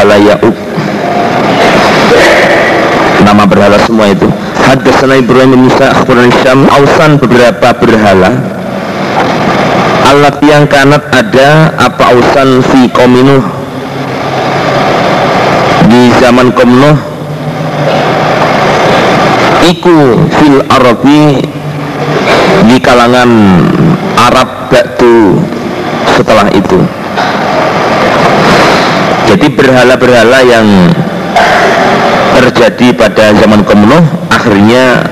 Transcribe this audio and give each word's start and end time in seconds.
berhala 0.00 0.16
Ya'ub 0.16 0.56
nama 3.20 3.44
berhala 3.44 3.76
semua 3.84 4.08
itu. 4.08 4.24
Hadasana 4.64 5.20
Ibrahim 5.20 5.52
bin 5.52 5.60
Musa 5.68 5.92
Akhbaran 5.92 6.32
Syam 6.40 6.64
Ausan 6.72 7.20
beberapa 7.20 7.76
berhala. 7.76 8.32
Alat 10.08 10.40
yang 10.40 10.64
kanat 10.64 11.04
ada 11.12 11.68
apa 11.76 12.16
ausan 12.16 12.64
fi 12.64 12.88
kominuh 12.88 13.44
di 15.92 16.08
zaman 16.16 16.48
komnuh 16.56 16.96
iku 19.68 20.16
fil 20.40 20.64
Arabi 20.72 21.44
di 22.72 22.76
kalangan 22.80 23.30
Arab 24.16 24.72
ba'du 24.72 25.44
setelah 26.16 26.48
itu 26.56 26.99
jadi 29.30 29.46
berhala-berhala 29.54 30.42
yang 30.42 30.66
terjadi 32.34 32.98
pada 32.98 33.30
zaman 33.38 33.62
komnuh 33.62 34.02
akhirnya 34.26 35.06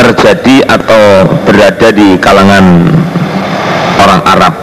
terjadi 0.00 0.64
atau 0.64 1.28
berada 1.44 1.92
di 1.92 2.16
kalangan 2.16 2.88
orang 4.00 4.20
Arab 4.24 4.54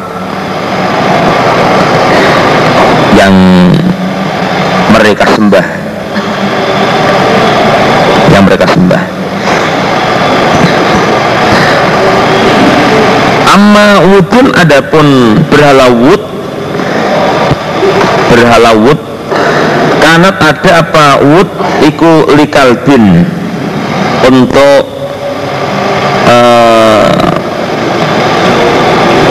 yang 3.13 3.35
mereka 4.89 5.29
sembah. 5.29 5.65
Yang 8.33 8.43
mereka 8.49 8.65
sembah. 8.65 9.03
Amma 13.49 13.89
wudun 14.09 14.47
adapun 14.57 15.37
berhala 15.49 15.89
wud 15.93 16.18
berhala 18.29 18.71
wud 18.77 18.99
kanat 19.99 20.37
ada 20.37 20.71
apa 20.85 21.05
wud 21.25 21.49
iku 21.85 22.29
likalbin 22.37 23.25
untuk 24.29 24.83
uh, 26.29 27.09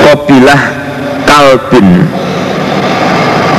kobilah 0.02 0.62
kalbin 1.24 2.02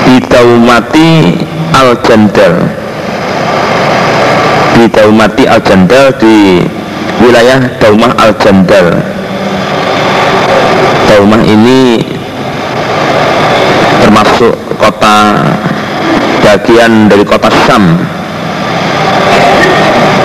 bidaumati 0.04 1.40
al 1.72 1.96
jandal 2.04 2.56
bidaumati 4.76 5.44
al 5.48 5.62
jandal 5.64 6.12
di 6.20 6.64
wilayah 7.20 7.60
Daumah 7.80 8.12
al 8.16 8.32
jandal 8.40 8.88
Daumah 11.10 11.42
ini 11.42 12.00
kota 14.80 15.16
bagian 16.40 17.12
dari 17.12 17.28
kota 17.28 17.52
Syam. 17.68 18.00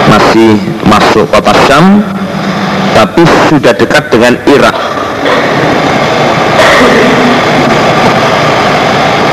Masih 0.06 0.54
masuk 0.86 1.26
kota 1.26 1.50
Syam 1.66 1.98
tapi 2.94 3.26
sudah 3.50 3.74
dekat 3.74 4.14
dengan 4.14 4.38
Irak. 4.46 4.76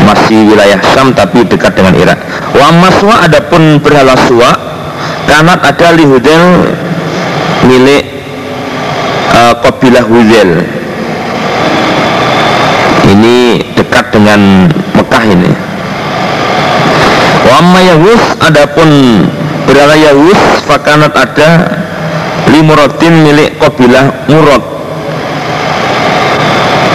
Masih 0.01 0.49
wilayah 0.49 0.81
Syam 0.91 1.13
tapi 1.13 1.45
dekat 1.45 1.77
dengan 1.77 1.93
Irak. 1.93 2.17
Wa 2.57 2.73
maswa 2.73 3.29
adapun 3.29 3.77
berhala 3.79 4.17
suwa 4.25 4.51
kanat 5.29 5.61
ada 5.63 5.93
lihudel 5.95 6.73
milik 7.69 8.03
uh, 9.31 9.53
kabilah 9.61 10.03
Hudel 10.03 10.65
ini 13.07 13.63
dekat 13.75 14.13
dengan 14.13 14.69
Mekah 15.11 15.27
ini. 15.27 15.51
Wamma 17.51 17.83
Yahus 17.83 18.23
adapun 18.39 18.87
berhala 19.67 19.99
Yahus 19.99 20.39
fakanat 20.63 21.11
ada 21.11 21.67
limurotin 22.47 23.27
milik 23.27 23.59
kabilah 23.59 24.07
Murad. 24.31 24.63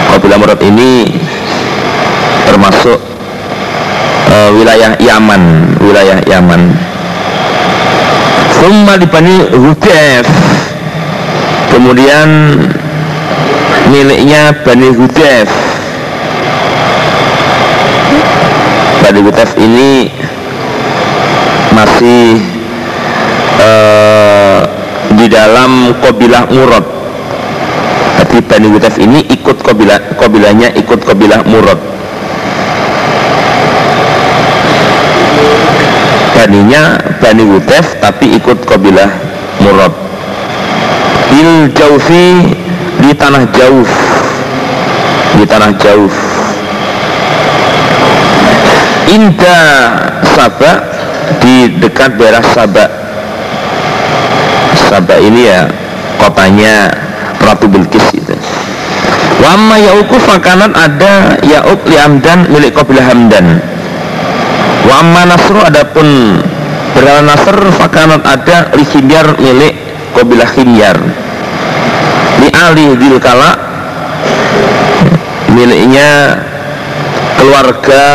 Kabilah 0.09 0.37
Murad 0.41 0.57
ini 0.65 1.13
termasuk 2.49 2.97
uh, 4.33 4.49
wilayah 4.49 4.97
Yaman 4.97 5.77
wilayah 5.77 6.17
Yaman. 6.25 6.73
Summa 8.57 8.97
dibani 8.97 9.45
Hudef 9.53 10.25
kemudian 11.69 12.57
miliknya 13.93 14.57
Bani 14.65 14.89
Hudef 14.89 15.76
Hudef 19.15 19.55
ini 19.55 20.11
masih 21.71 22.43
uh, 23.63 24.67
di 25.15 25.31
dalam 25.31 25.95
kabilah 26.03 26.51
Murad. 26.51 26.83
Tapi 28.19 28.43
Hudef 28.67 28.99
ini 28.99 29.23
ikut 29.31 29.63
kabilah 29.63 30.19
kabilahnya 30.19 30.75
ikut 30.75 30.99
kabilah 31.07 31.39
Murad. 31.47 31.79
Baninya 36.35 36.99
Bani 37.23 37.43
Hudef 37.47 38.03
tapi 38.03 38.35
ikut 38.35 38.67
kabilah 38.67 39.07
Murad. 39.63 39.95
Bil 41.31 41.71
Jaufi 41.71 42.55
di 42.99 43.11
tanah 43.15 43.47
jauh 43.55 43.87
di 45.37 45.45
tanah 45.47 45.71
jauh 45.79 46.11
Indah 49.07 49.63
Sabak 50.35 50.79
di 51.39 51.79
dekat 51.79 52.19
daerah 52.19 52.43
Sabak 52.51 52.91
Sabak 54.87 55.19
ini 55.23 55.47
ya 55.47 55.67
kotanya 56.19 56.91
Ratu 57.37 57.69
Bilqis 57.69 58.03
itu. 58.17 58.35
Wama 59.39 59.77
Yauku 59.79 60.17
makanan 60.19 60.73
ada 60.73 61.39
Yauk 61.45 61.85
li 61.87 61.95
Hamdan 61.95 62.49
milik 62.51 62.75
kabilah 62.75 63.05
Hamdan. 63.07 63.61
Wama 64.89 65.23
Nasru 65.29 65.61
adapun 65.61 66.39
berhala 66.97 67.23
Nasr 67.23 67.57
fakanat 67.77 68.25
ada 68.25 68.73
li 68.75 68.83
milik 69.39 69.75
kabilah 70.17 70.49
Himyar 70.57 70.97
li 72.41 72.49
Ali 72.51 72.95
Dilkala 72.97 73.51
miliknya 75.53 76.41
keluarga 77.37 78.05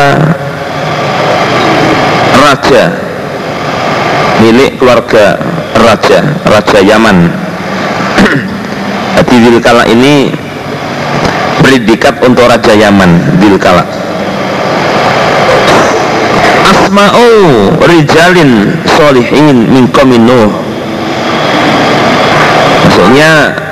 raja. 2.53 2.93
Milik 4.45 4.77
keluarga 4.77 5.41
raja 5.73 6.21
raja 6.45 6.79
Yaman. 6.85 7.17
Jadi 9.17 9.35
Dilkala 9.41 9.89
ini 9.89 10.29
predikat 11.65 12.21
untuk 12.21 12.45
raja 12.45 12.73
Yaman 12.77 13.41
Dilkala 13.41 13.85
Asma'u 16.69 17.29
rijalin 17.81 18.69
solihin 18.85 19.65
min 19.73 19.89
Nuh. 20.21 20.51
Maksudnya 22.83 23.63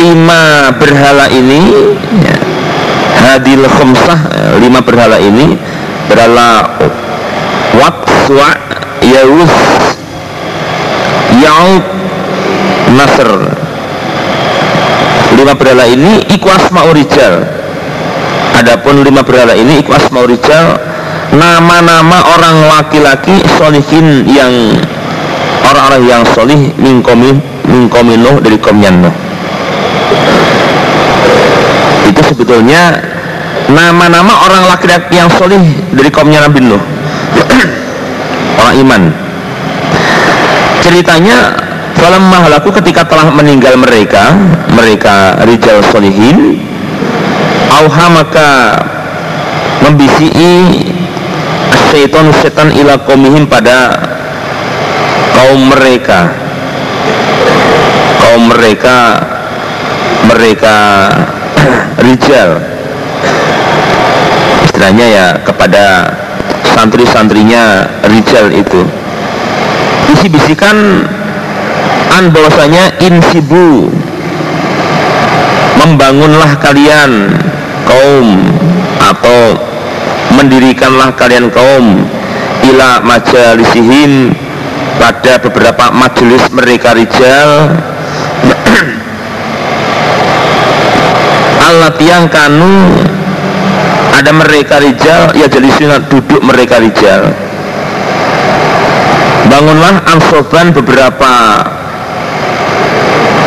lima 0.00 0.72
berhala 0.80 1.26
ini 1.28 1.60
ya, 2.22 2.49
hadil 3.20 3.64
khumsah 3.68 4.20
lima 4.58 4.80
berhala 4.80 5.20
ini 5.20 5.56
berhala 6.08 6.80
Waqswa 7.70 8.50
Yaus 9.04 9.54
Yaub 11.38 11.84
Nasr. 12.98 13.30
Lima 15.38 15.54
berhala 15.54 15.86
ini 15.86 16.26
iku 16.34 16.50
asma 16.50 16.90
urijal 16.90 17.46
adapun 18.58 19.06
lima 19.06 19.22
berhala 19.22 19.54
ini 19.54 19.78
iku 19.78 19.94
asma 19.94 20.26
urijal 20.26 20.74
nama-nama 21.30 22.34
orang 22.34 22.66
laki-laki 22.66 23.38
solihin 23.54 24.26
yang 24.26 24.50
orang-orang 25.62 26.02
yang 26.10 26.22
solih 26.34 26.74
mingkomi 26.74 27.38
mingkomino 27.70 28.42
dari 28.42 28.58
komyan 28.58 29.06
Nuh. 29.06 29.14
Itu 32.10 32.20
sebetulnya 32.34 32.98
nama-nama 33.68 34.48
orang 34.48 34.64
laki-laki 34.72 35.20
yang 35.20 35.28
solih 35.36 35.60
dari 35.92 36.08
kaumnya 36.08 36.48
Nabi 36.48 36.64
Nuh. 36.64 36.82
Orang 38.60 38.76
iman. 38.80 39.02
Ceritanya 40.80 41.52
dalam 42.00 42.24
mahalaku 42.32 42.72
ketika 42.80 43.04
telah 43.04 43.28
meninggal 43.28 43.76
mereka 43.76 44.32
mereka 44.72 45.36
rijal 45.44 45.84
solihin 45.92 46.56
auha 47.68 48.06
maka 48.08 48.48
membisiki 49.84 50.80
setan 51.92 52.32
setan 52.40 52.68
ila 52.72 52.96
komihim 53.04 53.44
pada 53.44 54.00
kaum 55.36 55.60
mereka. 55.68 56.32
Kaum 58.20 58.52
mereka 58.52 58.96
mereka 60.28 60.76
rijal 62.04 62.69
istilahnya 64.80 65.06
ya 65.12 65.28
kepada 65.44 66.08
santri-santrinya 66.72 67.84
Rijal 68.08 68.48
itu. 68.48 68.80
Bisi-bisikan 70.08 71.04
an 72.16 72.32
bahwasanya 72.32 72.96
insibu. 73.04 73.92
Membangunlah 75.84 76.56
kalian 76.64 77.28
kaum 77.84 78.40
atau 79.04 79.60
mendirikanlah 80.40 81.12
kalian 81.12 81.52
kaum 81.52 82.00
ila 82.72 83.04
majalisihim 83.04 84.32
pada 84.96 85.44
beberapa 85.44 85.92
majelis 85.92 86.48
mereka 86.56 86.96
rijal. 86.96 87.76
Allah 91.68 91.92
tiang 92.00 92.32
kanu 92.32 92.96
ada 94.20 94.36
mereka 94.36 94.76
rijal 94.76 95.32
ya 95.32 95.48
jadi 95.48 95.68
sunat 95.80 96.12
duduk 96.12 96.44
mereka 96.44 96.76
rijal. 96.76 97.32
Bangunlah 99.48 100.04
ansoban 100.12 100.76
beberapa 100.76 101.32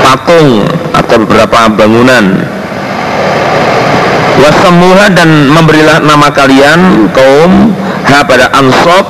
patung 0.02 0.66
atau 0.98 1.16
beberapa 1.22 1.70
bangunan. 1.78 2.42
Wasamuha 4.42 5.14
dan 5.14 5.30
memberilah 5.54 6.02
nama 6.02 6.34
kalian 6.34 7.08
kaum 7.14 7.70
ha 8.10 8.26
pada 8.26 8.50
ansob 8.58 9.06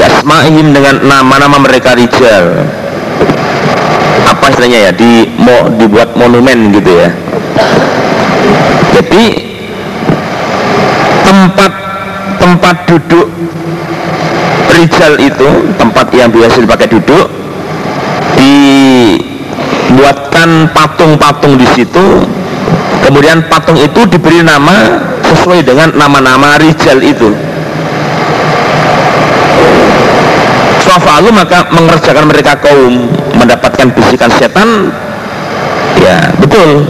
yasma'ihim 0.00 0.72
dengan 0.72 0.96
nama-nama 1.04 1.60
mereka 1.60 1.92
rijal. 1.92 2.64
Apa 4.32 4.48
istilahnya 4.48 4.88
ya? 4.88 4.92
Di 4.96 5.28
mau 5.36 5.68
dibuat 5.76 6.16
monumen 6.16 6.72
gitu 6.72 6.88
ya. 6.88 7.12
Jadi 8.96 9.49
tempat 11.40 11.72
tempat 12.36 12.76
duduk 12.84 13.32
rijal 14.76 15.16
itu 15.16 15.72
tempat 15.80 16.12
yang 16.12 16.28
biasa 16.28 16.60
dipakai 16.60 16.84
duduk 16.92 17.32
dibuatkan 19.88 20.68
patung-patung 20.76 21.56
di 21.56 21.64
situ. 21.72 22.20
Kemudian 23.00 23.40
patung 23.48 23.80
itu 23.80 24.04
diberi 24.04 24.44
nama 24.44 25.00
sesuai 25.24 25.64
dengan 25.64 25.96
nama-nama 25.96 26.60
rijal 26.60 27.00
itu. 27.00 27.32
Sofalu 30.84 31.32
maka 31.32 31.64
mengerjakan 31.72 32.28
mereka 32.28 32.52
kaum 32.60 33.08
mendapatkan 33.32 33.88
bisikan 33.96 34.28
setan. 34.36 34.92
Ya 35.96 36.28
betul. 36.36 36.84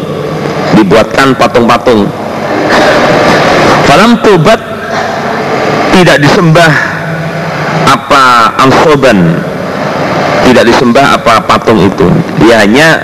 Dibuatkan 0.75 1.38
patung-patung 1.38 2.11
Falam 3.90 4.22
tobat 4.22 4.62
tidak 5.90 6.22
disembah 6.22 6.70
apa 7.90 8.54
ansoban. 8.62 9.34
Tidak 10.46 10.62
disembah 10.62 11.19
apa 11.19 11.42
patung 11.42 11.82
itu. 11.82 12.06
Dia 12.38 12.62
hanya 12.62 13.02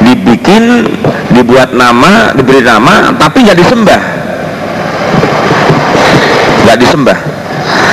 dibikin 0.00 0.88
dibuat 1.36 1.76
nama 1.76 2.32
diberi 2.32 2.64
nama 2.64 3.12
tapi 3.20 3.44
nggak 3.44 3.60
disembah. 3.60 4.00
Nggak 6.64 6.78
disembah. 6.80 7.18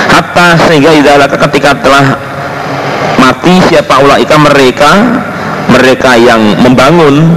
Hatta 0.08 0.48
sehingga 0.64 0.96
idalaka 0.96 1.36
ketika 1.44 1.76
telah 1.84 2.16
mati 3.20 3.60
siapa 3.68 4.00
ulaika 4.00 4.40
mereka 4.40 4.92
mereka 5.76 6.16
yang 6.16 6.56
membangun 6.64 7.36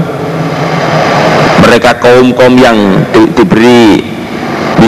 mereka 1.67 1.99
kaum-kaum 1.99 2.55
yang 2.55 3.03
di, 3.11 3.27
diberi 3.35 4.12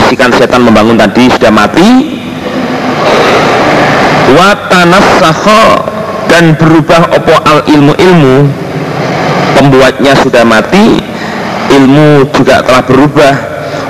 bisikan 0.05 0.29
setan 0.37 0.61
membangun 0.61 1.01
tadi 1.01 1.25
sudah 1.33 1.49
mati. 1.49 2.13
Watanasakho 4.37 5.63
dan 6.29 6.53
berubah 6.61 7.09
opo 7.09 7.33
al 7.41 7.65
ilmu 7.65 7.93
ilmu 7.97 8.35
pembuatnya 9.57 10.13
sudah 10.21 10.45
mati 10.45 11.01
ilmu 11.73 12.29
juga 12.37 12.61
telah 12.61 12.85
berubah. 12.85 13.33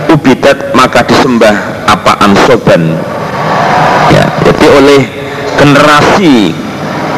Ubidat 0.06 0.72
maka 0.72 1.04
disembah 1.04 1.84
apa 1.92 2.16
ansoban 2.24 2.96
ya 4.14 4.24
jadi 4.48 4.66
oleh 4.80 5.02
generasi 5.60 6.54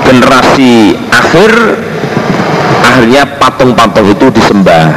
generasi 0.07 0.95
akhir 1.11 1.51
akhirnya 2.81 3.27
patung-patung 3.37 4.07
itu 4.07 4.25
disembah. 4.33 4.87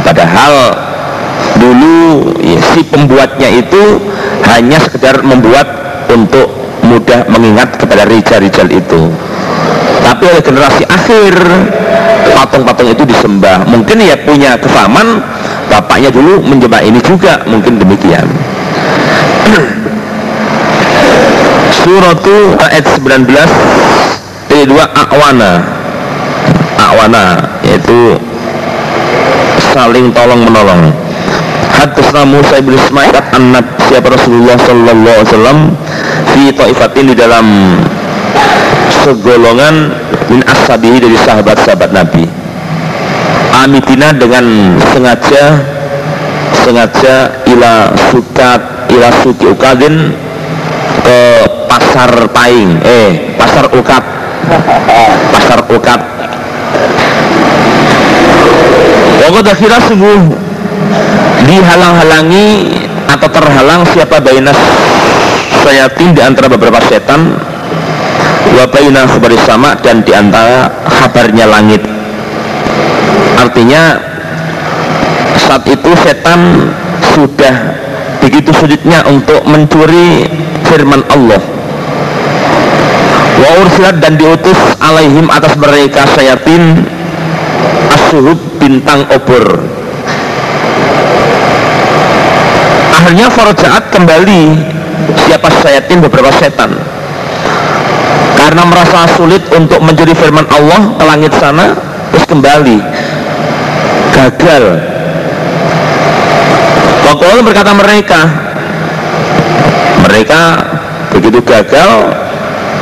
Padahal 0.00 0.54
dulu 1.60 2.34
si 2.74 2.80
pembuatnya 2.86 3.48
itu 3.50 4.00
hanya 4.50 4.78
sekedar 4.82 5.22
membuat 5.22 5.66
untuk 6.10 6.50
mudah 6.82 7.28
mengingat 7.30 7.78
kepada 7.78 8.08
rijal-rijal 8.08 8.66
itu. 8.72 9.12
Tapi 10.00 10.22
oleh 10.26 10.42
generasi 10.42 10.82
akhir 10.88 11.34
patung-patung 12.34 12.88
itu 12.90 13.04
disembah. 13.04 13.68
Mungkin 13.68 14.00
ya 14.00 14.16
punya 14.24 14.56
kefahaman 14.58 15.22
bapaknya 15.70 16.10
dulu 16.10 16.40
menjebak 16.42 16.82
ini 16.82 16.98
juga 17.04 17.44
mungkin 17.46 17.78
demikian. 17.78 18.26
Suratu 21.80 22.58
ayat 22.58 22.84
19 22.98 23.28
ayat 24.50 24.66
2 24.68 24.76
akwana 24.76 25.64
akwana 26.76 27.24
yaitu 27.64 28.18
saling 29.72 30.10
tolong 30.12 30.42
menolong 30.44 30.92
Hadisna 31.80 32.28
Musa 32.28 32.60
ibn 32.60 32.76
Ismail 32.76 33.16
anak 33.32 33.64
siapa 33.88 34.12
Rasulullah 34.12 34.52
sallallahu 34.60 35.16
alaihi 35.16 35.28
wasallam 35.32 35.58
fi 36.36 36.42
taifatin 36.52 37.08
di 37.08 37.16
dalam 37.16 37.46
segolongan 39.00 39.88
min 40.28 40.44
ashabihi 40.44 41.00
dari 41.00 41.16
sahabat-sahabat 41.16 41.88
Nabi. 41.96 42.28
Amitina 43.64 44.12
dengan 44.12 44.76
sengaja 44.92 45.56
sengaja 46.68 47.48
ila 47.48 47.96
sukat 48.12 48.60
ila 48.92 49.08
suki 49.24 49.48
ukadin 49.48 50.12
ke 51.00 51.20
pasar 51.64 52.28
paing 52.28 52.76
eh 52.84 53.40
pasar 53.40 53.72
ukat 53.72 54.04
pasar 55.32 55.64
ukat 55.72 56.00
akhirnya 59.50 59.80
sungguh 59.88 60.49
dihalang-halangi 61.46 62.48
atau 63.10 63.28
terhalang 63.28 63.82
siapa 63.90 64.22
bainas 64.22 64.56
sayatin 65.62 66.14
di 66.14 66.22
antara 66.22 66.46
beberapa 66.46 66.78
setan 66.86 67.34
wa 68.54 68.64
baina 68.66 69.06
sama 69.46 69.76
dan 69.78 70.02
di 70.02 70.12
antara 70.14 70.70
kabarnya 70.86 71.46
langit. 71.46 71.82
Artinya 73.38 73.98
saat 75.48 75.64
itu 75.66 75.90
setan 76.02 76.70
sudah 77.14 77.54
begitu 78.20 78.52
sulitnya 78.54 79.02
untuk 79.08 79.42
mencuri 79.48 80.28
firman 80.68 81.02
Allah. 81.10 81.42
Wa 83.40 83.50
ursilat 83.64 83.96
dan 84.04 84.20
diutus 84.20 84.58
alaihim 84.78 85.32
atas 85.32 85.56
mereka 85.56 86.04
sayatin 86.12 86.84
asuhub 87.88 88.36
bintang 88.60 89.08
obor 89.08 89.79
akhirnya 93.00 93.32
Farjaat 93.32 93.84
kembali. 93.96 94.42
Siapa 95.24 95.48
sayatin 95.64 96.04
beberapa 96.04 96.28
setan. 96.36 96.76
Karena 98.36 98.62
merasa 98.68 99.08
sulit 99.16 99.40
untuk 99.56 99.80
mencuri 99.80 100.12
firman 100.12 100.44
Allah 100.52 101.00
ke 101.00 101.04
langit 101.08 101.32
sana 101.40 101.72
terus 102.12 102.28
kembali. 102.28 102.76
Gagal. 104.12 104.64
Waktu 107.08 107.40
berkata 107.40 107.72
mereka 107.72 108.20
mereka 110.04 110.40
begitu 111.16 111.40
gagal 111.40 111.90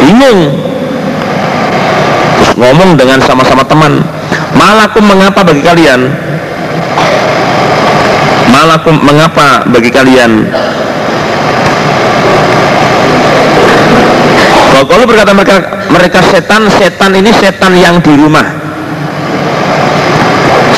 bingung. 0.03 0.51
Terus 2.35 2.53
ngomong 2.59 2.99
dengan 2.99 3.23
sama-sama 3.23 3.63
teman 3.63 4.03
malakum 4.59 5.07
mengapa 5.07 5.47
bagi 5.47 5.63
kalian 5.63 6.11
malakum 8.49 8.97
mengapa 9.05 9.65
bagi 9.69 9.91
kalian? 9.93 10.49
Kalau 14.89 15.05
berkata 15.05 15.35
mereka 15.35 15.57
mereka 15.91 16.19
setan 16.31 16.71
setan 16.71 17.13
ini 17.19 17.35
setan 17.35 17.75
yang 17.75 17.99
di 17.99 18.15
rumah. 18.15 18.47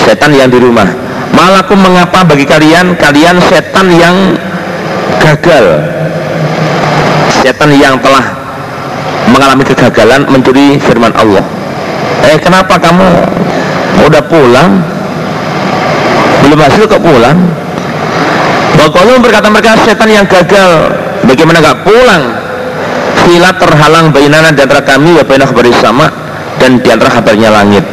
Setan 0.03 0.33
yang 0.33 0.49
di 0.49 0.57
rumah. 0.57 0.89
Malakum 1.37 1.79
mengapa 1.79 2.27
bagi 2.27 2.49
kalian 2.49 2.97
kalian 2.97 3.39
setan 3.45 3.93
yang 3.93 4.17
gagal. 5.21 5.85
Setan 7.45 7.71
yang 7.77 8.01
telah 8.01 8.25
mengalami 9.29 9.63
kegagalan 9.69 10.27
mencuri 10.27 10.81
firman 10.81 11.13
Allah. 11.15 11.45
Eh 12.25 12.41
kenapa 12.41 12.81
kamu 12.81 13.09
udah 14.09 14.23
pulang? 14.27 14.81
Belum 16.41 16.57
hasil 16.57 16.89
kok 16.89 17.05
pulang 17.05 17.60
Wakulu 18.81 19.21
berkata 19.21 19.53
mereka 19.53 19.77
setan 19.85 20.09
yang 20.09 20.25
gagal. 20.25 20.97
Bagaimana 21.29 21.61
gak 21.61 21.85
pulang? 21.85 22.33
Filat 23.29 23.61
terhalang 23.61 24.09
bainana 24.09 24.49
di 24.49 24.65
antara 24.65 24.81
kami 24.81 25.13
Wa 25.13 25.25
bainah 25.29 25.53
sama 25.77 26.09
Dan 26.57 26.81
di 26.81 26.89
antara 26.89 27.13
kabarnya 27.13 27.53
langit. 27.53 27.85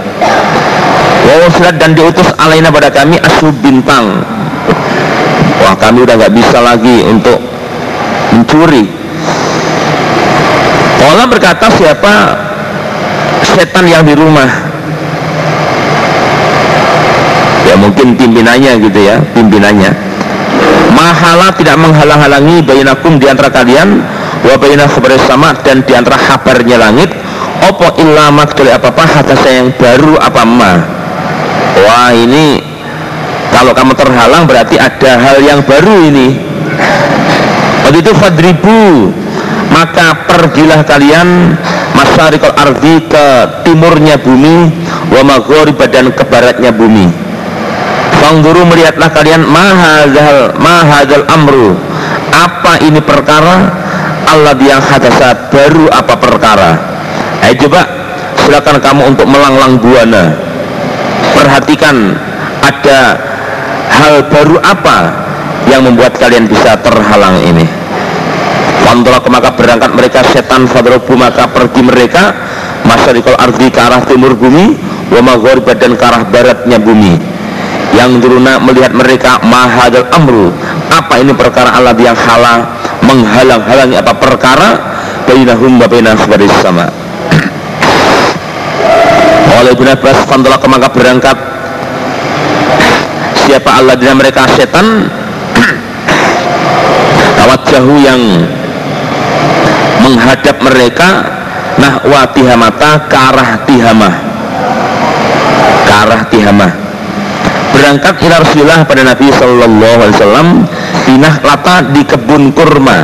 Wawasilat 1.28 1.76
dan 1.76 1.92
diutus 1.92 2.32
alaina 2.40 2.72
pada 2.72 2.88
kami 2.88 3.20
Asub 3.20 3.52
bintang. 3.60 4.24
Wah 5.60 5.76
kami 5.76 6.08
udah 6.08 6.16
gak 6.16 6.32
bisa 6.32 6.64
lagi 6.64 7.04
untuk 7.04 7.36
Mencuri. 8.32 8.88
Allah 11.04 11.28
berkata 11.28 11.68
siapa 11.72 12.14
Setan 13.44 13.92
yang 13.92 14.08
di 14.08 14.16
rumah? 14.16 14.48
Ya 17.68 17.76
mungkin 17.76 18.16
pimpinannya 18.16 18.80
gitu 18.80 19.00
ya 19.00 19.16
Pimpinannya 19.36 19.92
mahala 20.98 21.54
tidak 21.54 21.78
menghalang-halangi 21.78 22.66
bainakum 22.66 23.22
di 23.22 23.30
antara 23.30 23.54
kalian 23.54 24.02
wa 24.42 24.56
baina 24.58 24.90
sama 25.30 25.54
dan 25.62 25.86
di 25.86 25.94
antara 25.94 26.18
kabarnya 26.18 26.82
langit. 26.82 27.14
Opo 27.58 27.90
illa 28.02 28.30
kecuali 28.46 28.70
apa-apa 28.70 29.04
hadasa 29.06 29.50
yang 29.50 29.74
baru 29.78 30.18
apa 30.22 30.42
ma? 30.46 30.74
Wah 31.78 32.14
ini 32.14 32.62
kalau 33.54 33.74
kamu 33.74 33.94
terhalang 33.98 34.46
berarti 34.46 34.78
ada 34.78 35.18
hal 35.18 35.38
yang 35.42 35.62
baru 35.66 36.06
ini. 36.06 36.38
Waktu 37.86 37.98
itu 38.02 38.12
fadribu 38.14 39.10
maka 39.74 40.26
pergilah 40.26 40.86
kalian 40.86 41.58
masyarikul 41.98 42.56
ardi 42.56 43.04
ke 43.10 43.26
timurnya 43.66 44.22
bumi 44.22 44.70
wa 45.12 45.22
maghriba 45.26 45.86
dan 45.90 46.14
ke 46.14 46.24
baratnya 46.28 46.72
bumi 46.72 47.27
Fangguru 48.28 48.68
melihatlah 48.68 49.08
kalian 49.16 49.48
mahazal 49.48 50.52
mahazal 50.60 51.24
amru. 51.32 51.80
Apa 52.36 52.76
ini 52.84 53.00
perkara? 53.00 53.72
Allah 54.28 54.52
yang 54.60 54.84
hadasa 54.84 55.48
baru 55.48 55.88
apa 55.88 56.20
perkara? 56.20 56.76
Ayo 57.48 57.56
coba 57.64 57.88
silakan 58.44 58.84
kamu 58.84 59.02
untuk 59.16 59.32
melanglang 59.32 59.80
buana. 59.80 60.36
Perhatikan 61.40 62.20
ada 62.68 63.16
hal 63.96 64.28
baru 64.28 64.60
apa 64.60 65.08
yang 65.72 65.88
membuat 65.88 66.20
kalian 66.20 66.52
bisa 66.52 66.76
terhalang 66.84 67.40
ini. 67.48 67.64
Fantolak 68.84 69.24
maka 69.32 69.56
berangkat 69.56 69.96
mereka 69.96 70.20
setan 70.36 70.68
fadrobu 70.68 71.16
maka 71.16 71.48
pergi 71.48 71.80
mereka 71.80 72.36
masyarikul 72.84 73.40
ardi 73.40 73.72
ke 73.72 73.80
arah 73.80 74.04
timur 74.04 74.36
bumi 74.36 74.76
wa 75.16 75.32
dan 75.80 75.96
ke 75.96 76.04
arah 76.04 76.28
baratnya 76.28 76.76
bumi 76.76 77.27
yang 77.96 78.20
turuna 78.20 78.60
melihat 78.60 78.92
mereka 78.92 79.40
mahadal 79.46 80.08
amru? 80.12 80.52
Apa 80.92 81.20
ini 81.24 81.32
perkara 81.32 81.76
Allah 81.76 81.96
yang 81.96 82.18
halang 82.18 82.68
menghalang-halangi 83.04 83.96
apa 84.00 84.14
perkara? 84.18 84.70
Bainahum 85.28 85.80
wa 85.80 85.88
bainah 85.88 86.16
sama. 86.64 86.88
Oleh 89.58 89.72
Ibn 89.76 89.88
Abbas 89.96 90.18
fantalak 90.28 90.64
maka 90.68 90.88
berangkat. 90.92 91.38
Siapa 93.48 93.70
Allah 93.80 93.96
dan 93.96 94.16
mereka? 94.16 94.48
Setan. 94.56 95.08
Tawat 97.40 97.62
jahu 97.72 97.96
yang 98.00 98.22
menghadap 100.04 100.56
mereka. 100.64 101.10
Nah 101.78 102.02
watihamata 102.08 103.06
ke 103.06 103.18
arah 103.18 103.50
tihamah 103.70 104.28
ke 105.88 105.94
arah 105.94 106.22
tihamah 106.28 106.72
berangkat 107.78 108.16
ila 108.26 108.36
Rasulullah 108.42 108.82
pada 108.90 109.02
Nabi 109.06 109.30
Sallallahu 109.30 109.98
Alaihi 110.02 110.18
Wasallam 110.18 110.48
pinah 111.06 111.36
lata 111.46 111.76
di 111.94 112.02
kebun 112.02 112.44
kurma. 112.52 112.98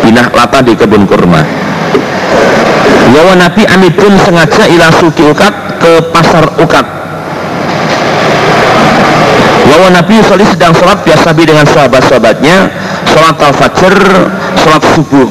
Pinah 0.00 0.26
lata 0.32 0.58
di 0.64 0.72
kebun 0.72 1.04
kurma. 1.04 1.44
Wawa 3.12 3.36
Nabi 3.36 3.68
pun 3.92 4.16
sengaja 4.24 4.64
ila 4.72 4.88
suki 4.96 5.22
ukat 5.28 5.52
ke 5.76 5.92
pasar 6.10 6.48
ukat. 6.56 6.86
Wawa 9.68 9.88
Nabi 9.92 10.24
Salih 10.24 10.48
sedang 10.48 10.72
sholat 10.72 11.04
biasa 11.04 11.36
dengan 11.36 11.68
sahabat-sahabatnya 11.68 12.56
sholat 13.12 13.36
al-fajr, 13.36 13.96
sholat 14.56 14.82
subuh. 14.96 15.28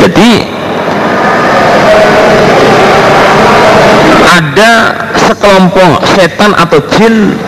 Jadi 0.00 0.32
ada 4.30 4.72
sekelompok 5.30 6.02
setan 6.18 6.50
atau 6.58 6.82
jin 6.98 7.38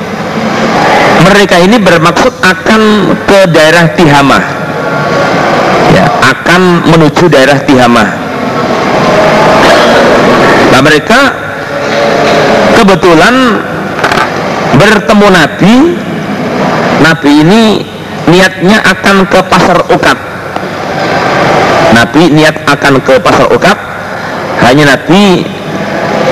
mereka 1.27 1.59
ini 1.59 1.83
bermaksud 1.83 2.31
akan 2.39 2.83
ke 3.27 3.41
daerah 3.51 3.91
Tihamah. 3.99 4.45
Ya 5.91 6.07
akan 6.31 6.87
menuju 6.95 7.27
daerah 7.27 7.59
Tihamah. 7.63 8.09
Nah 10.71 10.81
mereka 10.83 11.21
kebetulan 12.79 13.35
bertemu 14.79 15.27
Nabi. 15.31 15.75
Nabi 17.03 17.31
ini 17.43 17.63
niatnya 18.31 18.79
akan 18.87 19.27
ke 19.27 19.41
pasar 19.51 19.79
Ukat. 19.91 20.19
Nabi 21.99 22.23
niat 22.31 22.63
akan 22.67 22.95
ke 23.03 23.15
pasar 23.19 23.47
Ukat. 23.51 23.79
Hanya 24.63 24.95
Nabi 24.95 25.43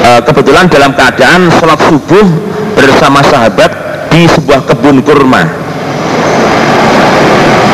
Eh, 0.01 0.21
kebetulan 0.25 0.65
dalam 0.73 0.97
keadaan 0.97 1.53
sholat 1.61 1.77
subuh 1.85 2.25
bersama 2.73 3.21
sahabat 3.21 3.69
di 4.09 4.25
sebuah 4.25 4.65
kebun 4.65 5.05
kurma. 5.05 5.45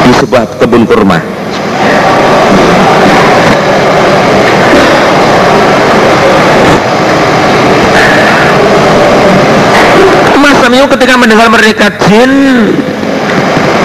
Di 0.03 0.13
sebuah 0.19 0.59
kebun 0.59 0.83
kurma. 0.91 1.23
Masa 10.43 10.67
itu 10.71 10.87
ketika 10.99 11.15
mendengar 11.15 11.47
mereka 11.47 11.95
jin 12.11 12.31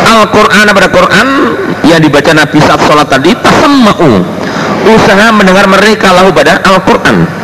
Al-Quran 0.02 0.66
pada 0.74 0.90
Quran 0.90 1.28
yang 1.86 2.02
dibaca 2.02 2.34
Nabi 2.34 2.58
saat 2.58 2.82
sholat 2.90 3.06
tadi 3.06 3.38
tasamma'u 3.38 4.10
usaha 4.90 5.30
mendengar 5.30 5.70
mereka 5.70 6.10
lahu 6.10 6.34
pada 6.34 6.58
Al-Quran 6.62 7.41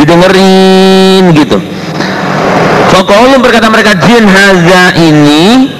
didengerin 0.00 1.24
gitu. 1.36 1.58
Fakohulun 2.90 3.38
berkata 3.38 3.70
mereka 3.70 3.94
jin 4.02 4.26
haza 4.26 4.98
ini 4.98 5.70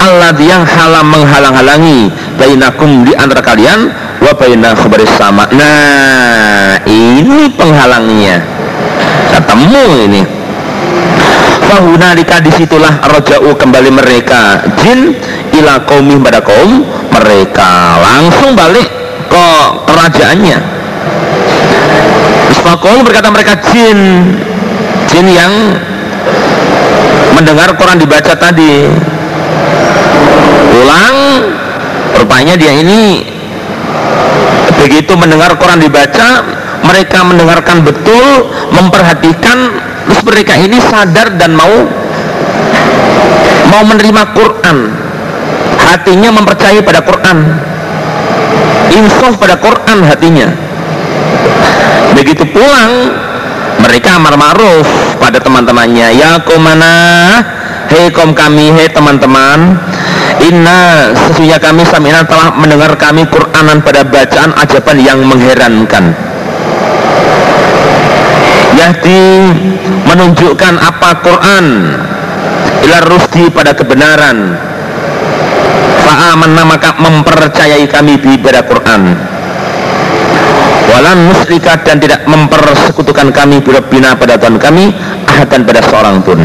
Allah 0.00 0.32
yang 0.38 0.62
halam 0.64 1.06
menghalang-halangi 1.12 2.08
bainakum 2.38 3.04
di 3.04 3.12
antara 3.16 3.42
kalian 3.42 3.90
wa 4.22 4.32
baina 4.36 4.76
sama. 5.18 5.44
Nah 5.50 6.80
ini 6.86 7.50
penghalangnya. 7.52 8.40
Ketemu 9.34 9.84
ini. 10.08 10.22
Fahunalika 11.70 12.42
di 12.42 12.50
situlah 12.54 13.02
roja'u 13.06 13.54
kembali 13.54 13.90
mereka. 13.94 14.62
Jin 14.80 15.14
ila 15.58 15.82
kaumih 15.84 16.18
pada 16.22 16.40
kaum 16.42 16.86
mereka. 17.12 17.98
Langsung 17.98 18.54
balik 18.54 18.88
ke 19.30 19.46
kerajaannya 19.86 20.79
Fakol 22.70 23.02
berkata 23.02 23.34
mereka 23.34 23.58
jin 23.66 24.30
Jin 25.10 25.26
yang 25.26 25.74
mendengar 27.34 27.74
Quran 27.74 27.98
dibaca 27.98 28.30
tadi. 28.38 28.86
Pulang 30.70 31.16
Rupanya 32.14 32.54
dia 32.54 32.70
ini 32.78 33.26
Begitu 34.78 35.18
mendengar 35.18 35.58
Quran 35.58 35.82
dibaca 35.82 36.46
Mereka 36.86 37.18
mendengarkan 37.26 37.82
betul 37.82 38.54
Memperhatikan 38.70 39.58
Terus 40.06 40.22
mereka 40.22 40.54
ini 40.54 40.78
sadar 40.78 41.34
dan 41.42 41.58
mau 41.58 41.74
Mau 43.70 43.82
menerima 43.86 44.22
Quran. 44.34 44.78
Hatinya 45.78 46.34
mempercayai 46.34 46.82
pada 46.82 47.06
Quran. 47.06 47.38
Insaf 48.98 49.38
pada 49.38 49.62
Quran 49.62 50.02
hatinya 50.02 50.69
begitu 52.20 52.44
pulang 52.52 53.16
mereka 53.80 54.20
amar 54.20 54.36
ma'ruf 54.36 54.84
pada 55.16 55.40
teman-temannya. 55.40 56.20
Ya 56.20 56.36
komana 56.44 56.92
hei 57.88 58.12
kom 58.12 58.36
kami 58.36 58.76
hei 58.76 58.92
teman-teman 58.92 59.80
Inna 60.44 61.12
sesungguhnya 61.16 61.56
kami 61.60 61.84
samina 61.88 62.24
telah 62.24 62.52
mendengar 62.56 62.92
kami 62.96 63.24
Quranan 63.28 63.80
pada 63.80 64.04
bacaan 64.04 64.52
ajaban 64.56 64.96
yang 65.00 65.20
mengherankan. 65.24 66.16
Yahdi 68.72 69.52
menunjukkan 70.08 70.74
apa 70.80 71.10
Quran. 71.20 71.66
Ilar 72.88 73.04
rusdi 73.04 73.52
pada 73.52 73.76
kebenaran. 73.76 74.56
Fa'aman 76.08 76.56
maka 76.64 76.96
mempercayai 76.96 77.84
kami 77.84 78.16
pada 78.40 78.64
Quran 78.64 79.12
walan 80.90 81.30
musyrika 81.30 81.78
dan 81.86 82.02
tidak 82.02 82.26
mempersekutukan 82.26 83.30
kami 83.30 83.62
bina 83.62 84.18
pada 84.18 84.34
Tuhan 84.36 84.58
kami 84.58 84.90
ahadan 85.30 85.62
pada 85.62 85.80
seorang 85.86 86.18
pun. 86.20 86.38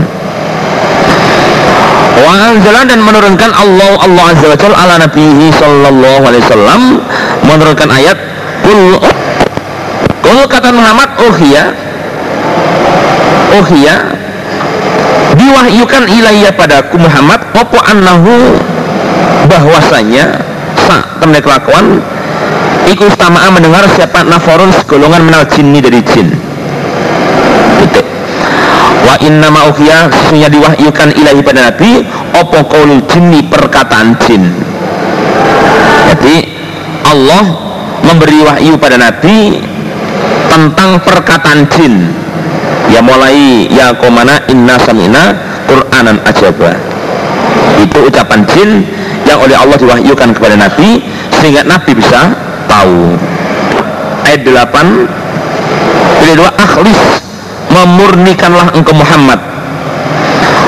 Wa 2.16 2.56
dan 2.88 3.00
menurunkan 3.04 3.52
Allah 3.52 3.92
Allah 4.00 4.24
azza 4.32 4.48
wa 4.48 4.78
ala 4.78 4.94
nabihi 5.04 5.52
sallallahu 5.52 6.24
alaihi 6.24 6.44
wasallam 6.48 6.82
menurunkan 7.44 7.90
ayat 7.92 8.18
kul 8.64 8.96
kul 10.24 10.40
kata 10.48 10.72
Muhammad 10.72 11.10
oh 11.20 11.36
ya 11.44 11.76
oh 13.60 13.68
ya 13.76 14.16
diwahyukan 15.36 16.04
ilayya 16.08 16.52
padaku 16.56 16.96
Muhammad. 16.98 17.44
Apa 17.54 17.80
annahu? 17.92 18.56
Bahwasanya 19.46 20.42
sak 20.90 21.22
temen 21.22 21.38
kelakuan 21.38 22.02
iku 22.90 23.10
istama'a 23.10 23.50
mendengar 23.50 23.86
siapa 23.94 24.22
naforun 24.26 24.70
segolongan 24.82 25.26
menal 25.26 25.44
jinni 25.50 25.82
dari 25.82 26.02
jin. 26.06 26.30
Titik. 27.82 28.06
Wa 29.06 29.16
inna 29.22 29.50
ma'ukhiyah 29.50 30.10
sesungguhnya 30.10 30.50
diwahyukan 30.50 31.10
ilahi 31.18 31.42
pada 31.42 31.62
nabi 31.72 32.06
opo 32.34 32.60
kaulul 32.70 33.02
jinni 33.10 33.46
perkataan 33.46 34.18
jin. 34.26 34.44
Jadi 36.06 36.36
Allah 37.06 37.46
memberi 38.06 38.40
wahyu 38.46 38.78
pada 38.78 38.98
nabi 38.98 39.62
tentang 40.50 41.02
perkataan 41.02 41.66
jin. 41.74 42.10
Ya 42.94 43.02
mulai 43.02 43.66
ya 43.74 43.98
komana 43.98 44.46
inna 44.46 44.78
samina 44.78 45.34
Qur'anan 45.66 46.22
ajaba. 46.22 46.78
Itu 47.82 48.06
ucapan 48.06 48.46
jin 48.54 48.86
yang 49.26 49.42
oleh 49.42 49.58
Allah 49.58 49.74
diwahyukan 49.74 50.38
kepada 50.38 50.54
nabi 50.54 51.02
sehingga 51.42 51.66
nabi 51.66 51.98
bisa 51.98 52.45
tahu. 52.76 53.16
Ayat 54.28 54.44
8 54.44 55.08
pilih 56.20 56.36
dua 56.44 56.52
akhlis 56.60 57.00
memurnikanlah 57.72 58.76
engkau 58.76 58.92
Muhammad. 58.92 59.40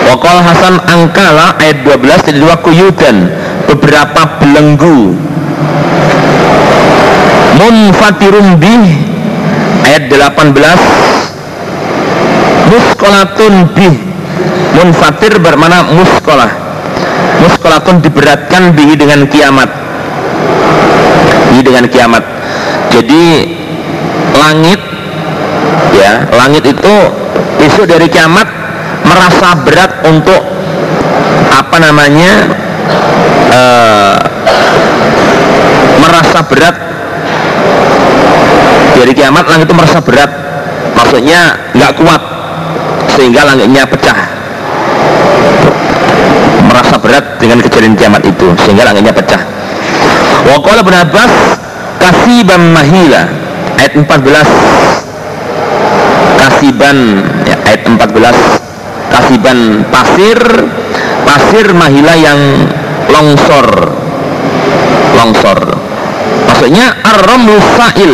Wakal 0.07 0.39
Hasan 0.39 0.79
Angkala 0.87 1.59
ayat 1.59 1.83
12 1.83 2.31
jadi 2.31 2.39
dua 2.39 2.55
kuyudan 2.63 3.27
beberapa 3.67 4.39
belenggu. 4.39 5.19
Munfatirun 7.57 8.61
bih 8.61 8.85
ayat 9.81 10.13
18 10.13 10.53
Muskolatun 12.69 13.65
bih 13.73 13.97
Munfatir 14.77 15.41
bermana 15.41 15.89
muskolah 15.89 16.53
Muskolatun 17.41 17.97
diberatkan 18.05 18.77
bihi 18.77 18.93
dengan 18.93 19.25
kiamat 19.25 19.86
Bihi 21.47 21.61
dengan 21.63 21.85
kiamat. 21.87 22.23
Jadi 22.91 23.23
langit 24.37 24.79
ya 25.97 26.29
langit 26.35 26.63
itu 26.67 26.95
besok 27.57 27.89
dari 27.89 28.05
kiamat 28.11 28.45
merasa 29.07 29.57
berat 29.65 29.91
untuk 30.05 30.41
apa 31.51 31.77
namanya 31.79 32.33
uh, 33.51 34.15
merasa 36.03 36.39
berat. 36.45 36.75
Dari 38.97 39.13
kiamat 39.13 39.45
langit 39.47 39.69
itu 39.69 39.75
merasa 39.77 39.99
berat. 40.01 40.31
Maksudnya 40.97 41.71
nggak 41.77 41.93
kuat 42.01 42.21
sehingga 43.15 43.45
langitnya 43.45 43.85
pecah. 43.87 44.19
Merasa 46.67 46.99
berat 46.99 47.39
dengan 47.39 47.63
kejadian 47.63 47.95
kiamat 47.95 48.25
itu 48.25 48.47
sehingga 48.65 48.89
langitnya 48.89 49.13
pecah 49.15 49.56
Waqala 50.45 50.85
bin 50.85 50.93
Abbas 50.93 51.33
kasiban 51.97 52.75
mahila. 52.75 53.23
Ayat 53.77 53.93
14 53.93 54.09
kasiban 56.37 56.97
ya, 57.45 57.55
ayat 57.65 57.81
14 57.85 59.13
kasiban 59.13 59.85
pasir 59.89 60.39
pasir 61.25 61.67
mahila 61.73 62.13
yang 62.17 62.39
longsor. 63.09 63.67
Longsor. 65.17 65.59
Maksudnya 66.45 66.93
ar-ramlu 67.05 67.57
sa'il. 67.77 68.13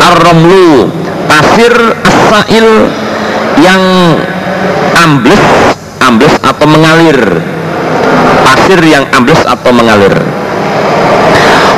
Ar-ramlu 0.00 0.92
pasir 1.28 1.72
as-sa'il 2.04 2.68
yang 3.60 3.82
ambles 4.96 5.44
ambles 6.04 6.36
atau 6.44 6.66
mengalir. 6.68 7.18
Pasir 8.44 8.80
yang 8.84 9.04
ambles 9.14 9.42
atau 9.46 9.72
mengalir 9.72 10.35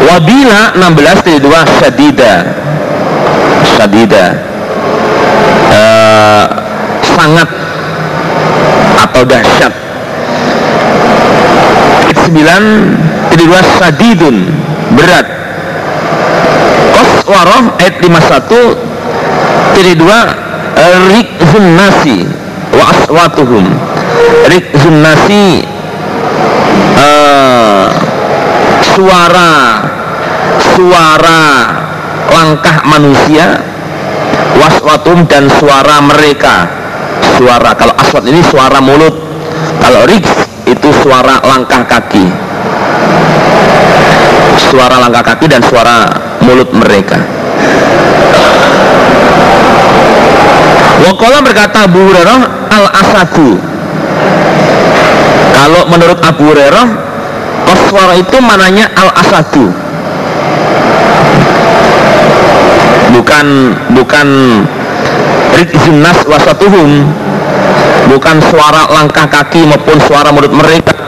wabila 0.06 0.60
16 0.78 1.26
dari 1.26 1.38
2 1.42 1.78
syadida. 1.80 2.34
Syadida. 3.74 4.26
Uh, 5.68 6.46
sangat 7.16 7.48
atau 9.02 9.22
dahsyat. 9.26 9.88
9 12.28 13.32
jadi 13.32 13.44
dua 13.48 13.60
sadidun 13.80 14.36
berat. 14.92 15.26
Qaswarah 16.92 17.78
ayat 17.80 17.94
51 18.04 19.78
jadi 19.78 19.92
dua 19.94 20.18
rikzun 21.14 21.66
nasi 21.78 22.18
wa 22.74 22.84
aswatuhum. 22.92 23.64
Rikzun 24.48 24.96
nasi 25.00 25.64
uh, 26.98 27.86
suara 28.96 29.87
suara 30.74 31.42
langkah 32.28 32.84
manusia 32.86 33.58
waswatum 34.58 35.24
dan 35.26 35.46
suara 35.58 36.02
mereka. 36.02 36.66
Suara 37.38 37.74
kalau 37.78 37.94
aswat 37.98 38.24
ini 38.26 38.42
suara 38.46 38.78
mulut. 38.82 39.14
Kalau 39.78 40.04
riks 40.10 40.32
itu 40.66 40.88
suara 41.02 41.38
langkah 41.46 41.86
kaki. 41.86 42.26
Suara 44.70 44.98
langkah 45.00 45.34
kaki 45.34 45.46
dan 45.46 45.62
suara 45.62 46.10
mulut 46.42 46.70
mereka. 46.74 47.18
Wakola 50.98 51.40
berkata 51.40 51.86
Abu 51.86 52.04
Hurairah 52.10 52.40
al 52.68 52.86
asadu 52.90 53.56
kalau 55.56 55.82
menurut 55.90 56.18
Abu 56.22 56.52
Hurairah 56.52 56.86
suara 57.88 58.14
itu 58.20 58.36
mananya 58.44 58.92
al 58.92 59.10
asadu 59.16 59.72
bukan 63.38 63.70
bukan 63.94 64.28
rizunnas 65.54 66.26
wasatuhum 66.26 67.06
bukan 68.10 68.42
suara 68.50 68.90
langkah 68.90 69.30
kaki 69.30 69.62
maupun 69.62 69.94
suara 70.10 70.34
mulut 70.34 70.50
mereka 70.50 71.07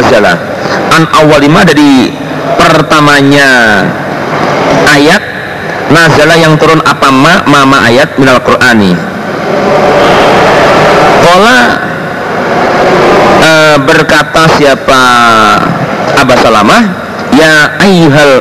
nazala 0.00 0.32
an 0.96 1.04
awalima 1.12 1.60
dari 1.60 2.08
pertamanya 2.56 3.84
ayat 4.96 5.20
nazala 5.92 6.40
yang 6.40 6.56
turun 6.56 6.80
apa 6.88 7.12
ma 7.12 7.44
mama 7.44 7.84
ayat 7.84 8.16
minal 8.16 8.40
qur'ani. 8.40 8.96
Kola 11.20 11.60
e, 13.44 13.50
berkata 13.84 14.48
siapa 14.56 15.02
Abah 16.16 16.36
Salamah 16.40 16.82
ya 17.36 17.76
Salamah 17.84 18.08
kalau 18.08 18.40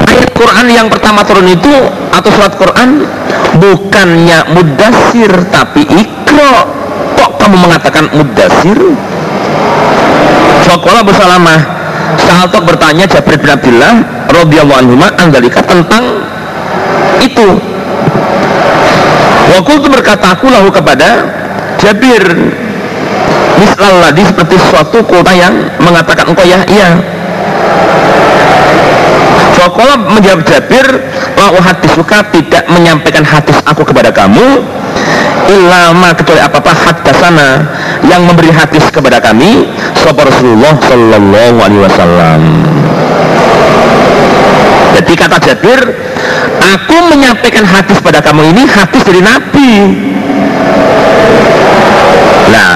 ayat 0.08 0.30
Quran 0.32 0.66
yang 0.70 0.88
pertama 0.88 1.26
turun 1.26 1.48
itu 1.50 1.72
atau 2.14 2.30
surat 2.32 2.54
Quran 2.56 3.04
bukannya 3.58 4.38
mudasir 4.54 5.32
tapi 5.50 5.82
ikro 5.86 6.54
kok 7.18 7.30
kamu 7.42 7.56
mengatakan 7.58 8.06
mudasir 8.14 8.78
Fakola 10.68 11.00
bersalamah 11.00 11.78
Sahatok 12.16 12.64
bertanya 12.64 13.04
Jabir 13.04 13.36
bin 13.36 13.50
Abdullah 13.52 13.94
radhiyallahu 14.32 14.78
anhu 14.80 14.94
andalika 15.20 15.60
tentang 15.60 16.24
itu. 17.20 17.48
Wakul 19.52 19.80
itu 19.80 19.88
berkata 19.88 20.36
aku 20.36 20.48
lahu 20.48 20.68
kepada 20.72 21.28
Jabir. 21.80 22.24
Mislaladi 23.58 24.22
seperti 24.22 24.54
suatu 24.70 25.02
kota 25.02 25.34
yang 25.34 25.50
mengatakan 25.82 26.30
engkau 26.30 26.46
ya 26.46 26.62
iya 26.70 26.94
Fakola 29.68 30.00
menjawab 30.00 30.48
Jabir 30.48 30.86
hadis 31.36 31.92
suka 31.92 32.24
tidak 32.32 32.64
menyampaikan 32.72 33.20
hadis 33.20 33.52
aku 33.68 33.84
kepada 33.84 34.08
kamu 34.08 34.64
Ilama 35.44 36.16
kecuali 36.16 36.40
apa-apa 36.40 36.72
hadasana 36.72 37.68
Yang 38.08 38.22
memberi 38.32 38.48
hadis 38.48 38.88
kepada 38.88 39.20
kami 39.20 39.68
Sopo 40.00 40.24
Rasulullah 40.24 40.72
Sallallahu 40.88 41.56
Alaihi 41.60 41.82
Wasallam. 41.84 42.42
Jadi 44.96 45.12
kata 45.12 45.36
Jabir 45.36 45.80
Aku 46.80 46.96
menyampaikan 47.12 47.68
hadis 47.68 48.00
pada 48.00 48.24
kamu 48.24 48.56
ini 48.56 48.64
Hadis 48.64 49.04
dari 49.04 49.20
Nabi. 49.20 49.72
Nah 52.48 52.70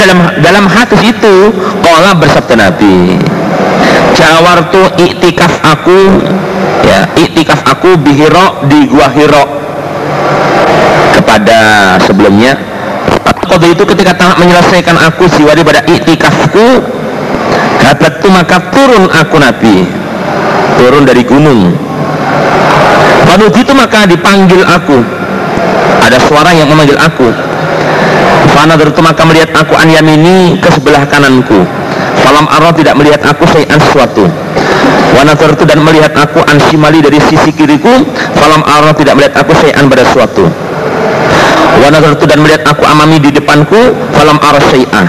dalam 0.00 0.18
dalam 0.40 0.64
hadis 0.64 1.00
itu 1.12 1.52
Kola 1.84 2.16
bersabda 2.16 2.54
Nabi 2.56 3.27
Jawartu 4.18 4.82
iktikaf 4.98 5.62
aku 5.62 6.26
ya 6.82 7.06
iktikaf 7.14 7.62
aku 7.62 7.94
bihiro 8.02 8.66
di 8.66 8.90
gua 8.90 9.06
hiro 9.14 9.46
kepada 11.14 11.94
sebelumnya. 12.02 12.58
Kode 13.46 13.72
itu 13.78 13.86
ketika 13.86 14.12
tamat 14.18 14.42
menyelesaikan 14.42 14.98
aku 15.06 15.30
jiwa 15.38 15.54
pada 15.54 15.86
iktikafku 15.86 16.66
itu 17.88 18.28
maka 18.34 18.58
turun 18.74 19.06
aku 19.06 19.38
Nabi. 19.38 19.86
Turun 20.82 21.06
dari 21.06 21.22
gunung. 21.22 21.72
Panuji 23.24 23.62
itu 23.62 23.72
maka 23.72 24.04
dipanggil 24.04 24.66
aku. 24.66 24.98
Ada 26.02 26.18
suara 26.26 26.50
yang 26.52 26.66
memanggil 26.66 26.98
aku. 26.98 27.30
Fanadar 28.52 28.90
itu 28.90 29.00
maka 29.00 29.22
melihat 29.24 29.54
aku 29.54 29.78
an 29.78 29.88
yamini 29.88 30.58
ke 30.58 30.68
sebelah 30.74 31.06
kananku 31.06 31.62
Falam 32.28 32.44
arah 32.44 32.76
tidak 32.76 32.92
melihat 33.00 33.24
aku 33.24 33.48
sayan 33.48 33.80
sesuatu. 33.80 34.28
Wanazar 35.16 35.56
itu 35.56 35.64
dan 35.64 35.80
melihat 35.80 36.12
aku 36.12 36.44
an 36.44 36.60
simali 36.68 37.00
dari 37.00 37.16
sisi 37.16 37.48
kiriku 37.48 38.04
Falam 38.36 38.60
arah 38.60 38.92
tidak 38.92 39.16
melihat 39.16 39.40
aku 39.40 39.56
sayan 39.56 39.88
pada 39.88 40.04
sesuatu. 40.04 40.44
Wanazar 41.80 42.12
itu 42.20 42.26
dan 42.28 42.44
melihat 42.44 42.68
aku 42.68 42.84
amami 42.84 43.16
di 43.16 43.32
depanku 43.32 43.96
Falam 44.12 44.36
arah 44.44 44.60
sayan 44.68 45.08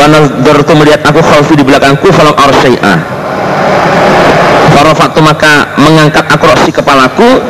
Wanazar 0.00 0.56
itu 0.64 0.72
melihat 0.72 1.04
aku 1.04 1.20
khalfi 1.20 1.60
di 1.60 1.64
belakangku 1.66 2.08
Falam 2.14 2.32
arah 2.32 2.56
sayan 2.64 2.98
Farafatu 4.72 5.20
maka 5.20 5.76
mengangkat 5.76 6.24
aku 6.30 6.44
roksi 6.48 6.70
kepalaku 6.72 7.42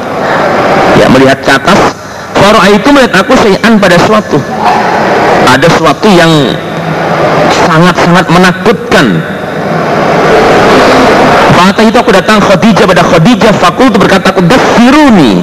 Ya 0.98 1.06
melihat 1.10 1.38
ke 1.42 1.50
atas. 1.50 1.80
Farah 2.38 2.66
itu 2.70 2.88
melihat 2.94 3.24
aku 3.24 3.34
sayan 3.38 3.78
pada 3.78 3.96
sesuatu. 3.98 4.38
Ada 5.44 5.66
sesuatu 5.70 6.08
yang 6.10 6.30
sangat-sangat 7.64 8.27
menakutkan. 8.31 9.07
Maka 11.55 11.81
itu 11.81 11.96
aku 11.96 12.12
datang 12.12 12.38
Khadijah 12.44 12.85
pada 12.85 13.00
Khadijah 13.00 13.53
Fakul 13.57 13.88
itu 13.88 13.96
berkata 13.96 14.37
aku 14.37 14.44
Dasiruni 14.44 15.40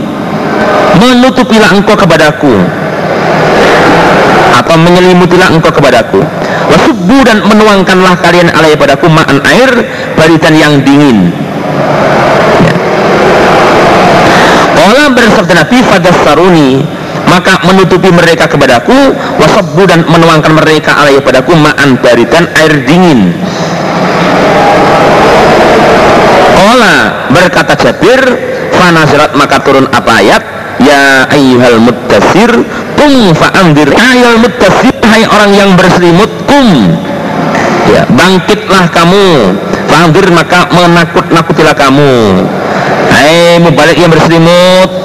Menutupilah 1.02 1.74
engkau 1.74 1.98
kepadaku 1.98 2.62
Atau 4.54 4.76
menyelimutilah 4.86 5.50
engkau 5.50 5.74
kepadaku 5.74 6.22
Wasubu 6.70 7.26
dan 7.26 7.42
menuangkanlah 7.42 8.22
kalian 8.22 8.54
alai 8.54 8.78
padaku 8.78 9.10
Ma'an 9.10 9.42
air 9.50 9.72
Baritan 10.14 10.54
yang 10.54 10.86
dingin. 10.86 11.34
Allah 14.82 15.08
bersabda 15.14 15.54
Nabi 15.66 15.78
Fadasaruni 15.88 17.01
maka 17.32 17.64
menutupi 17.64 18.12
mereka 18.12 18.52
kepadaku 18.52 19.16
wasabu 19.40 19.88
dan 19.88 20.04
menuangkan 20.04 20.52
mereka 20.52 21.00
alai 21.00 21.24
padaku 21.24 21.56
ma'an 21.56 21.96
baridan 22.04 22.44
air 22.60 22.84
dingin. 22.84 23.32
Ola 26.60 27.28
berkata 27.32 27.80
Jabir 27.80 28.20
fanazirat 28.76 29.32
maka 29.40 29.64
turun 29.64 29.88
apa 29.96 30.12
ayat? 30.20 30.44
Ya 30.84 31.24
ayyuhal 31.32 31.80
muddasir 31.80 32.52
kum 33.00 33.32
fa'andir. 33.32 33.96
Ayyuhal 33.96 34.44
muddasir 34.44 34.96
hai 35.08 35.24
orang 35.24 35.52
yang 35.56 35.72
berselimut 35.80 36.32
kum. 36.52 36.68
Ya 37.88 38.04
bangkitlah 38.12 38.92
kamu 38.92 39.56
fa'andir 39.88 40.28
maka 40.36 40.68
menakut-nakutilah 40.68 41.76
kamu. 41.80 42.44
Hai 43.08 43.60
mubalik 43.64 43.96
yang 43.96 44.12
berselimut 44.12 45.01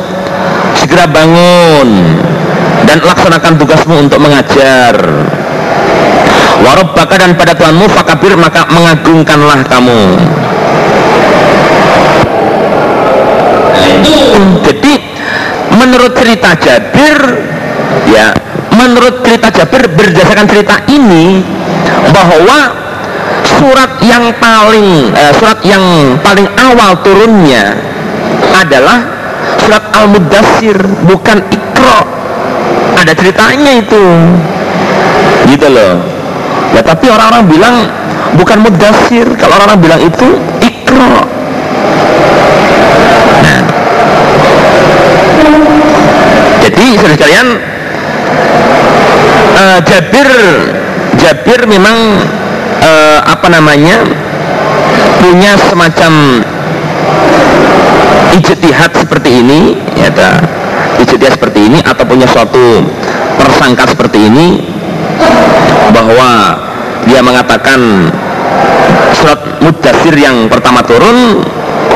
segera 0.78 1.08
bangun 1.08 1.88
dan 2.86 2.98
laksanakan 3.02 3.52
tugasmu 3.58 3.94
untuk 4.06 4.20
mengajar. 4.22 4.94
Baka 6.96 7.22
dan 7.22 7.36
pada 7.36 7.52
Tuhanmu 7.52 7.86
fakabir 7.92 8.34
maka 8.40 8.64
mengagungkanlah 8.72 9.62
kamu. 9.68 10.16
Jadi 14.64 14.94
menurut 15.76 16.12
cerita 16.16 16.56
Jabir 16.56 17.18
ya 18.10 18.32
menurut 18.74 19.22
cerita 19.22 19.52
Jabir 19.54 19.92
berdasarkan 19.92 20.46
cerita 20.48 20.76
ini 20.88 21.44
bahwa 22.10 22.58
surat 23.44 24.00
yang 24.02 24.32
paling 24.40 25.12
eh, 25.12 25.32
surat 25.36 25.60
yang 25.62 26.16
paling 26.24 26.48
awal 26.58 26.96
turunnya 27.04 27.76
adalah 28.56 29.15
surat 29.66 29.82
Al-Mudassir 29.98 30.78
bukan 31.10 31.42
Iqra. 31.50 31.98
Ada 33.02 33.12
ceritanya 33.18 33.82
itu. 33.82 34.04
Gitu 35.50 35.66
loh. 35.66 35.98
Ya 36.70 36.86
tapi 36.86 37.10
orang-orang 37.10 37.50
bilang 37.50 37.76
bukan 38.38 38.62
Mudassir 38.62 39.26
kalau 39.34 39.58
orang-orang 39.58 39.82
bilang 39.82 40.00
itu 40.06 40.28
Iqra. 40.62 41.18
Nah. 43.42 43.60
Jadi 46.62 46.86
saudara 47.02 47.18
sekalian 47.18 47.46
uh, 49.58 49.78
Jabir 49.82 50.30
Jabir 51.18 51.60
memang 51.66 52.22
uh, 52.86 53.18
apa 53.26 53.50
namanya 53.50 53.98
punya 55.18 55.58
semacam 55.58 56.45
ijtihad 58.36 58.92
seperti 58.92 59.30
ini 59.40 59.60
ya 59.96 60.12
ta, 60.12 60.36
ijtihad 61.00 61.40
seperti 61.40 61.60
ini 61.72 61.78
atau 61.80 62.04
punya 62.04 62.28
suatu 62.28 62.84
persangka 63.40 63.88
seperti 63.88 64.28
ini 64.28 64.60
bahwa 65.92 66.60
dia 67.08 67.20
mengatakan 67.22 68.10
surat 69.16 69.40
mudasir 69.62 70.14
yang 70.18 70.50
pertama 70.52 70.84
turun 70.84 71.40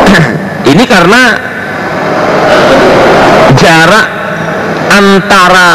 ini 0.73 0.85
karena 0.89 1.23
jarak 3.59 4.07
antara 4.91 5.71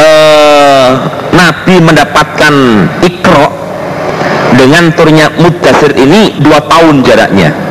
eh, 0.00 0.90
Nabi 1.30 1.74
mendapatkan 1.82 2.54
ikro 3.04 3.46
dengan 4.56 4.90
turunnya 4.96 5.30
mudasir 5.38 5.94
ini 5.94 6.40
dua 6.42 6.58
tahun 6.66 7.06
jaraknya 7.06 7.69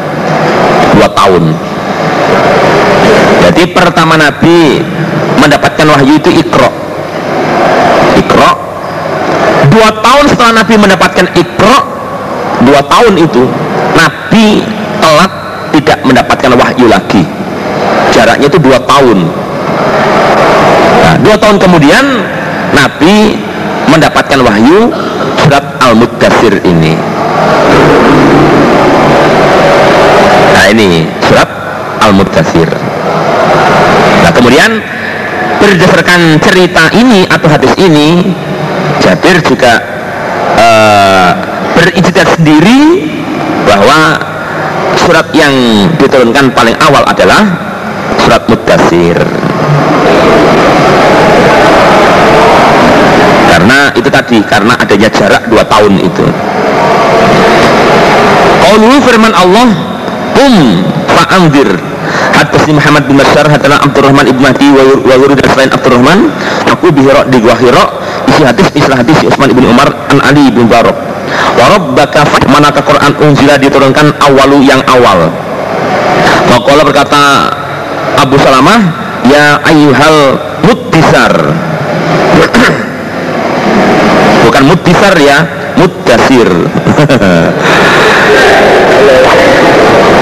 dua 1.00 1.08
tahun. 1.16 1.56
Jadi 3.48 3.64
pertama 3.72 4.20
Nabi 4.20 4.84
mendapatkan 5.40 5.88
wahyu 5.88 6.20
itu 6.20 6.28
ikro 6.44 6.68
ikro 8.20 8.52
dua 9.72 9.90
tahun 10.04 10.28
setelah 10.28 10.54
Nabi 10.60 10.76
mendapatkan 10.76 11.26
Iqra 11.32 11.78
dua 12.68 12.84
tahun 12.84 13.16
itu 13.16 13.48
Nabi 13.96 14.60
telat 15.00 15.32
tidak 15.72 16.04
mendapatkan 16.04 16.52
wahyu 16.60 16.92
lagi. 16.92 17.24
Jaraknya 18.12 18.52
itu 18.52 18.60
dua 18.60 18.84
tahun. 18.84 19.24
Nah, 21.00 21.16
dua 21.24 21.40
tahun 21.40 21.64
kemudian 21.64 22.06
Nabi 22.76 23.40
mendapatkan 23.88 24.40
wahyu 24.44 24.92
surat 25.40 25.66
Al-Muddassir 25.80 26.60
ini 26.68 26.94
ini 30.72 31.10
surat 31.26 31.50
Al-Muddassir 32.06 32.70
nah 34.24 34.32
kemudian 34.32 34.82
berdasarkan 35.60 36.40
cerita 36.40 36.94
ini 36.96 37.28
atau 37.28 37.48
hadis 37.52 37.74
ini 37.78 38.34
Jabir 39.00 39.42
juga 39.44 39.80
uh, 40.60 41.32
sendiri 42.40 43.04
bahwa 43.68 44.16
surat 44.96 45.28
yang 45.36 45.52
diturunkan 46.00 46.56
paling 46.56 46.74
awal 46.80 47.04
adalah 47.04 47.44
surat 48.24 48.48
Muddasir 48.48 49.20
karena 53.52 53.92
itu 53.92 54.08
tadi 54.08 54.40
karena 54.48 54.74
adanya 54.80 55.10
jarak 55.12 55.44
dua 55.52 55.68
tahun 55.68 56.00
itu. 56.00 56.26
Qaulu 58.64 58.98
firman 59.04 59.36
Allah 59.36 59.68
Um 60.38 60.86
fa'anzir. 61.10 61.70
Hadasni 62.36 62.74
Muhammad 62.74 63.04
bin 63.06 63.16
Bashar 63.20 63.46
Hadana 63.46 63.78
Abdurrahman 63.84 64.26
ibn 64.26 64.42
Mahdi 64.42 64.72
Wa 64.72 65.16
Wuru 65.20 65.36
dan 65.38 65.48
selain 65.52 65.70
Abdurrahman 65.70 66.32
Aku 66.72 66.90
bihirok 66.90 67.30
di 67.30 67.38
gua 67.44 67.54
hirok 67.60 67.90
Isi 68.32 68.44
hadis 68.48 68.66
istilah 68.74 68.98
hadis 68.98 69.20
Utsman 69.28 69.52
ibn 69.52 69.68
Umar 69.68 69.92
An 70.10 70.24
Ali 70.24 70.50
ibn 70.50 70.66
Barok 70.66 70.96
Warabbaka 71.60 72.26
manakah 72.50 72.82
Quran 72.82 73.14
unzila 73.22 73.60
diturunkan 73.60 74.16
awalu 74.24 74.64
yang 74.66 74.82
awal. 74.90 75.30
Maqala 76.50 76.82
berkata 76.88 77.52
Abu 78.18 78.40
Salamah 78.42 78.80
Ya 79.28 79.60
ayyuhal 79.68 80.40
muttisar. 80.66 81.30
Bukan 84.48 84.64
muttisar 84.66 85.14
ya 85.20 85.46
Muddasir 85.78 86.50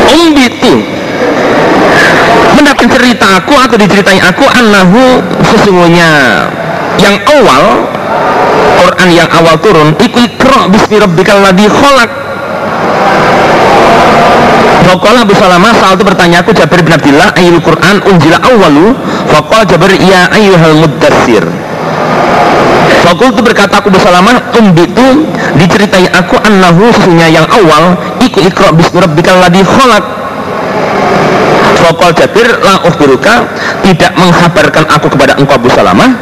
Umbitu 0.08 0.74
Mendapat 2.56 2.88
cerita 2.88 3.28
aku 3.44 3.54
atau 3.54 3.78
diceritai 3.78 4.20
aku 4.24 4.46
Annahu 4.48 5.22
sesungguhnya 5.46 6.12
Yang 6.98 7.16
awal 7.30 7.64
Quran 8.78 9.10
yang 9.14 9.30
awal 9.34 9.56
turun 9.60 9.94
iku 9.98 10.18
ikra 10.22 10.70
bismi 10.70 11.02
rabbikal 11.02 11.42
ladzi 11.42 11.66
khalaq. 11.66 12.10
Faqala 14.88 15.28
Abu 15.28 15.36
Salamah 15.36 15.74
saat 15.76 16.00
itu 16.00 16.06
bertanya 16.08 16.40
aku 16.40 16.56
Jabir 16.56 16.80
bin 16.80 16.96
Abdullah 16.96 17.36
ayul 17.36 17.60
Quran 17.60 18.00
unjila 18.08 18.40
awalu 18.40 18.96
Faqala 19.28 19.68
Jabir 19.68 20.00
ya 20.00 20.32
ayyuhal 20.32 20.80
muddassir 20.80 21.44
Fakul 23.18 23.34
itu 23.34 23.42
berkata 23.42 23.82
aku 23.82 23.90
Salamah 23.98 24.54
itu 24.78 25.06
diceritai 25.58 26.06
aku 26.14 26.38
annahu 26.38 26.94
sesungguhnya 26.94 27.34
yang 27.34 27.50
awal 27.50 27.98
iku 28.22 28.46
ikra 28.46 28.70
bismi 28.70 29.02
rabbikal 29.02 29.42
ladzi 29.42 29.66
khalaq. 29.66 30.06
Fakal 31.82 32.14
Jabir 32.14 32.46
la 32.62 32.78
ukhbiruka 32.86 33.50
tidak 33.82 34.14
menghabarkan 34.22 34.86
aku 34.94 35.10
kepada 35.10 35.34
engkau 35.34 35.58
Abu 35.58 35.66
Salamah 35.74 36.14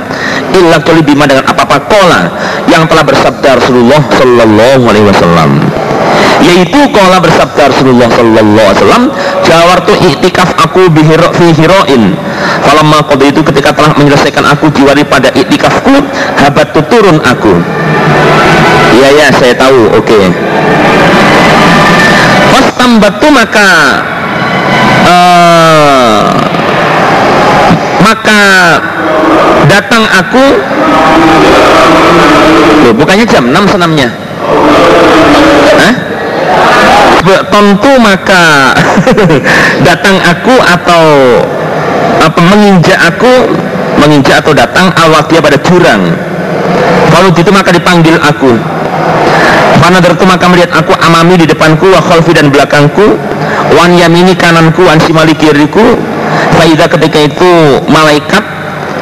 illa 0.55 0.79
bima 1.03 1.27
dengan 1.27 1.43
apa-apa 1.43 1.83
kola 1.83 2.31
yang 2.71 2.87
telah 2.87 3.03
bersabda 3.03 3.59
Rasulullah 3.59 3.99
Sallallahu 4.15 4.83
Alaihi 4.87 5.05
Wasallam. 5.11 5.51
Yaitu 6.47 6.79
kola 6.95 7.19
bersabda 7.19 7.75
Rasulullah 7.75 8.07
Sallallahu 8.07 8.67
Alaihi 8.71 8.79
Wasallam 8.79 9.03
jawartu 9.45 9.93
iktikaf 9.93 10.57
aku 10.59 10.89
bihiro 10.89 11.29
fi 11.37 11.53
hiroin. 11.53 12.17
Falamma 12.65 13.05
itu 13.21 13.41
ketika 13.53 13.71
telah 13.71 13.93
menyelesaikan 13.95 14.45
aku 14.49 14.73
jiwari 14.73 15.05
pada 15.05 15.29
iktikafku 15.31 15.93
habat 16.41 16.73
turun 16.89 17.21
aku. 17.21 17.53
Iya 18.95 19.09
ya 19.13 19.27
saya 19.33 19.53
tahu 19.53 19.93
oke. 19.93 20.05
Okay. 20.05 20.25
tambatu 22.85 23.27
maka 23.33 23.69
uh, 25.09 26.21
maka 28.05 28.41
datang 29.65 30.05
aku. 30.05 30.45
Bukannya 32.93 33.25
jam? 33.25 33.49
6 33.49 33.73
senamnya? 33.73 34.13
Hah? 35.81 35.93
Tentu 37.25 37.91
maka 38.01 38.73
datang 39.87 40.15
aku 40.21 40.55
atau 40.61 41.03
apa 42.21 42.39
menginjak 42.41 42.99
aku 43.01 43.53
menginjak 44.01 44.41
atau 44.45 44.53
datang 44.53 44.91
awal 44.99 45.23
dia 45.29 45.41
pada 45.41 45.57
jurang. 45.61 46.13
Kalau 47.09 47.31
itu 47.31 47.51
maka 47.53 47.71
dipanggil 47.71 48.19
aku. 48.19 48.53
Mana 49.79 50.01
itu 50.01 50.25
maka 50.25 50.45
melihat 50.49 50.71
aku 50.81 50.93
amami 50.97 51.37
di 51.37 51.45
depanku 51.45 51.87
wa 51.93 52.01
khalfi 52.01 52.33
dan 52.33 52.49
belakangku 52.49 53.17
wan 53.77 53.91
yamini 53.93 54.33
kananku 54.33 54.83
wan 54.83 54.97
simali 55.01 55.33
kiriku. 55.37 55.95
Faidah 56.55 56.87
ketika 56.87 57.19
itu 57.19 57.51
malaikat 57.91 58.43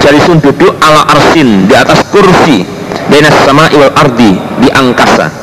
jalisun 0.03 0.43
duduk 0.43 0.75
ala 0.83 1.07
arsin 1.07 1.69
di 1.69 1.73
atas 1.73 2.03
kursi 2.11 2.67
Benas 3.07 3.35
sama 3.43 3.67
iwal 3.71 3.91
ardi 3.99 4.35
di 4.63 4.69
angkasa 4.71 5.42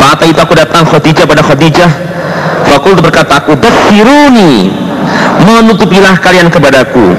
Fata 0.00 0.24
itu 0.24 0.40
aku 0.40 0.56
datang 0.56 0.88
Khadijah 0.88 1.28
pada 1.28 1.44
Khadijah. 1.44 1.90
Fakul 2.64 2.96
berkata 2.96 3.44
aku 3.44 3.52
Dasiruni 3.60 4.72
Menutupilah 5.44 6.16
kalian 6.16 6.48
kepadaku. 6.48 7.12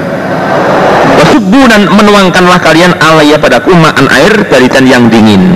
Wasubu 1.22 1.62
dan 1.70 1.86
menuangkanlah 1.86 2.58
kalian 2.58 2.98
alaya 2.98 3.38
padaku 3.38 3.70
ma'an 3.70 4.10
air 4.10 4.34
dari 4.50 4.66
tan 4.66 4.90
yang 4.90 5.06
dingin. 5.06 5.54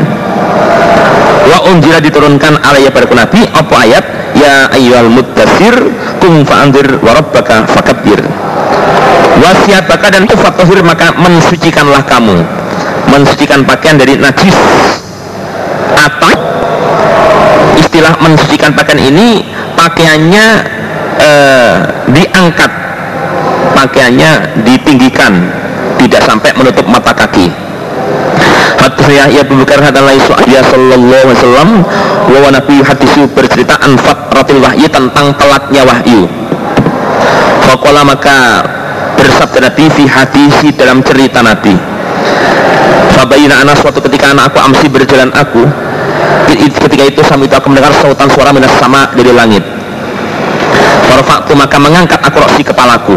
Wa 1.50 1.66
unjila 1.66 1.98
diturunkan 1.98 2.62
alaya 2.62 2.94
padaku 2.94 3.18
Nabi. 3.18 3.42
Apa 3.50 3.74
ayat? 3.82 4.04
Ya 4.36 4.68
ayyuhal 4.68 5.08
muddasir 5.08 5.74
Kum 6.20 6.44
fa'andir 6.44 7.00
warabbaka 7.00 7.64
fakabir 7.72 8.20
Wasiat 9.40 9.88
baka 9.88 10.12
dan 10.12 10.28
ufatohir 10.28 10.84
maka 10.84 11.10
mensucikanlah 11.18 12.04
kamu. 12.06 12.38
Mensucikan 13.10 13.64
pakaian 13.64 13.96
dari 13.96 14.18
najis 14.18 14.54
Istilah 17.96 18.12
mensucikan 18.20 18.76
pakaian 18.76 19.08
ini 19.08 19.40
Pakaiannya 19.72 20.46
eh, 21.16 21.76
Diangkat. 22.12 22.68
Pakaiannya 23.72 24.60
ditinggikan 24.68 25.32
Tidak 25.96 26.20
sampai 26.20 26.52
menutup 26.60 26.84
mata 26.84 27.16
kaki. 27.16 27.48
Hadisnya 28.84 29.32
ya 29.32 29.40
Abu 29.40 29.56
Bakar 29.64 29.80
hadalai 29.80 30.20
ya 30.44 30.60
sallallahu 30.60 31.24
alaihi 31.24 31.40
wasallam 31.40 31.70
wa 32.28 32.48
nabi 32.52 32.84
hadisu 32.84 33.32
bercerita 33.32 33.80
anfat 33.80 34.28
ratil 34.28 34.60
wahyu 34.60 34.92
tentang 34.92 35.32
telatnya 35.40 35.88
wahyu. 35.88 36.28
Fakola 37.64 38.04
maka 38.04 38.60
bersabda 39.16 39.72
Nabi 39.72 39.88
fi 39.88 40.04
hadisi 40.04 40.68
dalam 40.76 41.00
cerita 41.00 41.40
Nabi 41.40 41.72
Fabayina 43.16 43.64
anak 43.64 43.80
suatu 43.80 44.04
ketika 44.04 44.36
anak 44.36 44.52
aku 44.52 44.58
amsi 44.60 44.86
berjalan 44.92 45.32
aku 45.32 45.85
ketika 46.54 47.04
itu 47.10 47.20
sambil 47.26 47.50
itu 47.50 47.56
aku 47.58 47.66
mendengar 47.74 47.92
sautan 47.98 48.30
suara 48.30 48.54
minas 48.54 48.70
sama 48.78 49.10
dari 49.18 49.34
langit. 49.34 49.64
Farfaktu 51.10 51.52
maka 51.58 51.76
mengangkat 51.82 52.20
aku 52.22 52.38
roksi 52.38 52.62
kepalaku. 52.62 53.16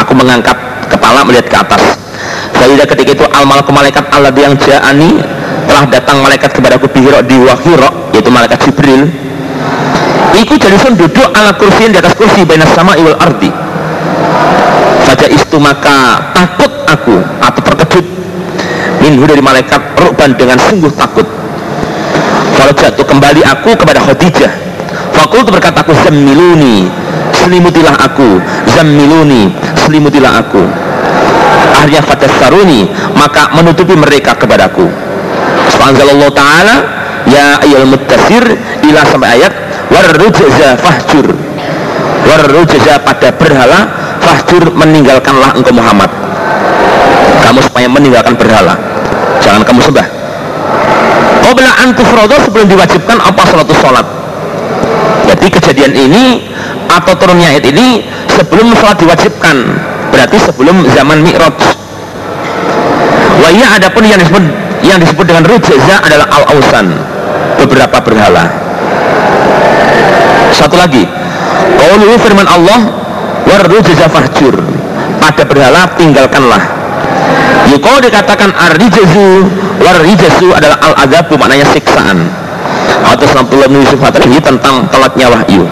Aku 0.00 0.12
mengangkat 0.16 0.56
kepala 0.88 1.26
melihat 1.28 1.46
ke 1.50 1.56
atas. 1.60 1.82
Faidah 2.56 2.86
ketika 2.88 3.10
itu 3.14 3.24
al 3.28 3.44
malaku 3.44 3.70
malaikat 3.70 4.08
Allah 4.10 4.32
yang 4.34 4.56
ja'ani 4.56 5.20
telah 5.68 5.84
datang 5.92 6.24
malaikat 6.24 6.50
kepada 6.50 6.80
aku 6.80 6.88
bihiro 6.90 7.20
di 7.22 7.36
wahiro 7.38 8.10
yaitu 8.16 8.30
malaikat 8.32 8.58
Jibril. 8.64 9.06
Iku 10.34 10.54
jadisan 10.58 10.94
duduk 10.98 11.28
ala 11.34 11.54
kursi 11.54 11.90
di 11.90 11.98
atas 11.98 12.14
kursi 12.16 12.42
benas 12.42 12.70
sama 12.74 12.96
iwal 12.98 13.18
ardi. 13.18 13.50
Saja 15.06 15.26
istu 15.30 15.56
maka 15.60 16.32
takut 16.34 16.72
aku 16.88 17.16
atau 17.40 17.60
terkejut. 17.72 18.06
Minhu 18.98 19.24
dari 19.24 19.38
malaikat 19.38 19.94
rukban 20.02 20.34
dengan 20.34 20.58
sungguh 20.58 20.90
takut 20.98 21.37
Kalau 22.58 22.74
jatuh 22.74 23.06
kembali 23.06 23.46
aku 23.46 23.70
kepada 23.78 24.02
Khadijah. 24.02 24.50
Fakul 25.14 25.46
itu 25.46 25.50
berkata 25.54 25.86
aku 25.86 25.94
zammiluni 26.02 26.90
Selimutilah 27.30 27.94
aku. 28.02 28.42
Zammiluni 28.74 29.54
Selimutilah 29.86 30.42
aku. 30.42 30.66
Akhirnya 31.78 32.02
saruni 32.42 32.90
maka 33.14 33.54
menutupi 33.54 33.94
mereka 33.94 34.34
kepadaku. 34.34 34.90
Subhanallah 35.70 36.30
Ta'ala 36.34 36.76
ya 37.30 37.62
ayyul 37.62 37.86
mutasir 37.86 38.42
ila 38.82 39.00
sampai 39.06 39.38
ayat 39.38 39.54
warrujza 39.94 40.74
fahjur. 40.82 41.30
Warrujza 42.26 42.98
pada 43.06 43.30
berhala 43.38 43.80
fahjur 44.18 44.74
meninggalkanlah 44.74 45.54
engkau 45.54 45.78
Muhammad. 45.78 46.10
Kamu 47.46 47.62
supaya 47.62 47.86
meninggalkan 47.86 48.34
berhala. 48.34 48.74
Jangan 49.38 49.62
kamu 49.62 49.80
sembah 49.86 50.17
antufrodo 51.56 52.36
sebelum 52.44 52.66
diwajibkan 52.68 53.16
apa 53.22 53.42
salatu 53.48 53.72
sholat 53.80 54.06
jadi 55.28 55.46
kejadian 55.52 55.92
ini 55.92 56.24
atau 56.88 57.12
turunnya 57.14 57.52
ayat 57.52 57.68
ini 57.68 58.00
sebelum 58.32 58.72
sholat 58.80 58.96
diwajibkan 58.96 59.56
berarti 60.08 60.40
sebelum 60.40 60.88
zaman 60.96 61.20
mi'raj. 61.20 61.58
Waya 63.44 63.76
adapun 63.76 64.08
yang 64.08 64.18
disebut 64.18 64.44
yang 64.82 64.98
disebut 64.98 65.24
dengan 65.28 65.44
rujza 65.44 66.00
adalah 66.00 66.26
al-ausan 66.32 66.96
beberapa 67.60 68.00
berhala. 68.00 68.48
Satu 70.50 70.80
lagi 70.80 71.04
Qauluhu 71.76 72.16
firman 72.24 72.48
Allah 72.48 72.88
warrujza 73.44 74.08
fahjur. 74.08 74.56
Pada 75.18 75.44
berhala 75.44 75.92
tinggalkanlah 76.00 76.77
Yukau 77.66 77.98
dikatakan 77.98 78.54
ar-rijazu 78.54 79.42
war-rijazu 79.82 80.54
adalah 80.54 80.78
al-adabu 80.78 81.34
maknanya 81.34 81.66
siksaan. 81.74 82.30
Atau 83.02 83.26
bin 83.50 83.82
Yusuf 83.82 83.98
ini 83.98 84.38
tentang 84.38 84.86
telatnya 84.92 85.26
wahyu. 85.32 85.66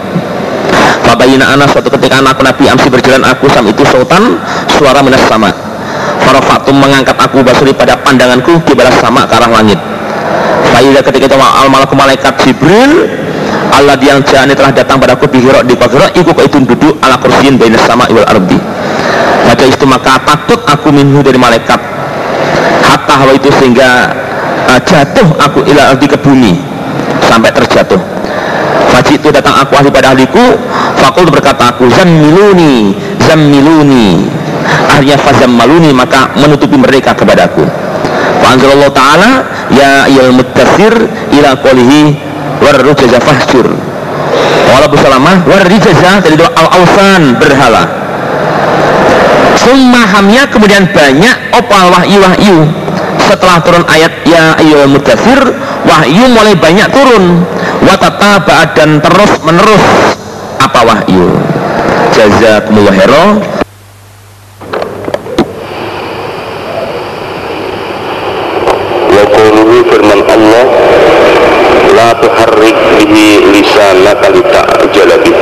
Fabayina 1.07 1.55
anak 1.55 1.70
suatu 1.70 1.87
ketika 1.94 2.18
anak 2.18 2.42
Nabi 2.42 2.66
Amsi 2.66 2.90
berjalan 2.90 3.22
aku 3.22 3.46
sam 3.53 3.70
itu 3.70 3.87
sultan 3.87 4.42
suara 4.75 4.99
minas 5.07 5.22
sama. 5.31 5.55
Farafatum 6.27 6.75
mengangkat 6.83 7.14
aku 7.14 7.46
basuri 7.46 7.70
pada 7.70 7.94
pandanganku 8.03 8.59
di 8.66 8.75
balas 8.75 8.99
sama 8.99 9.22
ke 9.31 9.35
arah 9.38 9.51
langit. 9.51 9.79
Faidah 10.75 11.03
ketika 11.07 11.31
itu 11.31 11.37
al 11.38 11.70
malaku 11.70 11.94
malaikat 11.94 12.35
Jibril 12.42 13.07
Allah 13.70 13.99
yang 13.99 14.22
jani 14.22 14.55
telah 14.55 14.72
datang 14.72 14.96
padaku 14.96 15.27
bihirok 15.29 15.66
di 15.66 15.75
pakirok 15.77 16.11
iku 16.16 16.31
itu 16.42 16.59
duduk 16.64 16.94
ala 17.03 17.18
kursiin 17.18 17.59
bainas 17.59 17.83
sama 17.85 18.07
iwal 18.09 18.25
ardi 18.25 18.59
Maka 19.57 19.73
itu 19.73 19.88
maka 19.88 20.21
takut 20.21 20.61
aku 20.69 20.92
minhu 20.92 21.25
dari 21.25 21.40
malaikat. 21.40 21.81
Hatta 22.85 23.25
hawa 23.25 23.33
itu 23.33 23.49
sehingga 23.57 24.12
uh, 24.69 24.77
jatuh 24.85 25.25
aku 25.40 25.64
ila 25.64 25.97
ardi 25.97 26.05
ke 26.05 26.21
bumi. 26.21 26.61
Sampai 27.25 27.49
terjatuh. 27.57 27.97
Faji 28.92 29.16
itu 29.16 29.33
datang 29.33 29.57
aku 29.57 29.81
ahli 29.81 29.88
pada 29.88 30.12
ahliku 30.12 30.61
Fakul 31.01 31.33
berkata 31.33 31.73
aku 31.73 31.88
Zammiluni 31.88 32.92
Zammiluni. 33.25 34.29
Akhirnya 34.92 35.16
fazammaluni 35.16 35.88
maka 35.97 36.37
menutupi 36.37 36.77
mereka 36.77 37.16
kepadaku 37.16 37.64
Fa'anzalallah 38.45 38.92
ta'ala 38.92 39.31
Ya 39.73 40.05
iyal 40.05 40.37
mutasir 40.37 40.92
ila 41.33 41.51
qolihi 41.64 42.12
warrujaza 42.61 43.25
fahjur. 43.25 43.73
Wala 44.69 44.85
busalamah 44.85 45.49
warrijaza 45.49 46.21
Jadi 46.29 46.37
doa 46.37 46.53
al-awsan 46.53 47.40
berhala 47.40 48.06
Summahamnya 49.66 50.46
kemudian 50.46 50.87
banyak 50.94 51.37
opal 51.50 51.90
wahyu-wahyu 51.90 52.70
setelah 53.26 53.59
turun 53.66 53.83
ayat 53.90 54.14
ya 54.22 54.55
ayyul 54.62 54.87
mudasir 54.87 55.42
wahyu 55.83 56.31
mulai 56.31 56.55
banyak 56.55 56.87
turun. 56.94 57.42
Watata 57.83 58.46
dan 58.79 59.02
terus 59.02 59.42
menerus 59.42 59.83
apa 60.62 60.87
wahyu? 60.87 61.35
Jazakumullah 62.14 62.94
khairan 62.94 63.57
wa 69.16 69.24
qawluhu 69.33 69.81
firman 69.88 70.20
Allah 70.29 70.64
la 71.96 72.12
tuharrik 72.20 72.76
bihi 73.00 73.48
lisanaka 73.48 74.29
lita'jala 74.29 75.16
bih 75.24 75.33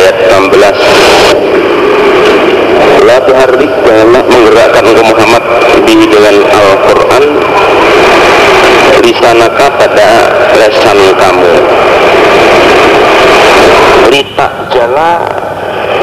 ayat 0.00 0.16
16 0.32 3.04
la 3.04 3.20
tuharrik 3.20 3.68
janganlah 3.84 4.24
menggerakkan 4.32 4.88
engkau 4.88 5.12
Muhammad 5.12 5.44
bihi 5.84 6.08
dengan 6.08 6.40
Al-Quran 6.40 7.24
lisanaka 9.04 9.76
pada 9.76 10.08
lesan 10.56 10.98
kamu 11.20 11.52
litak 14.96 15.04
jala 15.04 15.28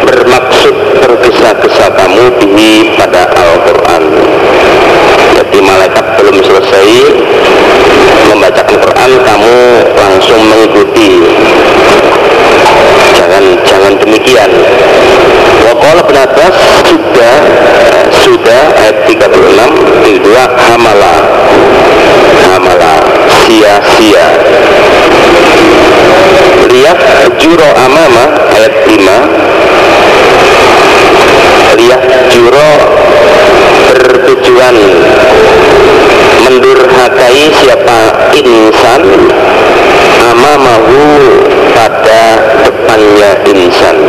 bermaksud 0.06 0.75
tergesa-gesa 1.01 1.89
kamu 1.97 2.29
bihi 2.38 2.93
pada 2.93 3.25
Al-Quran. 3.25 4.03
Jadi 5.34 5.58
malaikat 5.65 6.06
belum 6.21 6.38
selesai 6.45 6.89
membaca 8.29 8.62
Al-Quran 8.62 9.12
kamu 9.25 9.56
langsung 9.97 10.41
mengikuti. 10.45 11.25
Jangan 13.17 13.45
jangan 13.65 13.93
demikian. 13.97 14.51
Wakala 15.65 16.01
bin 16.06 16.17
Abbas 16.21 16.56
sudah 16.86 17.36
sudah 18.13 18.62
ayat 18.77 18.97
36 19.10 20.06
di 20.06 20.13
dua 20.21 20.45
hamala. 20.53 21.15
Hamala 22.45 22.93
sia-sia. 23.41 24.27
Lihat 26.73 26.99
juro 27.38 27.69
amama 27.75 28.25
ayat 28.63 28.88
5 28.88 28.95
lihat 31.84 32.04
juro 32.32 32.71
bertujuan 33.91 34.76
mendurhakai 36.47 37.52
siapa 37.60 38.32
insan 38.39 39.04
amamahu 40.32 41.04
pada 41.76 42.39
depannya 42.63 43.36
insan. 43.52 43.99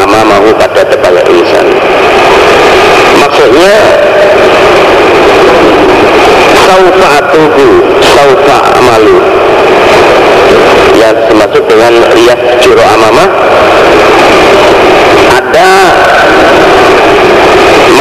Amamahu 0.00 0.56
pada 0.56 0.88
depannya 0.88 1.20
insan. 1.28 1.68
Maksudnya 3.20 3.72
saufa 6.56 7.08
atuhu 7.20 7.68
saufa 8.00 8.56
amalu 8.80 9.20
yang 10.98 11.16
dimaksud 11.28 11.64
dengan 11.68 11.92
lihat 12.14 12.38
juro 12.62 12.82
amamah. 12.82 13.30
Ada 15.32 15.72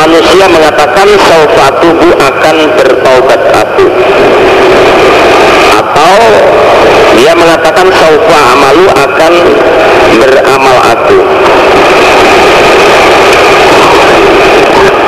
manusia 0.01 0.45
mengatakan 0.49 1.07
saufa 1.19 1.61
atuhu 1.75 2.07
akan 2.17 2.55
bertaubat 2.77 3.41
aku. 3.53 3.87
Atau 5.71 6.15
dia 7.17 7.31
mengatakan 7.37 7.87
saufa 7.93 8.39
amalu 8.55 8.85
akan 8.91 9.33
beramal 10.19 10.77
aku. 10.89 11.19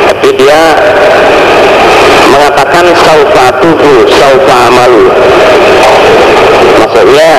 Tapi 0.08 0.30
dia 0.40 0.62
mengatakan 2.32 2.86
saufa 2.96 3.46
tubuh 3.62 4.08
saufa 4.08 4.56
amalu. 4.72 5.06
Maksudnya 6.80 7.32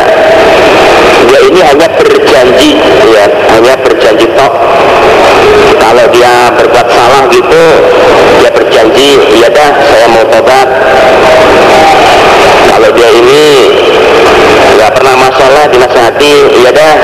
dia 1.34 1.50
ini 1.50 1.60
hanya 1.66 1.90
berjanji 1.98 2.78
ya 3.10 3.26
hanya 3.26 3.74
berjanji 3.82 4.22
tok. 4.38 4.54
Kalau 5.82 6.06
dia 6.14 6.46
berbuat 6.54 6.86
salah 6.94 7.26
gitu 7.26 7.64
dia 8.38 8.50
berjanji 8.54 9.18
ya 9.42 9.50
dah 9.50 9.70
saya 9.82 10.06
mau 10.14 10.22
tobat. 10.30 10.68
Kalau 12.70 12.88
dia 12.94 13.10
ini 13.18 13.46
nggak 14.78 14.90
pernah 14.94 15.14
masalah 15.26 15.66
dinasihati 15.74 16.34
ya 16.62 16.70
dah 16.70 16.94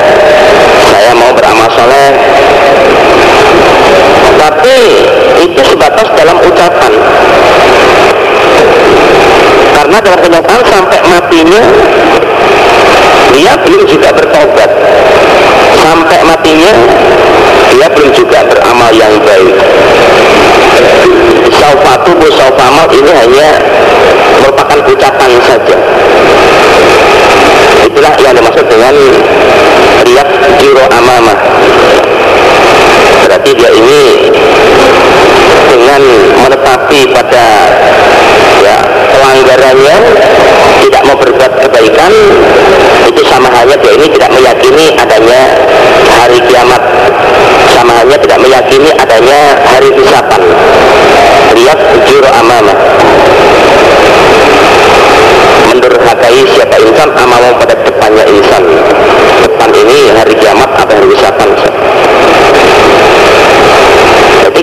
saya 0.79 1.11
mau 1.11 1.35
beramal 1.35 1.67
soleh. 1.75 2.11
Tapi 4.39 4.79
itu 5.43 5.59
sebatas 5.75 6.07
dalam 6.15 6.39
ucapan. 6.39 6.91
Karena 9.75 9.97
dalam 9.99 10.19
kenyataan 10.23 10.61
sampai 10.71 10.99
matinya 11.03 11.63
dia 13.33 13.53
belum 13.63 13.83
juga 13.87 14.09
bertobat. 14.13 14.69
Sampai 15.81 16.19
matinya 16.27 16.71
dia 17.71 17.87
belum 17.89 18.11
juga 18.13 18.43
beramal 18.45 18.91
yang 18.93 19.13
baik. 19.23 19.55
Saufatu 21.51 22.11
bu 22.17 22.27
saufamal 22.31 22.87
ini 22.91 23.11
hanya 23.11 23.49
merupakan 24.41 24.79
ucapan 24.87 25.31
saja. 25.45 25.77
Itulah 27.81 28.13
yang 28.21 28.33
dimaksud 28.37 28.65
dengan 28.69 28.95
riak 30.05 30.29
jiro 30.61 30.85
amamah. 30.89 31.39
Berarti 33.25 33.51
dia 33.55 33.69
ini 33.73 34.03
dengan 35.71 36.01
menetapi 36.45 36.99
pada 37.15 37.45
pelanggarannya 39.21 39.95
tidak 40.81 41.01
mau 41.05 41.13
berbuat 41.13 41.53
kebaikan 41.61 42.13
itu 43.05 43.21
sama 43.29 43.53
halnya 43.53 43.77
dia 43.77 43.93
ini 43.93 44.07
tidak 44.17 44.29
meyakini 44.33 44.85
adanya 44.97 45.41
hari 46.09 46.41
kiamat. 46.49 46.81
Sama 47.69 47.91
halnya 48.01 48.17
tidak 48.17 48.39
meyakini 48.41 48.89
adanya 48.97 49.39
hari 49.69 49.89
hisapan 49.93 50.41
lihat 51.51 51.79
juru 52.09 52.29
amamah 52.31 52.77
mendurhakai 55.69 56.41
siapa 56.51 56.77
insan 56.81 57.09
amamah 57.13 57.53
pada 57.61 57.75
depannya 57.77 58.25
insan. 58.25 58.63
Depan 59.45 59.69
ini 59.69 59.99
hari 60.17 60.33
kiamat 60.35 60.69
apa 60.73 60.91
hari 60.97 61.07
hisapan 61.13 61.49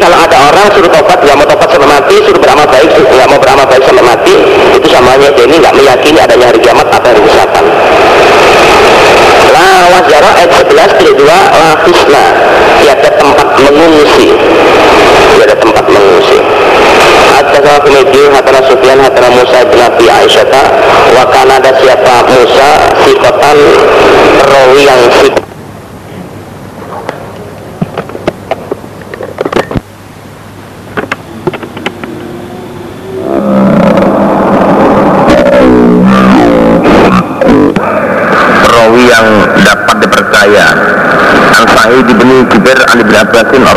kalau 0.09 0.25
ada 0.25 0.37
orang 0.41 0.67
suruh 0.73 0.89
tobat 0.89 1.21
nggak 1.21 1.37
mau 1.37 1.45
tobat 1.45 1.69
sampai 1.69 1.85
mati 1.85 2.17
suruh 2.25 2.41
beramal 2.41 2.65
baik 2.65 2.89
nggak 2.97 3.29
mau 3.29 3.37
beramal 3.37 3.67
baik 3.69 3.83
sampai 3.85 4.05
mati 4.09 4.35
itu 4.73 4.89
sama 4.89 5.21
aja 5.21 5.29
ini 5.37 5.57
nggak 5.61 5.75
meyakini 5.77 6.17
adanya 6.17 6.49
hari 6.49 6.59
kiamat 6.65 6.89
atau 6.89 7.09
hari 7.13 7.21
kesehatan 7.29 7.65
lah 9.53 9.81
wajarah 9.93 10.33
ayat 10.33 10.51
11 10.65 10.97
dari 10.97 11.13
2 11.13 11.29
Lafisna 11.29 12.25
Tiada 12.79 13.11
tempat 13.11 13.49
mengungsi. 13.59 14.29
Tiada 15.35 15.57
tempat 15.59 15.85
mengungsi. 15.91 16.39
Ada 17.37 17.59
salah 17.59 17.83
Ibn 17.85 18.17
Hatta 18.33 18.61
Sufyan 18.71 18.99
Hatta 19.03 19.29
Musa 19.35 19.61
bin 19.67 19.83
Abi 19.83 20.07
Aisyata 20.07 20.63
wakana 21.19 21.59
ada 21.59 21.75
siapa 21.75 22.23
Musa 22.33 22.69
Sikotan 23.03 23.59
Rawi 24.47 24.83
yang 24.87 25.03
sikot 25.21 25.48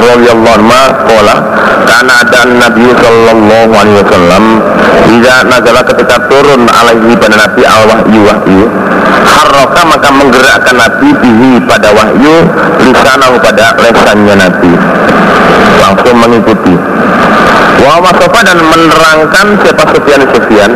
radhiyallahu 0.02 0.56
anhu 0.58 0.80
qala 1.06 1.36
kana 1.86 2.14
ada 2.26 2.42
Nabi 2.50 2.88
sallallahu 2.98 3.72
alaihi 3.72 3.98
wasallam 4.02 4.44
jika 5.08 5.36
nazala 5.46 5.82
ketika 5.86 6.16
turun 6.30 6.62
alaihi 6.66 7.14
pada 7.18 7.36
Nabi 7.38 7.62
al 7.66 7.84
wahyu 7.86 8.22
wahyu 8.26 8.66
harraka 9.32 9.82
maka 9.86 10.10
menggerakkan 10.12 10.76
Nabi 10.78 11.10
bihi 11.22 11.52
pada 11.66 11.90
wahyu 11.94 12.36
lisanahu 12.84 13.36
pada 13.42 13.78
lesannya 13.80 14.36
Nabi. 14.38 14.74
Langsung 15.82 16.18
mengikuti. 16.18 16.76
Wa 17.82 17.98
dan 18.46 18.60
menerangkan 18.62 19.48
siapa 19.66 19.84
Sufyan 19.90 20.22
Sufyan 20.30 20.72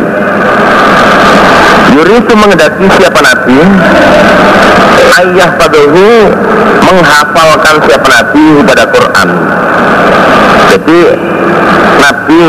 Yuri 1.96 2.12
itu 2.20 2.34
mengendaki 2.36 2.84
siapa 3.00 3.20
Nabi. 3.24 3.56
Ayah 5.16 5.50
padahu 5.56 6.28
menghafalkan 6.84 7.74
siapa 7.88 8.08
Nabi 8.12 8.44
pada 8.68 8.84
Quran. 8.92 9.28
Jadi 10.76 11.00
Nabi 11.96 12.44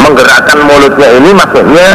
menggerakkan 0.00 0.58
mulutnya 0.64 1.08
ini 1.20 1.30
maksudnya 1.36 1.88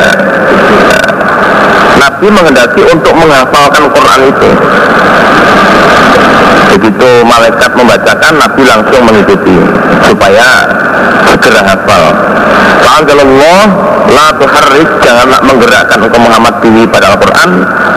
Nabi 1.97 2.27
mengendaki 2.29 2.81
untuk 2.85 3.13
menghafalkan 3.17 3.89
Quran 3.89 4.21
itu 4.29 4.49
Begitu 6.73 7.09
malaikat 7.21 7.71
membacakan 7.77 8.33
Nabi 8.41 8.61
langsung 8.65 9.05
mengikuti 9.05 9.53
Supaya 10.09 10.65
segera 11.29 11.61
hafal. 11.61 12.03
Fa'anzalallah 12.81 13.61
La 14.09 14.27
tuharrik 14.41 14.89
Janganlah 15.05 15.41
menggerakkan 15.45 16.01
engkau 16.01 16.17
Muhammad 16.17 16.57
bihi 16.65 16.89
pada 16.89 17.13
Al-Quran 17.13 17.49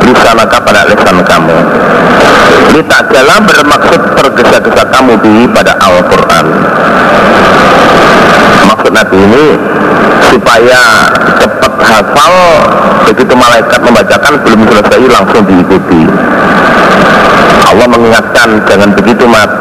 Lisanaka 0.05 0.61
pada 0.61 0.85
lisan 0.93 1.19
kamu. 1.25 1.59
Litak 2.77 3.09
jalan 3.11 3.41
bermaksud 3.49 4.01
tergesa-gesa 4.13 4.85
kamu 4.93 5.13
bihi 5.25 5.45
pada 5.51 5.73
Al-Quran. 5.81 6.47
Maksud 8.69 8.93
Nabi 8.93 9.17
ini 9.17 9.47
Supaya 10.27 10.83
cepat 11.41 11.75
hafal 11.81 12.35
Begitu 13.09 13.33
malaikat 13.33 13.81
membacakan 13.81 14.33
Belum 14.45 14.61
selesai 14.69 15.01
langsung 15.09 15.43
diikuti 15.49 16.03
Allah 17.77 17.93
mengingatkan 17.93 18.65
jangan 18.65 18.89
begitu 18.97 19.29
mat 19.29 19.53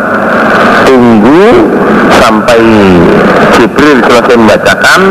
tunggu 0.88 1.68
sampai 2.16 2.64
Jibril 3.60 4.00
selesai 4.08 4.40
membacakan 4.40 5.02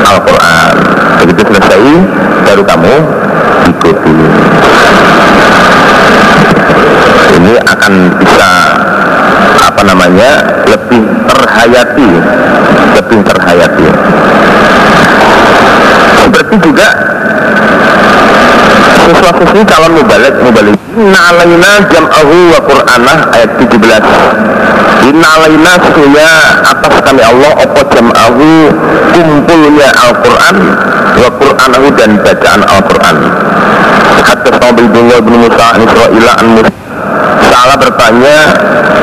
Al-Quran. 0.00 0.72
Begitu 1.20 1.40
selesai 1.52 1.82
baru 2.48 2.64
kamu 2.64 2.94
ikuti 3.68 4.16
ini 7.36 7.52
akan 7.68 7.92
bisa 8.16 8.50
apa 9.68 9.82
namanya 9.84 10.30
lebih 10.72 11.04
terhayati 11.28 12.10
lebih 12.96 13.18
terhayati. 13.28 13.88
Seperti 16.16 16.54
juga 16.64 16.88
ini 19.10 19.62
calon 19.66 19.92
mubalik 19.98 20.34
mubalik. 20.42 20.76
Inna 20.92 21.18
alaina 21.32 21.72
jam'ahu 21.88 22.36
wa 22.52 22.60
qur'anah 22.68 23.18
ayat 23.32 23.50
17 23.64 25.08
Inna 25.08 25.28
alaina 25.40 25.72
sesungguhnya 25.80 26.30
atas 26.68 26.94
kami 27.00 27.24
Allah 27.24 27.52
Apa 27.64 27.80
jam'ahu 27.96 28.48
kumpulnya 29.16 29.88
Al-Quran 29.96 30.56
Wa 31.16 31.28
qur'anahu 31.40 31.86
dan 31.96 32.20
bacaan 32.20 32.60
Al-Quran. 32.68 33.16
Hatta 34.20 34.48
Nabi 34.52 34.84
Abdullah 34.84 35.18
bin 35.24 35.34
Musa 35.40 35.64
an 35.64 35.80
Isra'ila 35.80 36.32
an 36.38 36.48
Salah 37.48 37.76
bertanya 37.80 38.36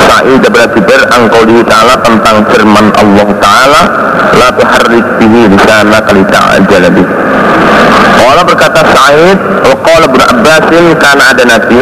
Sa'id 0.05 0.41
bin 0.45 0.61
Jubair 0.77 1.03
Angkoli 1.09 1.61
Ta'ala 1.65 1.97
tentang 2.05 2.45
firman 2.53 2.85
Allah 2.95 3.27
Ta'ala 3.41 3.81
La 4.37 4.49
tuharrik 4.53 5.05
bihi 5.19 5.49
lisana 5.51 5.99
kali 6.05 6.21
ta'ajala 6.29 6.89
Allah 8.27 8.45
berkata 8.47 8.81
Sa'id 8.83 9.37
Waqala 9.63 10.05
bin 10.11 10.21
Abbasin 10.21 10.85
Karena 10.99 11.23
ada 11.31 11.43
Nabi 11.47 11.79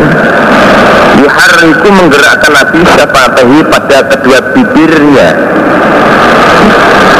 Yuharriku 1.17 1.87
menggerakkan 1.89 2.51
Nabi 2.53 2.79
Syafatahi 2.85 3.57
pada 3.73 3.97
kedua 4.05 4.37
bibirnya. 4.53 5.29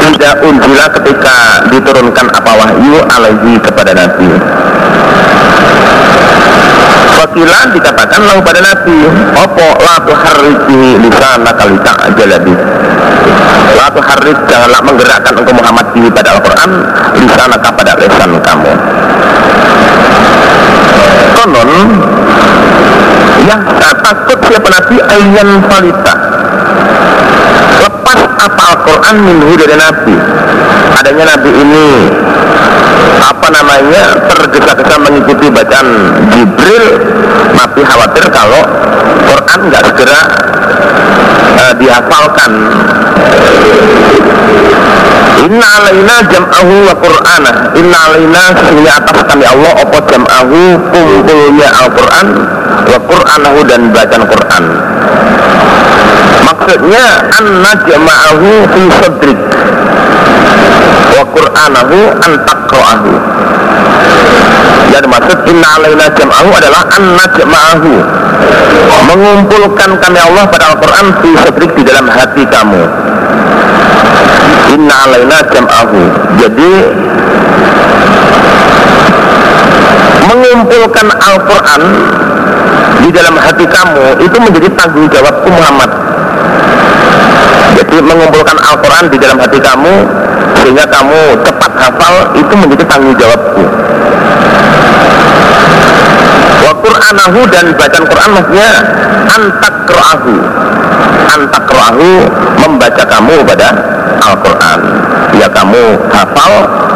Tidak 0.08 0.36
unjila 0.46 0.86
ketika 1.02 1.66
diturunkan 1.74 2.28
apa 2.32 2.52
wahyu 2.62 2.98
alaihi 3.10 3.58
kepada 3.60 3.92
Nabi 3.98 4.30
Wakilan 7.38 7.70
dikatakan 7.70 8.22
lalu 8.26 8.42
pada 8.42 8.66
Nabi 8.66 8.98
Opo 9.46 9.68
la 9.78 10.02
tuharriki 10.02 10.98
lisana 11.06 11.54
kali 11.54 11.78
ta'jalabi 11.86 12.54
La 13.78 13.94
tuharrik 13.94 14.38
janganlah 14.50 14.82
menggerakkan 14.82 15.38
engkau 15.38 15.54
Muhammad 15.54 15.86
diri 15.94 16.10
pada 16.10 16.34
Al-Quran 16.34 16.72
Lisana 17.22 17.62
pada 17.62 17.94
lesan 17.94 18.42
kamu. 18.42 18.74
Konon 21.38 21.70
Yang 23.46 23.62
takut 24.02 24.40
siapa 24.50 24.68
Nabi 24.74 24.98
Ayyan 24.98 25.50
falita 25.70 26.14
apa 28.38 28.62
Al-Quran 28.78 29.16
minhu 29.26 29.54
dari 29.58 29.76
Nabi. 29.76 30.16
Adanya 30.98 31.26
Nabi 31.36 31.50
ini 31.52 31.88
apa 33.18 33.48
namanya 33.50 34.04
tergesa-gesa 34.30 34.96
mengikuti 35.02 35.50
bacaan 35.50 35.88
Jibril. 36.34 36.86
Nabi 37.58 37.82
khawatir 37.82 38.26
kalau 38.30 38.64
Quran 39.26 39.60
nggak 39.70 39.84
segera 39.94 40.20
uh, 41.58 41.74
dihafalkan. 41.82 42.52
Inna 45.48 45.68
alaina 45.80 46.16
jam'ahu 46.28 46.74
wa 46.92 46.96
qur'ana. 46.98 47.52
Inna 47.78 47.98
alaina 48.10 48.44
sesungguhnya 48.58 48.94
atas 49.00 49.22
kami 49.30 49.46
Allah 49.46 49.74
Apa 49.80 50.02
jam'ahu 50.10 50.60
kumpulnya 50.92 51.70
Al-Quran 51.86 52.28
Wa 52.90 52.98
qur'anahu 53.06 53.60
dan 53.70 53.82
bacaan 53.94 54.24
Quran 54.28 54.64
Maksudnya 56.58 57.06
Anna 57.38 57.72
jam'ahu 57.86 58.50
fi 58.74 58.82
sadrik 58.98 59.40
Wa 61.14 61.24
qur'anahu 61.30 61.98
an 62.18 62.32
taqra'ahu. 62.50 63.12
Yang 64.90 65.02
dimaksud 65.06 65.40
Inna 65.54 65.68
alaina 65.78 66.06
jam'ahu 66.18 66.50
adalah 66.58 66.82
Anna 66.98 67.26
jam'ahu 67.38 67.94
Mengumpulkan 69.08 70.02
kami 70.02 70.20
Allah 70.20 70.50
pada 70.50 70.74
Al-Quran 70.74 71.06
Fi 71.22 71.30
sadrik 71.46 71.72
di 71.78 71.84
dalam 71.86 72.10
hati 72.10 72.44
kamu. 72.50 72.82
Inna 74.74 74.96
alaina 75.06 75.38
jam'ahu. 75.54 76.00
Jadi 76.42 76.74
Mengumpulkan 80.26 81.08
Al-Quran 81.22 81.82
Di 83.06 83.10
dalam 83.14 83.38
hati 83.38 83.64
kamu 83.70 84.26
Itu 84.26 84.38
menjadi 84.42 84.68
tanggung 84.74 85.06
jawabku 85.08 85.48
Muhammad 85.54 86.07
Jadi 87.78 87.96
mengumpulkan 88.02 88.58
Al-Quran 88.58 89.06
di 89.14 89.18
dalam 89.22 89.38
hati 89.38 89.62
kamu 89.62 89.94
Sehingga 90.58 90.86
kamu 90.90 91.20
cepat 91.46 91.72
hafal 91.78 92.16
Itu 92.34 92.54
menjadi 92.58 92.84
tanggung 92.90 93.14
jawabku. 93.14 93.64
Wa 96.58 96.74
Qur'anahu 96.82 97.40
dan 97.54 97.66
bacaan 97.78 98.06
Quran 98.10 98.30
maksudnya 98.34 98.72
Antakro'ahu 99.30 100.36
Antakro'ahu 101.28 102.10
membaca 102.66 103.04
kamu 103.06 103.36
pada 103.46 103.70
Al-Quran. 104.18 104.80
Ya 105.38 105.48
kamu 105.52 105.82
hafal, 106.10 106.54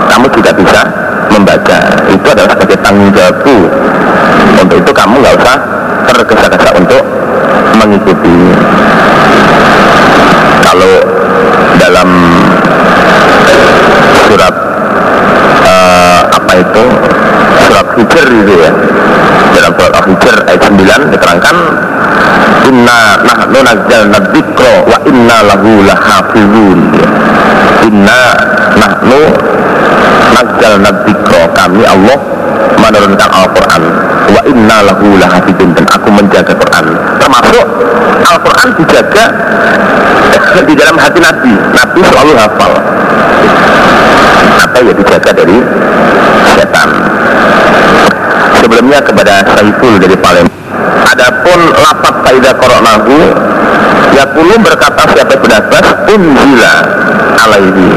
kamu 0.09 0.25
juga 0.33 0.51
bisa 0.55 0.81
membaca. 1.29 1.77
Itu 2.09 2.27
adalah 2.31 2.49
sebagai 2.57 2.77
tanggung 2.81 3.11
jawabku. 3.13 3.57
Untuk 4.61 4.77
itu 4.81 4.91
kamu 4.91 5.13
nggak 5.21 5.35
usah 5.37 5.57
tergesa-gesa 6.11 6.69
untuk 6.75 7.03
mengikuti 7.77 8.37
Kalau 10.71 11.03
dalam 11.83 12.09
surat 14.23 14.55
uh, 15.67 16.21
apa 16.31 16.51
itu? 16.63 16.83
Surat 17.67 17.87
Hijr 17.99 18.27
itu 18.31 18.53
ya. 18.55 18.71
Dalam 19.51 19.71
surat 19.75 19.93
Al-Hijr 19.99 20.35
ayat 20.47 20.63
9 20.71 21.11
diterangkan 21.11 21.57
inna 22.71 22.99
nahnu 23.19 23.59
nazzalna 23.67 24.19
dzikra 24.31 24.73
wa 24.87 24.97
inna 25.11 25.37
lahu 25.43 25.83
lahafizun. 25.83 26.79
Ya. 26.95 27.07
inna 27.91 28.19
nahnu 28.79 29.19
nazzal 30.39 30.79
dzikra. 30.79 31.51
Kami 31.51 31.83
Allah 31.83 32.15
menurunkan 32.79 33.27
Al-Quran. 33.27 33.83
Wa 34.31 34.41
inna 34.47 34.87
lahu 34.87 35.19
lahafidun 35.19 35.75
dan 35.75 35.83
aku 35.91 36.15
menjaga 36.15 36.55
Quran. 36.55 36.95
Termasuk 37.19 37.65
Al-Quran 38.23 38.67
dijaga 38.79 39.25
di 40.69 40.73
dalam 40.77 40.95
hati 40.97 41.19
Nabi. 41.19 41.53
Nabi 41.53 41.99
selalu 42.03 42.31
hafal. 42.37 42.71
Atau 44.61 44.81
ya 44.85 44.93
dijaga 44.93 45.31
dari 45.33 45.57
setan? 46.57 46.89
Sebelumnya 48.61 48.99
kepada 49.01 49.41
Saiful 49.57 49.97
dari 49.97 50.15
Palembang. 50.19 50.59
Adapun 51.11 51.59
lapat 51.75 52.13
kaidah 52.23 52.53
koronahu 52.55 53.17
Yakulu 54.11 54.59
berkata 54.59 55.07
siapa 55.15 55.35
pendapat 55.39 55.83
unzila 56.11 56.73
alaihi. 57.47 57.89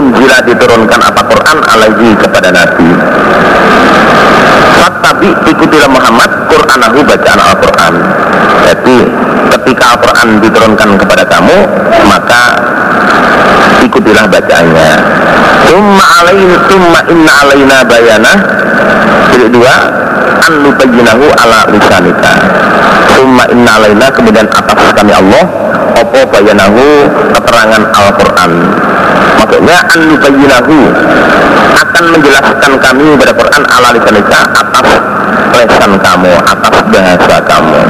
Unzila 0.00 0.38
diturunkan 0.48 1.00
apa? 1.00 1.20
Quran 1.28 1.58
alaihi 1.60 2.08
kepada 2.16 2.48
Nabi. 2.50 2.88
Tapi 5.04 5.28
ikutilah 5.52 5.86
Muhammad 5.92 6.26
Qur'anahu 6.48 7.04
bacaan 7.04 7.40
Al-Quran. 7.40 7.94
Jadi 8.66 8.98
ketika 9.64 9.96
Al-Quran 9.96 10.44
diturunkan 10.44 10.88
kepada 11.00 11.24
kamu 11.24 11.56
maka 12.04 12.42
ikutilah 13.80 14.28
bacaannya. 14.28 14.92
Summa 15.72 16.04
alain 16.20 16.52
summa 16.68 17.00
inna 17.08 17.32
alaina 17.40 17.76
bayana. 17.88 18.32
Jadi 19.32 19.48
dua 19.48 20.04
An 20.44 20.60
nubayyinahu 20.60 21.24
ala 21.40 21.64
lisanika. 21.72 22.32
Summa 23.16 23.48
inna 23.48 23.80
alaina 23.80 24.12
kemudian 24.12 24.44
atas 24.52 24.92
kami 24.92 25.16
Allah 25.16 25.48
Opo 25.96 26.20
bayanahu 26.28 27.08
keterangan 27.32 27.82
Al-Quran. 27.88 28.52
Maksudnya 29.40 29.76
an 29.88 30.00
nubayyinahu 30.12 30.76
Akan 31.80 32.04
menjelaskan 32.12 32.72
kami 32.76 33.16
pada 33.16 33.32
Quran 33.32 33.62
ala 33.72 33.88
lisanika 33.96 34.40
Atas 34.52 34.88
lesan 35.54 35.92
kamu, 36.02 36.32
atas 36.44 36.76
bahasa 36.90 37.36
kamu 37.46 37.80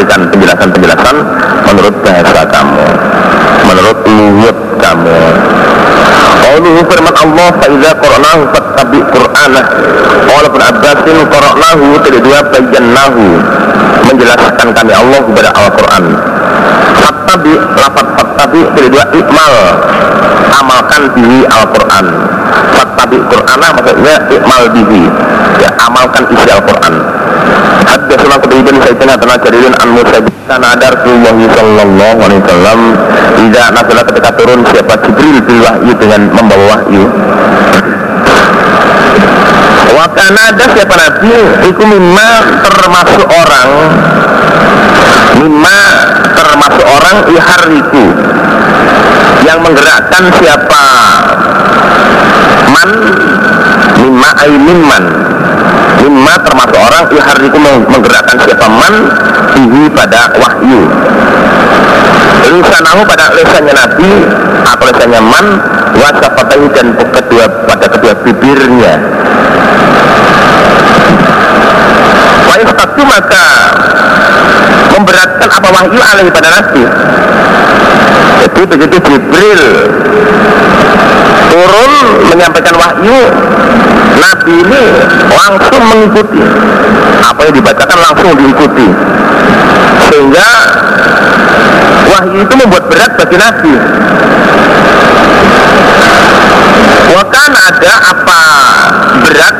akan 0.00 0.32
aku 0.32 0.36
berikan 0.40 0.72
penjelasan-penjelasan 0.72 1.16
menurut 1.68 1.94
bahasa 2.00 2.40
kamu 2.48 2.84
menurut 3.68 3.98
luhut 4.08 4.58
kamu. 4.80 5.18
Qauluhu 6.40 6.80
firman 6.88 7.14
Allah 7.14 7.48
Faiza 7.60 7.90
Qur'anahu 8.00 8.42
fattabi 8.50 8.98
Qur'anah 9.12 9.64
Qala 10.24 10.48
bin 10.48 10.62
Abbasin 10.64 11.16
Qur'anahu 11.28 11.86
Tidak 12.00 12.20
dua 12.24 12.40
bayannahu 12.48 13.24
Menjelaskan 14.08 14.68
kami 14.72 14.92
Allah 14.96 15.20
kepada 15.20 15.50
Al-Quran 15.52 16.04
Fattabi 17.30 17.54
Lafat 17.78 18.06
fattabi 18.18 18.60
Tidak 18.74 18.90
dua 18.90 19.06
ikmal. 19.14 19.54
Amalkan 20.50 21.14
diri 21.14 21.46
Al-Quran. 21.46 22.06
Fattabi 22.74 23.22
Qur'anah 23.22 23.70
maksudnya 23.70 24.14
ikmal 24.34 24.66
diri 24.74 25.06
Ya 25.62 25.70
amalkan 25.86 26.26
isi 26.26 26.50
Al-Quran. 26.50 26.94
Haddatsana 27.86 28.34
Qutaibah 28.42 28.74
bin 28.74 28.82
Sa'id 28.82 28.98
bin 28.98 29.10
Jaririn 29.14 29.74
an 29.78 29.88
Musa 29.94 30.18
karena 30.50 30.74
ada 30.74 30.86
Rasulullah 30.90 31.34
sallallahu 31.54 32.18
alaihi 32.18 32.40
wasallam. 32.42 32.80
Tidak 33.38 33.66
nasalah 33.78 34.04
ketika 34.10 34.30
turun 34.34 34.60
siapa 34.66 34.94
Jibril 35.06 35.38
bil 35.46 35.60
wahyu 35.62 35.92
dengan 36.02 36.20
membawa 36.34 36.64
wahyu? 36.74 37.04
Wakana 39.94 40.40
ada 40.50 40.64
siapa 40.74 40.94
Nabi? 40.98 41.34
Iku 41.70 41.82
mimma 41.86 42.30
termasuk 42.66 43.22
orang 43.30 43.70
Mimma 45.40 45.78
termasuk 46.36 46.86
orang 46.86 47.16
ihariku. 47.32 48.04
Yang 49.46 49.58
menggerakkan 49.64 50.24
siapa? 50.36 50.84
Man. 52.70 52.90
Mimma 54.00 54.30
aimin 54.48 54.80
man 54.80 55.04
Mimma 56.00 56.34
termasuk 56.40 56.80
orang 56.80 57.04
ihariku 57.12 57.56
menggerakkan 57.88 58.36
siapa? 58.44 58.66
Man. 58.68 58.94
Ihi 59.60 59.82
pada 59.92 60.32
wahyu. 60.36 60.82
Lisanahu 62.50 63.06
pada 63.06 63.30
lesannya 63.36 63.74
Nabi 63.76 64.12
Atau 64.66 64.84
lesannya 64.88 65.20
man. 65.20 65.46
Wasafatahu 65.90 66.64
dan 66.70 66.94
kedua, 66.94 67.44
pada 67.66 67.86
kedua 67.90 68.14
bibirnya. 68.22 68.94
Wa'istatu 72.46 73.02
maka 73.06 73.46
Memberatkan 75.00 75.48
apa 75.48 75.68
wahyu 75.72 75.96
alaihi 75.96 76.28
pada 76.28 76.48
Nabi 76.60 76.84
Jadi 78.44 78.60
begitu 78.68 78.96
Jibril 79.00 79.64
turun 81.50 81.92
menyampaikan 82.30 82.76
wahyu 82.78 83.20
Nabi 84.20 84.52
ini 84.52 84.82
langsung 85.32 85.82
mengikuti. 85.88 86.42
Apa 87.24 87.40
yang 87.48 87.54
dibacakan 87.56 87.98
langsung 87.98 88.30
diikuti. 88.36 88.88
Sehingga 90.10 90.48
wahyu 92.10 92.38
itu 92.44 92.54
membuat 92.56 92.84
berat 92.88 93.12
bagi 93.16 93.36
Nabi. 93.40 93.74
Wakan 97.10 97.52
ada 97.52 97.92
apa 98.14 98.40
berat 99.24 99.56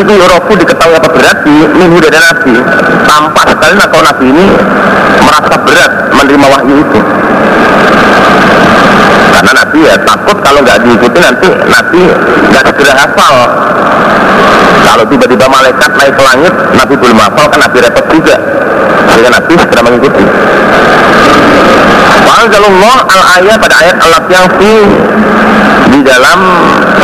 itu 0.00 0.12
Yorofu 0.14 0.52
diketahui 0.58 0.94
apa 0.98 1.08
berat 1.10 1.38
di 1.46 1.56
minggu 1.78 1.98
dari 2.02 2.18
Nabi. 2.18 2.54
Tampak 3.06 3.44
sekali 3.54 3.72
kalau 3.78 4.04
Nabi 4.04 4.24
ini 4.30 4.46
merasa 5.22 5.54
berat 5.62 5.92
menerima 6.14 6.46
wahyu 6.50 6.74
itu. 6.82 7.00
Karena 9.34 9.52
Nabi 9.60 9.78
ya 9.82 9.94
takut 10.02 10.36
kalau 10.42 10.58
nggak 10.62 10.78
diikuti 10.82 11.18
nanti 11.20 11.48
Nabi 11.70 12.02
nggak 12.50 12.62
segera 12.70 12.92
hafal. 12.96 13.34
Kalau 14.84 15.04
tiba-tiba 15.08 15.46
malaikat 15.48 15.90
naik 15.96 16.14
ke 16.14 16.22
langit 16.22 16.52
Nabi 16.74 16.94
belum 16.98 17.18
hafal 17.18 17.46
kan 17.50 17.60
Nabi 17.62 17.76
repot 17.82 18.04
juga. 18.10 18.36
Sehingga 19.10 19.30
Nabi 19.30 19.52
segera 19.58 19.80
mengikuti. 19.84 20.24
Allah 22.54 22.98
al 23.08 23.22
ayat 23.40 23.56
pada 23.56 23.76
ayat 23.80 23.96
Allah 24.04 24.22
yang 24.28 24.46
fi 24.60 24.72
di 25.90 26.00
dalam 26.04 26.38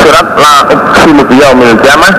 surat 0.03 0.29
la 0.37 0.55
uqsimu 0.69 1.23
biyaumil 1.27 1.77
qiyamah 1.81 2.13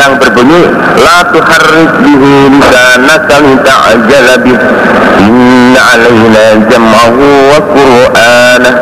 yang 0.00 0.16
berbunyi 0.16 0.64
la 0.96 1.18
tuharrik 1.28 1.92
bihi 2.00 2.32
lisanaka 2.56 3.36
lita'jala 3.44 4.34
bih. 4.40 4.58
Inna 5.20 5.80
alaina 5.92 6.44
jam'ahu 6.64 7.24
wa 7.52 7.58
qur'anah 7.76 8.74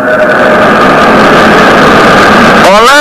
Ola 2.69 3.01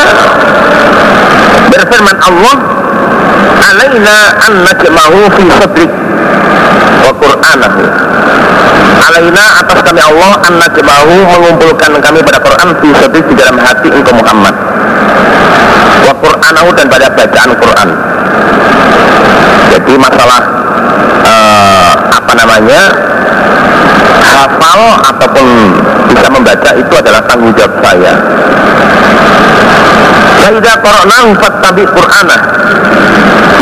berfirman 1.69 2.17
Allah 2.17 2.55
alaina 3.69 4.15
an 4.47 4.53
najma'hu 4.65 5.19
fi 5.37 5.43
sadrik 5.59 5.91
wa 7.03 7.11
qur'anahu. 7.21 7.83
Alaina 8.97 9.43
atas 9.61 9.79
kami 9.85 10.01
Allah 10.01 10.31
an 10.47 10.53
najma'hu 10.57 11.13
mengumpulkan 11.35 11.91
kami 12.01 12.19
pada 12.25 12.39
Quran 12.41 12.69
fi 12.81 12.87
sadrik 12.97 13.25
di 13.29 13.35
dalam 13.37 13.61
hati 13.61 13.87
engkau 13.91 14.17
Muhammad 14.17 14.55
wa 16.07 16.13
Qur'anahu 16.15 16.69
dan 16.71 16.85
pada 16.87 17.07
bacaan 17.11 17.51
Quran. 17.59 17.89
Jadi 19.75 19.93
masalah 19.99 20.41
uh, 21.27 21.93
apa 22.15 22.31
namanya 22.31 22.81
hafal 24.23 24.81
ataupun 25.11 25.45
bisa 26.07 26.27
membaca 26.31 26.69
itu 26.79 26.93
adalah 26.95 27.21
tanggung 27.27 27.51
jawab 27.59 27.75
saya. 27.83 28.13
Faidah 30.39 30.75
Qur'anahu 30.79 31.27
fattabi 31.35 31.83
Qur'anah. 31.83 32.39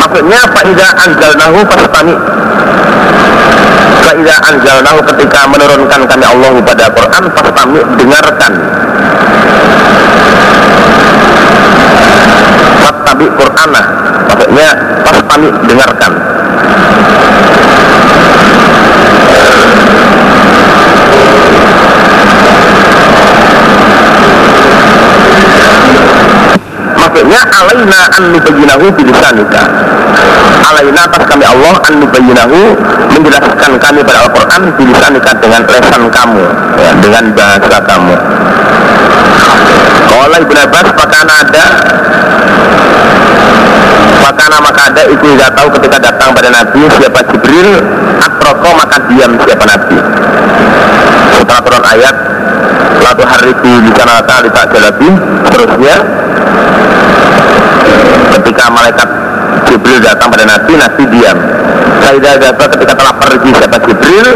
Maksudnya 0.06 0.42
Faidah 0.54 0.90
anjalnahu 1.02 1.60
fastami 1.66 2.16
Faidah 4.06 4.38
anjalnahu 4.54 5.00
ketika 5.12 5.40
menurunkan 5.50 6.02
kami 6.06 6.26
Allah 6.30 6.52
pada 6.62 6.86
Quran 6.94 7.24
Fastami 7.34 7.80
dengarkan 7.98 8.54
Fattabi 12.96 13.28
Qur'anah 13.28 13.86
Maksudnya 14.24 14.70
Fastami 15.04 15.52
dengarkan. 15.68 16.12
Maksudnya 26.96 27.42
alaina 27.52 28.00
an 28.16 28.24
nubayyinahu 28.32 28.86
bilisanika 28.96 29.62
alaina 30.66 31.02
atas 31.08 31.24
kami 31.30 31.46
Allah 31.46 31.76
an 31.86 31.94
nubayyinahu 32.02 32.60
menjelaskan 33.16 33.72
kami 33.80 34.00
pada 34.04 34.28
Al-Quran 34.28 34.62
bilisanika 34.76 35.32
dengan 35.40 35.62
lesan 35.68 36.04
kamu 36.12 36.44
ya, 36.80 36.92
dengan 37.00 37.24
bahasa 37.38 37.78
kamu 37.84 38.16
kalau 40.06 40.38
Ibn 40.42 40.58
Abbas 40.68 40.88
maka 40.96 41.18
ada 41.24 41.66
maka 44.26 44.46
maka 44.58 44.82
ada 44.90 45.04
itu 45.12 45.26
tidak 45.38 45.52
tahu 45.54 45.68
ketika 45.80 45.98
datang 46.02 46.30
pada 46.34 46.50
Nabi 46.50 46.82
siapa 46.98 47.20
Jibril 47.30 47.70
atroko 48.20 48.70
maka 48.74 48.98
diam 49.08 49.32
siapa 49.46 49.64
Nabi 49.70 49.98
setelah 51.36 51.62
turun 51.62 51.84
ayat 51.86 52.16
Lalu 52.96 53.24
harifi 53.28 53.74
di 53.86 53.92
sana 53.94 54.24
tak 54.24 54.66
jalabi 54.72 55.10
Seterusnya 55.46 55.96
Ketika 58.36 58.68
malaikat 58.68 59.08
Jibril 59.72 60.04
datang 60.04 60.28
pada 60.28 60.44
Nabi, 60.44 60.76
Nabi 60.76 61.04
diam. 61.08 61.40
Saidah 62.04 62.36
Gata 62.36 62.68
ketika 62.76 62.94
telah 62.94 63.16
pergi 63.16 63.50
siapa 63.56 63.80
Jibril 63.88 64.28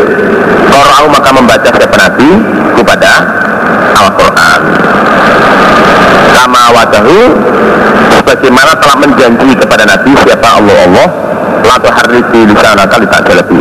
Korau 0.71 1.05
maka 1.11 1.29
membaca 1.35 1.67
siapa 1.67 1.97
Nabi 1.99 2.29
kepada 2.79 3.11
Al-Quran. 3.99 4.61
Sama 6.31 6.71
wadahu 6.71 7.19
Sebagaimana 8.15 8.71
telah 8.79 8.97
menjanji 9.03 9.51
kepada 9.59 9.83
Nabi 9.83 10.15
siapa 10.23 10.47
Allah 10.55 10.77
Allah 10.87 11.07
Latu 11.67 11.91
harifi 11.91 12.47
di 12.47 12.55
sana 12.55 12.87
kali 12.87 13.03
tak 13.11 13.27
jalabi 13.27 13.59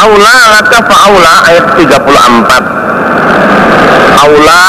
Aula 0.00 0.36
laka 0.58 0.78
fa'aula? 0.84 1.34
Ayat 1.46 1.66
34 1.78 2.80
Aula 4.20 4.64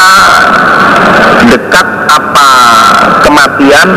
dekat 1.50 1.86
apa 2.08 2.48
kematian 3.26 3.88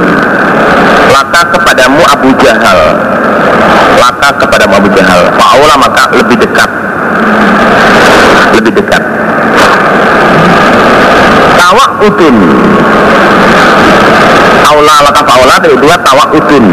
laka 1.12 1.42
kepadamu 1.56 2.02
Abu 2.12 2.30
Jahal. 2.42 2.80
Laka 3.96 4.30
kepadamu 4.42 4.74
Abu 4.84 4.90
Jahal. 4.92 5.22
Fa'aula 5.36 5.76
maka 5.80 6.04
lebih 6.16 6.38
dekat. 6.40 6.70
Lebih 8.60 8.72
dekat. 8.76 9.04
Tawak 11.56 11.92
udun 12.04 12.38
aula 14.66 14.96
laka 15.08 15.22
fa'aula 15.24 15.56
kedua 15.62 15.96
tawak 16.04 16.30
udun 16.36 16.66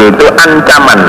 yaitu 0.00 0.26
ancaman. 0.40 1.00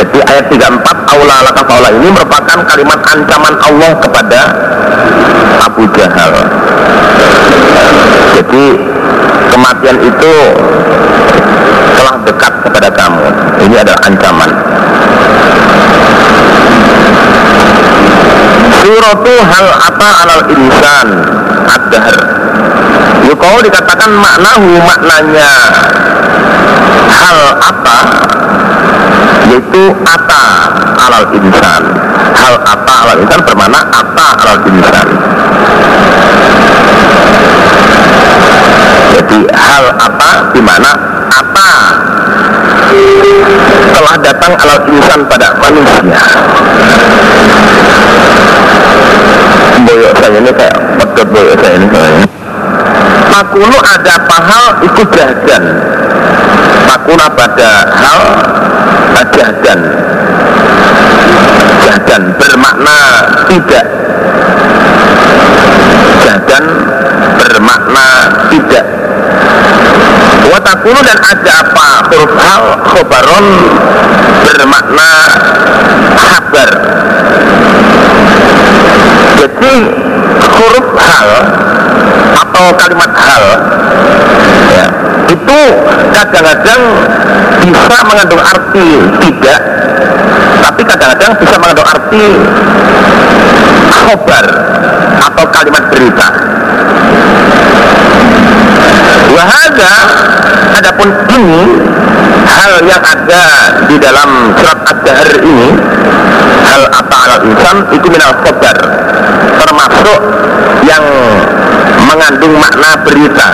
Jadi 0.00 0.18
ayat 0.24 0.46
34 0.48 0.89
aula 1.20 1.44
laka 1.44 1.60
faula 1.68 1.92
ini 1.92 2.08
merupakan 2.08 2.58
kalimat 2.64 2.96
ancaman 3.04 3.54
Allah 3.60 3.92
kepada 4.00 4.40
Abu 5.68 5.84
Jahal. 5.92 6.32
Jadi 8.40 8.64
kematian 9.52 10.00
itu 10.00 10.34
telah 11.92 12.16
dekat 12.24 12.52
kepada 12.64 12.88
kamu. 12.88 13.24
Ini 13.68 13.76
adalah 13.84 14.00
ancaman. 14.08 14.50
Suratu 18.80 19.34
hal 19.44 19.66
apa 19.76 20.08
alal 20.24 20.44
insan 20.56 21.08
ad-dahr. 21.68 22.18
Yukau 23.28 23.60
dikatakan 23.60 24.08
maknahu 24.16 24.80
maknanya 24.88 25.52
hal 27.12 27.38
apa 27.60 27.98
yaitu 29.50 29.84
ata 30.06 30.44
alal 30.94 31.26
insan. 31.34 31.82
Hal 32.38 32.54
ata 32.62 32.94
alal 33.06 33.18
insan 33.26 33.40
bermakna 33.42 33.80
ata 33.90 34.26
alal 34.46 34.60
insan. 34.70 35.08
Jadi 39.10 39.40
hal 39.50 39.84
apa 39.98 40.30
di 40.54 40.60
mana 40.62 40.90
ata. 41.34 41.72
Telah 43.90 44.16
datang 44.22 44.52
alal 44.54 44.80
insan 44.86 45.20
pada 45.26 45.48
manusia. 45.58 46.24
Boyok 49.80 50.12
saya 50.20 50.38
ini 50.38 50.52
kayak 50.54 50.76
pedot 51.16 51.56
saya 51.58 51.74
ini. 51.80 51.86
Soalnya 51.88 52.26
Makulu 53.30 53.78
ada 53.80 54.14
pahal 54.26 54.84
ikut 54.84 55.08
jajan 55.16 55.64
Makuna 56.90 57.30
pada 57.38 57.86
hal 57.86 58.20
jahdan. 59.30 59.80
Jahdan 61.86 62.22
bermakna 62.34 62.98
tidak. 63.46 63.86
Jahdan 66.26 66.64
bermakna 67.38 68.06
tidak 68.50 68.84
watakulu 70.48 71.00
dan 71.04 71.18
ada 71.20 71.52
apa? 71.66 71.88
Huruf 72.08 72.32
hal 72.38 72.62
khobaron 72.88 73.46
bermakna 74.46 75.12
kabar. 76.16 76.70
Jadi 79.40 79.74
huruf 80.40 80.88
hal 80.96 81.28
atau 82.40 82.64
kalimat 82.76 83.12
hal 83.12 83.44
ya, 84.72 84.86
itu 85.28 85.60
kadang-kadang 86.12 86.80
bisa 87.60 87.96
mengandung 88.08 88.42
arti 88.42 88.88
tidak 89.20 89.60
tapi 90.60 90.82
kadang-kadang 90.84 91.32
bisa 91.40 91.56
mengandung 91.60 91.88
arti 91.88 92.26
khobar 93.90 94.46
atau 95.20 95.44
kalimat 95.52 95.84
berita 95.92 96.28
wahada 99.40 99.92
adapun 100.76 101.08
ini 101.32 101.64
hal 102.44 102.72
yang 102.84 103.00
ada 103.00 103.44
di 103.88 103.96
dalam 103.96 104.52
surat 104.60 104.78
ad-dahr 104.84 105.30
ini 105.40 105.68
hal 106.68 106.82
apa 106.92 107.16
al 107.24 107.42
insan 107.48 107.76
itu 107.96 108.06
minal 108.12 108.36
khobar 108.44 108.76
termasuk 109.56 110.20
yang 110.84 111.04
mengandung 112.04 112.54
makna 112.56 113.00
berita. 113.04 113.48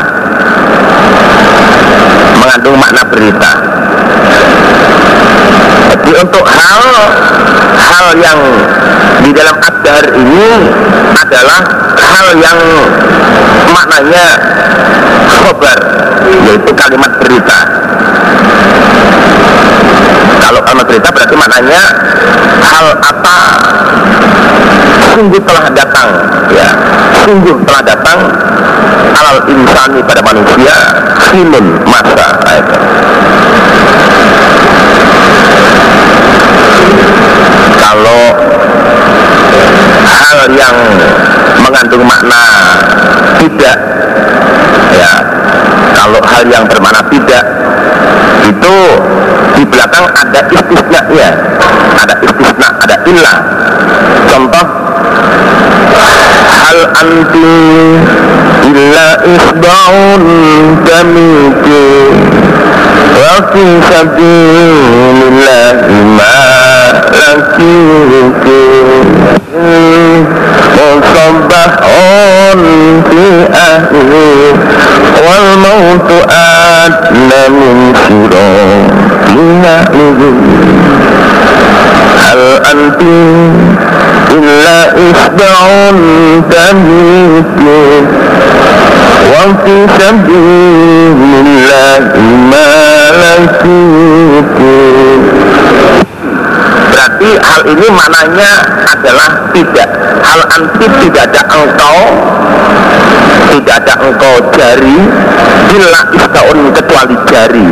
Mengandung 2.37 2.77
makna 2.79 3.03
berita 3.11 3.53
jadi 6.05 6.19
untuk 6.21 6.45
hal 6.45 6.83
hal 7.77 8.07
yang 8.19 8.41
di 9.25 9.31
dalam 9.33 9.57
adar 9.61 10.05
ini 10.13 10.49
adalah 11.17 11.61
hal 11.97 12.27
yang 12.37 12.59
maknanya 13.73 14.27
khobar 15.27 15.79
yaitu 16.45 16.71
kalimat 16.77 17.13
berita 17.23 17.59
kalau 20.43 20.61
kalimat 20.63 20.87
berita 20.87 21.09
berarti 21.11 21.35
maknanya 21.35 21.83
hal 22.63 22.87
apa 23.01 23.39
sungguh 25.17 25.41
telah 25.43 25.67
datang 25.73 26.09
ya 26.53 26.69
sungguh 27.25 27.57
telah 27.65 27.83
datang 27.83 28.19
alal 29.17 29.41
insani 29.49 30.01
pada 30.05 30.21
manusia 30.21 30.77
sinun 31.31 31.67
masa 31.89 32.27
ayat. 32.47 32.67
Kalau 37.87 38.23
hal 40.11 40.39
yang 40.51 40.77
mengandung 41.63 42.03
makna 42.03 42.43
tidak 43.39 43.79
ya 44.91 45.13
kalau 45.95 46.19
hal 46.19 46.43
yang 46.51 46.67
bermakna 46.67 47.07
tidak 47.07 47.45
itu 48.51 48.77
di 49.55 49.63
belakang 49.71 50.03
ada 50.19 50.41
istisna 50.51 51.01
ya 51.15 51.31
ada 52.03 52.15
istisna 52.27 52.69
ada 52.83 52.97
ilah 53.07 53.39
contoh 54.35 54.67
hal 56.51 56.79
anti 56.91 57.55
illa 58.67 59.09
isba'un 59.31 60.25
kamiku 60.83 61.87
wa 63.17 63.49
fi 63.53 63.65
sabilillahi 63.89 65.97
ma 66.17 66.37
lakiku 67.17 68.61
musabbahun 70.77 72.61
fi 73.09 73.25
ahli 73.49 74.53
wal 75.25 75.49
mautu 75.65 76.17
adna 76.29 77.41
min 77.57 77.77
sirah 78.05 78.85
hal 82.21 82.43
anti 82.73 83.21
illa 84.37 84.77
isba'un 85.09 85.97
fi 89.27 89.75
sabilillahi 89.99 91.27
ma 92.51 92.71
lakiku 93.17 94.75
Berarti 96.93 97.31
hal 97.39 97.63
ini 97.71 97.87
maknanya 97.91 98.53
adalah 98.93 99.31
tidak. 99.51 99.89
Hal 100.27 100.41
anti 100.59 100.87
tidak 101.07 101.23
ada 101.31 101.43
engkau 101.55 102.01
Tidak 103.47 103.77
ada 103.79 103.95
engkau 104.05 104.35
jari 104.53 104.99
Bila 105.71 106.01
istaun 106.13 106.59
kecuali 106.75 107.17
jari. 107.31 107.69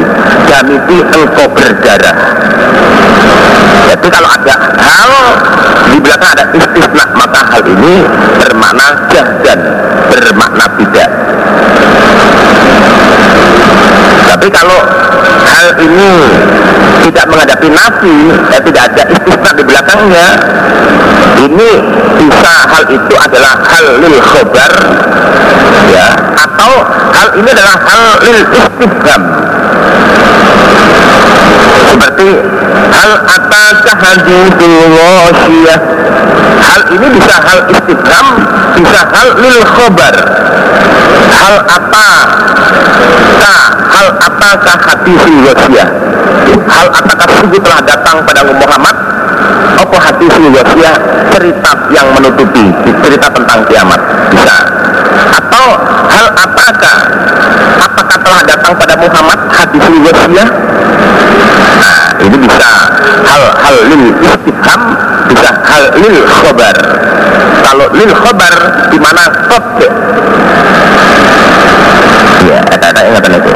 Dan 0.48 0.64
itu 0.70 0.96
engkau 1.02 1.46
berdarah. 1.50 2.16
Jadi 3.84 4.06
kalau 4.10 4.28
ada 4.28 4.54
hal 4.80 5.12
Di 5.92 5.98
belakang 6.00 6.30
ada 6.34 6.44
istisna 6.50 7.04
Maka 7.14 7.40
hal 7.52 7.62
ini 7.68 7.94
bermakna 8.40 8.86
jahdan 9.12 9.60
Bermakna 10.10 10.64
tidak 10.80 11.10
Tapi 14.24 14.46
kalau 14.64 14.80
hal 15.44 15.68
ini 15.76 16.12
tidak 17.04 17.24
menghadapi 17.28 17.68
nabi 17.68 18.32
ya 18.48 18.58
tidak 18.64 18.82
ada 18.88 19.02
istisna 19.12 19.50
di 19.52 19.62
belakangnya. 19.68 20.28
Ini 21.44 21.70
bisa 22.16 22.52
hal 22.72 22.84
itu 22.88 23.14
adalah 23.20 23.60
hal 23.60 23.84
lil 24.00 24.16
khobar 24.24 24.72
ya. 25.92 26.08
Atau 26.48 26.72
hal 27.12 27.28
ini 27.44 27.48
adalah 27.52 27.76
hal 27.76 28.04
lil 28.24 28.40
istifham 28.40 29.22
seperti 31.94 32.28
hal 32.90 33.10
ataka 33.22 33.90
hadithul 34.02 34.78
wasyiyah 34.98 35.78
hal 36.58 36.80
ini 36.90 37.06
bisa 37.14 37.34
hal 37.38 37.60
istifham 37.70 38.26
bisa 38.74 39.00
hal 39.14 39.28
lil 39.38 39.60
khobar. 39.62 40.14
Hal 41.24 41.54
apa 41.66 42.06
ka 43.38 43.54
hal 43.94 44.06
apakah 44.18 44.76
hadithul 44.90 45.38
wasyiyah 45.46 45.88
hal 46.66 46.86
apakah 46.90 47.28
sungguh 47.38 47.60
telah 47.62 47.80
datang 47.86 48.16
pada 48.26 48.42
Muhammad. 48.42 48.96
Apa 49.74 49.96
hati 50.00 50.26
wasiyah 50.30 50.96
cerita 51.34 51.70
yang 51.90 52.06
menutupi 52.14 52.72
cerita 52.82 53.26
tentang 53.30 53.58
kiamat. 53.70 54.00
Bisa 54.32 54.56
atau 55.14 55.66
hal 56.10 56.26
apakah? 56.34 56.96
Apakah 57.84 58.16
telah 58.22 58.42
datang 58.46 58.72
pada 58.78 58.94
Muhammad 58.96 59.38
hati 59.50 59.76
wasiyah 59.78 60.48
nah 61.74 61.98
ini 62.22 62.36
bisa 62.38 62.70
hal-hal 63.26 63.76
lil 63.90 64.04
istifham 64.22 64.80
bisa 65.28 65.50
hal 65.66 65.84
lil 65.98 66.16
khobar. 66.28 66.76
Kalau 67.64 67.86
lil 67.96 68.12
khobar 68.14 68.54
di 68.92 68.98
mana 69.00 69.24
ya 72.44 72.60
ada 72.94 73.00
ingatan 73.08 73.32
itu 73.40 73.52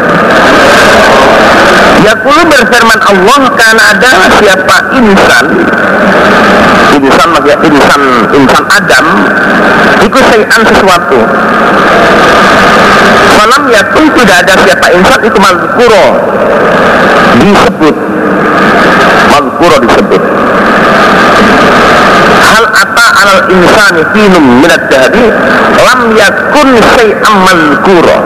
Yakulu 1.99 2.43
berfirman 2.47 3.01
Allah 3.03 3.43
karena 3.59 3.83
ada 3.91 4.11
siapa? 4.39 4.77
Insan. 4.95 5.47
Insan 6.99 7.29
maksudnya 7.35 7.57
insan 7.67 8.03
insan 8.35 8.65
Adam 8.71 9.07
itu 10.03 10.19
sayan 10.31 10.63
sesuatu. 10.63 11.19
Malam 13.39 13.63
yakul 13.71 14.07
tidak 14.19 14.37
ada 14.47 14.55
siapa 14.67 14.87
insan 14.95 15.21
itu 15.27 15.39
mazkuro. 15.39 16.07
Disebut. 17.39 17.97
Mazkuro 19.31 19.77
disebut. 19.83 20.23
Hal 22.39 22.65
ata 22.67 23.07
alal 23.23 23.43
insani 23.51 24.03
finum 24.15 24.45
minat 24.63 24.83
jadi 24.91 25.25
lam 25.83 26.01
yakun 26.15 26.69
say'am 26.95 27.35
mazkuro 27.47 28.19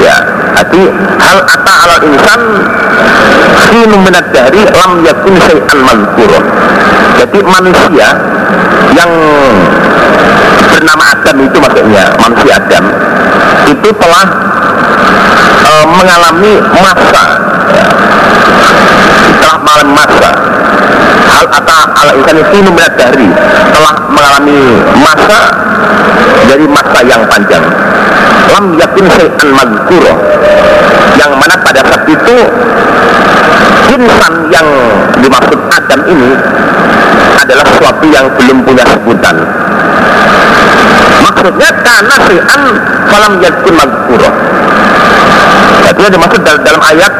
ya. 0.00 0.16
Hati 0.54 0.82
hal 1.18 1.38
ata 1.42 1.72
alal 1.82 2.02
insan 2.06 2.42
Khinu 3.66 3.96
minat 4.06 4.30
dari 4.30 4.62
lam 4.70 5.02
yakun 5.02 5.34
syai'an 5.42 5.78
mazkuro 5.82 6.40
Jadi 7.18 7.38
manusia 7.42 8.08
yang 8.94 9.10
bernama 10.70 11.02
Adam 11.10 11.36
itu 11.42 11.56
maksudnya 11.58 12.04
manusia 12.22 12.54
Adam 12.62 12.84
itu 13.64 13.88
telah 13.96 14.26
e, 15.64 15.70
mengalami 15.88 16.52
masa. 16.76 17.24
Ya, 17.72 17.86
telah 19.40 19.56
mengalami 19.64 19.92
masa 19.96 20.30
hal 21.34 21.46
ata 21.50 21.78
ala 21.98 22.12
insan 22.14 22.38
khinu 22.54 22.70
minat 22.70 22.94
dari 22.94 23.26
telah 23.74 23.94
mengalami 24.06 24.60
masa 25.02 25.40
dari 26.46 26.66
masa 26.70 26.98
yang 27.02 27.22
panjang. 27.26 27.64
Lam 28.54 28.78
yakin 28.78 29.06
syai'an 29.10 29.48
mazkuro 29.50 30.14
yang 31.18 31.32
mana 31.34 31.56
pada 31.58 31.80
saat 31.82 32.04
itu 32.06 32.36
insan 33.94 34.34
yang 34.50 34.68
dimaksud 35.18 35.58
Adam 35.70 36.00
ini 36.06 36.30
adalah 37.42 37.64
sesuatu 37.66 38.04
yang 38.06 38.26
belum 38.38 38.58
punya 38.62 38.84
sebutan. 38.86 39.36
Maksudnya 41.24 41.70
karena 41.82 42.14
syai'an 42.30 42.62
falam 43.10 43.32
yakin 43.42 43.74
mazkuro 43.74 44.30
jadi 45.84 46.00
yang 46.08 46.14
dimaksud 46.16 46.40
dalam 46.42 46.82
ayat 46.82 47.12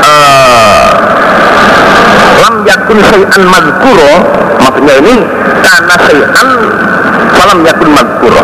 uh, 0.00 0.88
lam 2.40 2.54
yakun 2.64 2.98
syai'an 3.04 3.42
mazkuro 3.46 4.12
maksudnya 4.58 4.94
ini 5.04 5.14
karena 5.60 5.94
syai'an 6.08 6.48
falam 7.36 7.58
yakun 7.64 7.90
mazkuro 7.92 8.42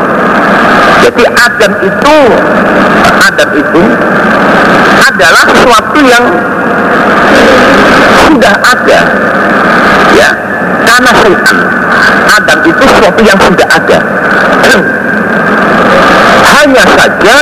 jadi 1.07 1.24
Adam 1.32 1.72
itu 1.86 2.16
Adam 3.07 3.51
itu 3.55 3.82
adalah 5.07 5.42
sesuatu 5.47 5.99
yang 6.03 6.24
sudah 8.26 8.55
ada. 8.59 9.01
Ya 10.16 10.30
karena 10.86 11.11
setan 11.14 11.57
Adam 12.26 12.59
itu 12.66 12.82
sesuatu 12.82 13.20
yang 13.22 13.38
sudah 13.38 13.68
ada. 13.70 13.99
Hanya 16.47 16.84
saja 16.90 17.36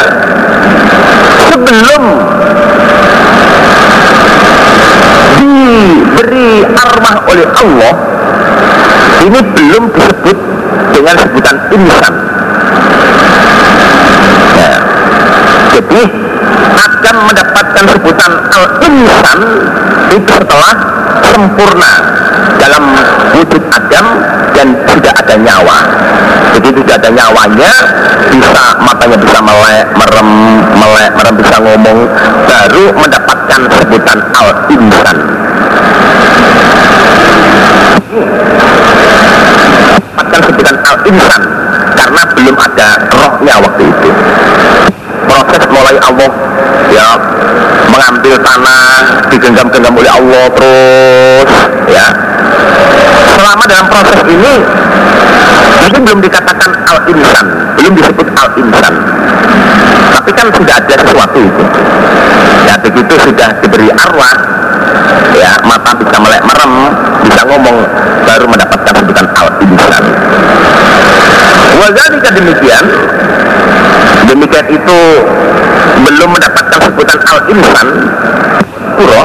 sebelum 1.48 2.02
diberi 5.40 6.52
armah 6.68 7.16
oleh 7.35 7.49
Allah 7.51 7.95
ini 9.26 9.41
belum 9.43 9.85
disebut 9.91 10.39
dengan 10.95 11.14
sebutan 11.18 11.57
insan 11.74 12.14
Jadi 15.74 16.03
akan 16.74 17.16
mendapatkan 17.26 17.85
sebutan 17.91 18.32
al-insan 18.55 19.39
itu 20.14 20.32
setelah 20.39 20.74
sempurna 21.26 21.93
dalam 22.62 22.85
wujud 23.35 23.62
Adam 23.74 24.07
dan 24.55 24.66
sudah 24.87 25.12
ada 25.18 25.35
nyawa. 25.35 25.78
Jadi 26.55 26.68
tidak 26.78 26.95
ada 27.03 27.11
nyawanya, 27.11 27.72
bisa 28.30 28.64
matanya 28.87 29.18
bisa 29.18 29.39
melek, 29.43 29.87
merem, 29.99 30.30
melek, 30.78 31.11
merem 31.18 31.35
bisa 31.43 31.57
ngomong, 31.59 31.99
baru 32.47 32.85
mendapatkan 32.95 33.61
sebutan 33.74 34.18
al-insan. 34.30 35.18
Mendapatkan 40.15 40.41
sebutan 40.47 40.77
al-insan 40.87 41.43
karena 41.95 42.23
belum 42.35 42.57
ada 42.59 42.89
rohnya 43.11 43.55
waktu 43.59 43.83
itu. 43.91 44.11
Proses 45.25 45.65
mulai 45.73 45.97
Allah 45.99 46.31
ya 46.95 47.09
mengambil 47.91 48.35
tanah 48.39 48.85
digenggam-genggam 49.35 49.95
oleh 49.99 50.11
Allah 50.15 50.45
terus 50.55 51.49
ya. 51.91 52.07
Selama 53.35 53.65
dalam 53.67 53.87
proses 53.91 54.21
ini 54.31 54.55
itu 55.85 55.99
belum 56.01 56.21
dikatakan 56.23 56.71
al-insan 56.87 57.47
belum 57.77 57.93
disebut 57.99 58.27
al-insan 58.35 58.95
tapi 60.25 60.41
kan 60.41 60.49
sudah 60.57 60.81
ada 60.81 60.95
sesuatu 61.05 61.37
itu. 61.37 61.64
Ya 62.64 62.81
begitu 62.81 63.12
sudah 63.29 63.61
diberi 63.61 63.93
arwah 63.93 64.33
ya 65.37 65.53
mata 65.68 65.93
bisa 66.01 66.16
melek 66.16 66.41
merem 66.49 66.72
bisa 67.29 67.45
ngomong 67.45 67.77
baru 68.25 68.49
mendapatkan 68.49 69.05
sebutan 69.05 69.29
al-insan 69.37 70.05
wazalika 71.77 72.29
demikian. 72.33 72.85
Demikian 74.33 74.66
itu 74.72 74.99
belum 76.09 76.29
mendapatkan 76.33 76.81
sebutan 76.89 77.20
al-insan 77.20 77.87
pura. 78.97 79.22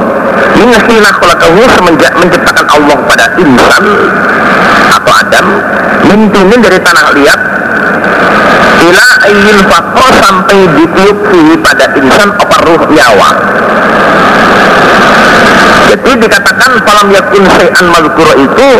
Ini 0.60 0.76
hina 0.84 1.10
khalaqahu 1.16 1.64
semenjak 1.80 2.12
menciptakan 2.12 2.66
Allah 2.68 2.98
pada 3.08 3.24
insan 3.40 3.84
atau 4.92 5.12
Adam. 5.16 5.46
Mimpimin 6.12 6.60
dari 6.60 6.76
tanah 6.76 7.16
liat 7.16 7.40
ila 8.80 9.06
ayil 9.28 9.60
fakro 9.68 10.08
sampai 10.20 10.60
ditiup 10.76 11.18
pada 11.60 11.86
insan 11.96 12.30
apa 12.34 12.56
ruh 12.64 12.82
nyawa? 12.88 13.30
Jadi 15.90 16.10
dikatakan 16.22 16.70
falam 16.86 17.08
yakun 17.10 17.42
sayan 17.50 17.86
mazkuro 17.90 18.32
itu 18.38 18.70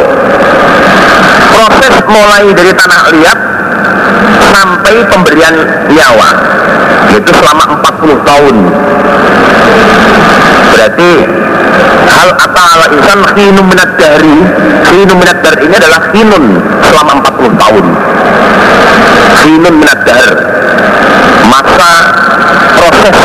proses 1.50 1.94
mulai 2.06 2.46
dari 2.54 2.72
tanah 2.72 3.02
liat 3.10 3.40
sampai 4.40 4.94
pemberian 5.08 5.54
nyawa. 5.90 6.30
Itu 7.14 7.30
selama 7.34 7.80
40 7.80 8.28
tahun. 8.28 8.56
Berarti 10.70 11.12
hal 12.10 12.30
ala 12.34 12.86
insan 12.94 13.20
hinum 13.36 13.66
minat 13.66 13.90
dari 13.98 14.36
hinum 14.94 15.16
minat 15.18 15.38
dari 15.42 15.66
ini 15.66 15.74
adalah 15.76 16.00
hinun 16.14 16.44
selama 16.82 17.10
40 17.24 17.62
tahun. 17.62 17.84
Hinun 19.46 19.74
minat 19.78 20.00
dar. 20.06 20.30
Masa 21.50 21.92
proses 22.78 23.16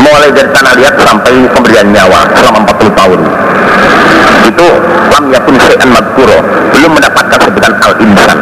mulai 0.00 0.32
dari 0.32 0.48
tanah 0.48 0.72
liat 0.80 0.94
sampai 0.96 1.34
pemberian 1.52 1.88
nyawa 1.92 2.24
selama 2.34 2.64
40 2.64 2.98
tahun. 2.98 3.20
Itu 4.48 4.66
lam 5.12 5.24
yakun 5.28 5.54
syai'an 5.60 5.90
madkuro. 5.92 6.38
Belum 6.72 6.90
mendapatkan 6.96 7.38
sebutan 7.44 7.72
al-insan 7.84 8.38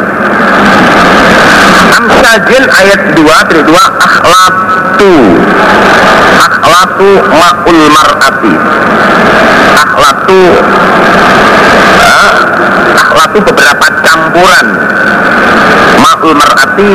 amsa 1.97 2.17
Sajin 2.19 2.63
ayat 2.69 3.01
2 3.17 3.49
dari 3.49 3.61
2 3.65 3.73
akhlatu 4.05 5.13
akhlatu 6.39 7.09
ma'ul 7.33 7.81
mar'ati. 7.89 8.53
Akhlatu 9.79 10.41
eh, 11.99 12.31
akhlatu 13.01 13.37
beberapa 13.41 13.87
campuran 14.05 14.67
ma'ul 15.99 16.33
mar'ati 16.35 16.93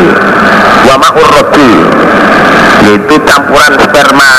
wa 0.89 0.95
ma'ul 0.99 1.29
rojul 1.29 1.73
yaitu 2.85 3.17
campuran 3.25 3.73
sperma 3.81 4.33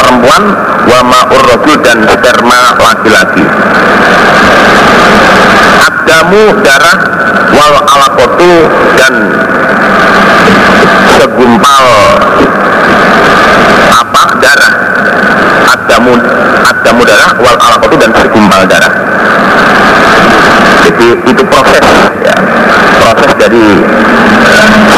perempuan 0.00 0.42
wa 0.84 1.00
ma'ul 1.04 1.42
rojul 1.48 1.76
dan 1.80 1.98
sperma 2.08 2.60
laki-laki. 2.76 3.44
Adamu 5.84 6.42
darah 6.60 6.98
wal 7.52 7.76
alakotu 7.88 8.52
dan 9.00 9.14
segumpal. 11.18 11.86
Apa? 14.04 14.22
Darah. 14.40 14.72
Adamu 15.64 16.12
adamu 16.64 17.02
darah 17.04 17.30
wal 17.40 17.58
alakotu 17.58 17.96
dan 17.96 18.10
segumpal 18.12 18.62
darah 18.68 18.92
jadi 20.84 21.06
itu 21.24 21.42
proses 21.48 21.84
ya. 22.20 22.36
Proses 23.00 23.32
dari 23.40 23.66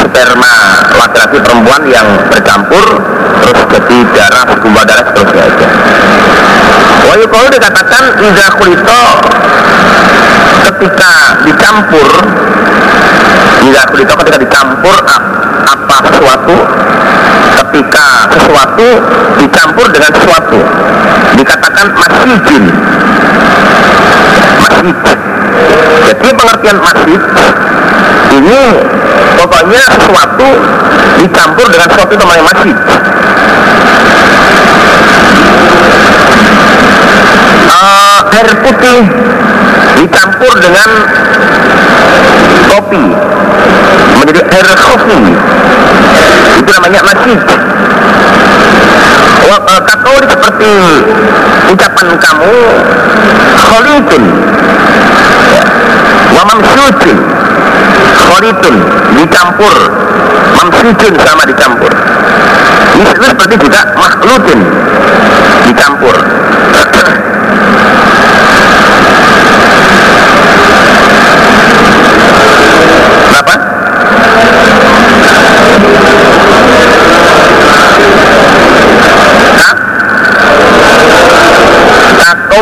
sperma 0.03 0.55
laki-laki 0.97 1.39
perempuan 1.43 1.83
yang 1.87 2.07
bercampur 2.31 2.87
terus 3.43 3.59
jadi 3.71 3.99
darah 4.15 4.45
segumpal 4.51 4.83
darah 4.87 5.05
seterusnya 5.07 5.43
aja. 5.47 5.69
Wahyu 7.07 7.27
kalau 7.31 7.49
dikatakan 7.53 8.03
Iza 8.19 8.47
kulito 8.59 9.03
ketika 10.67 11.13
dicampur 11.47 12.09
Iza 13.63 13.83
kulito 13.91 14.13
ketika 14.19 14.39
dicampur 14.43 14.97
apa 15.67 15.97
sesuatu 16.11 16.57
ketika 17.57 18.07
sesuatu 18.37 18.89
dicampur 19.43 19.87
dengan 19.91 20.11
sesuatu 20.15 20.59
dikatakan 21.37 21.87
masjidin 21.95 22.65
jadi 26.07 26.31
pengertian 26.37 26.79
masjid 26.85 27.21
ini 28.37 28.63
pokoknya 29.41 29.83
sesuatu 29.89 30.49
dicampur 31.23 31.67
dengan 31.73 31.89
sesuatu 31.89 32.15
namanya 32.21 32.45
masjid 32.45 32.77
uh, 37.73 38.21
air 38.37 38.49
putih 38.61 39.01
dicampur 39.97 40.53
dengan 40.61 40.89
kopi 42.69 43.05
menjadi 44.21 44.43
air 44.45 44.67
kopi 44.77 45.21
itu 46.57 46.71
namanya 46.77 47.01
masjid 47.01 47.39
kakao 49.87 50.17
seperti 50.23 50.73
ucapan 51.73 52.07
kamu 52.19 52.57
kholitun 53.57 54.23
wa 56.37 56.43
mamsujun 56.45 57.19
kholitun 58.17 58.75
dicampur. 59.17 59.77
Mamsujun 60.57 61.15
sama 61.21 61.43
dicampur. 61.45 61.93
Ini 62.97 63.13
seperti 63.13 63.55
juga 63.61 63.81
makhlutin 63.93 64.61
dicampur 65.69 66.17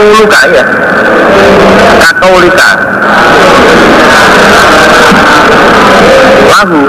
Kakaulika 0.05 0.41
ya. 0.53 0.65
Kakaulika 1.97 2.69
Lahu 6.45 6.83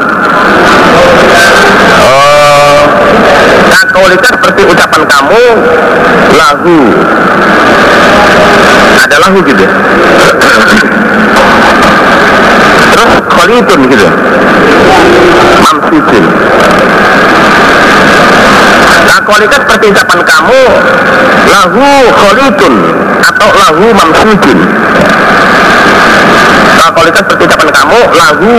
Oh 2.03 2.81
Kakaulika 3.71 4.27
seperti 4.35 4.61
ucapan 4.67 5.01
kamu 5.07 5.45
Lahu. 6.35 6.77
Ada 8.99 9.15
lahu 9.23 9.37
gitu 9.47 9.63
ya? 9.63 9.71
Terus 12.91 13.11
kholitun 13.31 13.79
gitu 13.87 14.07
Mamsujin 15.63 16.25
Nah 19.07 19.19
kualitas 19.23 19.59
seperti 19.63 19.85
ucapan 19.95 20.19
kamu 20.19 20.61
Lahu 21.45 21.89
kholitun 22.11 22.73
Atau 23.25 23.49
lahu 23.49 23.85
mamsujin 23.89 24.59
Nah 26.75 26.89
kualitas 26.93 27.25
seperti 27.25 27.55
kamu 27.57 28.01
Lahu 28.13 28.55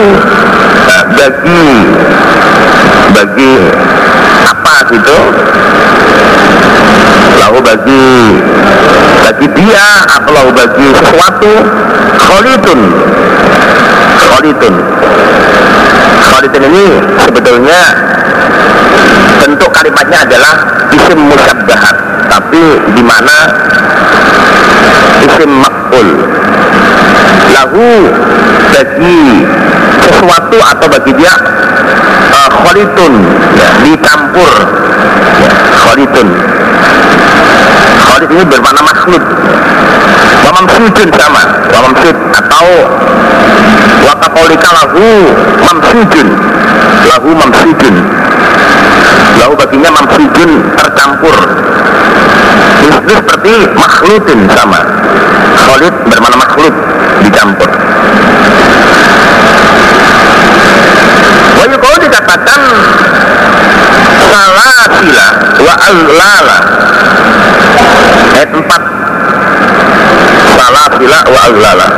nah, 0.86 1.02
Bagi 1.14 1.66
Bagi 3.14 3.54
Apa 4.50 4.74
gitu? 4.90 5.18
Lahu 7.38 7.58
bagi 7.62 8.10
Bagi 9.22 9.46
dia 9.54 9.86
Atau 10.18 10.30
lahu 10.34 10.50
bagi 10.50 10.88
sesuatu? 10.98 11.52
Kholitun 12.18 12.80
Kholitun 14.18 14.74
Kholitun 16.26 16.62
ini 16.66 16.86
sebetulnya 17.22 17.80
bentuk 19.46 19.70
kalimatnya 19.70 20.18
adalah 20.26 20.52
isim 20.90 21.20
musabbahat 21.30 21.96
tapi 22.26 22.62
di 22.92 23.02
mana 23.04 23.36
isim 25.24 25.50
makul 25.62 26.08
lahu 27.52 27.88
bagi 28.76 29.46
sesuatu 30.04 30.58
atau 30.60 30.86
bagi 30.92 31.12
dia 31.16 31.34
uh, 32.32 32.48
kholitun 32.52 33.12
ya, 33.56 33.68
dicampur. 33.84 34.50
Ya, 35.36 35.52
kholitun. 35.84 36.28
Kholit 38.06 38.30
ini 38.32 38.44
bermakna 38.48 38.80
makhluk. 38.80 39.24
Wamam 40.46 40.64
sujun 40.72 41.08
sama. 41.12 41.42
Wamam 41.72 41.92
sud 42.00 42.16
atau 42.32 42.66
wakakolika 44.06 44.70
lahu 44.72 45.06
mamsujun 45.60 46.28
lahu 47.10 47.28
mamsujun 47.34 47.94
lahu 49.36 49.52
baginya 49.58 49.90
mamsujun 49.92 50.50
tercampur 50.78 51.36
itu 52.86 53.12
seperti 53.14 53.53
makhlutin 53.74 54.40
sama 54.51 54.80
kholid 55.57 55.94
bermakna 56.09 56.36
makhluk 56.38 56.74
dicampur. 57.24 57.70
Wahyu 61.57 61.76
kalau 61.80 61.99
dikatakan 62.01 62.61
salah 64.20 64.80
sila 65.01 65.26
wa 65.61 65.74
al-lala. 65.80 66.59
Ayat 68.36 68.51
4 68.53 68.62
salah 70.44 70.86
sila 70.97 71.18
wa 71.28 71.40
al-lala. 71.49 71.88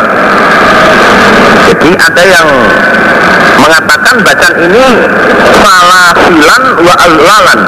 Jadi 1.68 1.90
ada 1.94 2.22
yang 2.24 2.48
mengatakan 3.58 4.14
bacaan 4.24 4.56
ini 4.64 4.86
salah 5.60 6.10
silan 6.16 6.62
wa 6.82 6.94
al-lalan. 6.96 7.60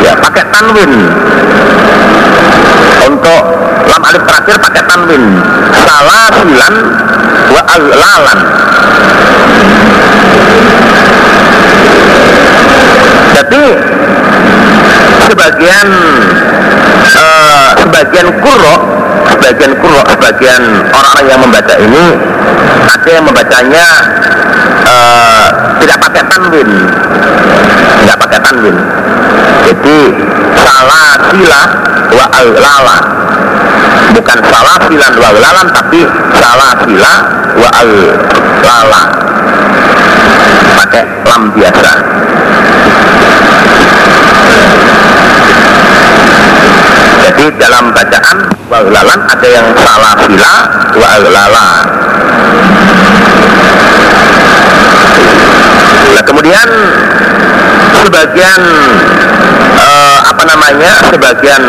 Ya 0.00 0.12
pakai 0.16 0.44
tanwin. 0.52 0.92
Untuk 3.00 3.42
lam 3.88 4.02
alif 4.04 4.22
terakhir 4.28 4.56
pakai 4.60 4.82
tanwin. 4.84 5.22
Salah 5.72 6.26
silan 6.40 6.74
wa 7.50 7.62
al-lalan. 7.68 8.38
Jadi 13.40 13.64
sebagian 15.30 15.88
uh, 17.16 17.70
sebagian 17.80 18.28
kuro 18.42 18.76
sebagian 19.30 19.72
kuro 19.78 20.00
sebagian 20.06 20.62
orang-orang 20.90 21.26
yang 21.30 21.40
membaca 21.40 21.74
ini 21.78 22.04
ada 22.90 23.08
yang 23.10 23.24
membacanya 23.24 23.86
uh, 24.84 25.48
tidak 25.80 25.98
pakai 26.02 26.22
tanwin. 26.26 26.68
Tidak 28.00 28.16
pakai 28.18 28.38
tanwin. 28.42 28.76
Jadi 29.70 29.98
salah 30.58 31.08
sila 31.30 31.62
wa 32.10 32.26
al-lala. 32.34 32.98
Bukan 34.10 34.38
salah 34.42 34.76
silan 34.90 35.12
wa 35.14 35.26
al-lalan 35.30 35.66
tapi 35.70 36.00
salah 36.34 36.72
sila 36.82 37.12
wa 37.54 37.68
al-lala. 37.78 39.02
Pakai 40.80 41.04
lam 41.28 41.42
biasa 41.54 41.92
jadi 47.30 47.46
dalam 47.62 47.94
bacaan 47.94 48.36
wa 48.66 48.82
al-lalan 48.82 49.20
ada 49.30 49.46
yang 49.46 49.66
salah 49.78 50.14
sila 50.26 50.52
wa 50.98 51.06
al-lala 51.14 51.68
Nah 56.10 56.24
kemudian 56.26 56.68
sebagian 58.02 58.60
uh, 59.78 60.18
apa 60.26 60.42
namanya 60.42 61.06
sebagian 61.06 61.62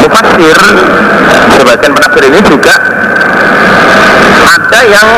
mufassir 0.00 0.58
sebagian 1.60 1.92
penafsir 1.92 2.24
ini 2.32 2.40
juga 2.48 2.74
ada 4.48 4.80
yang 4.88 5.08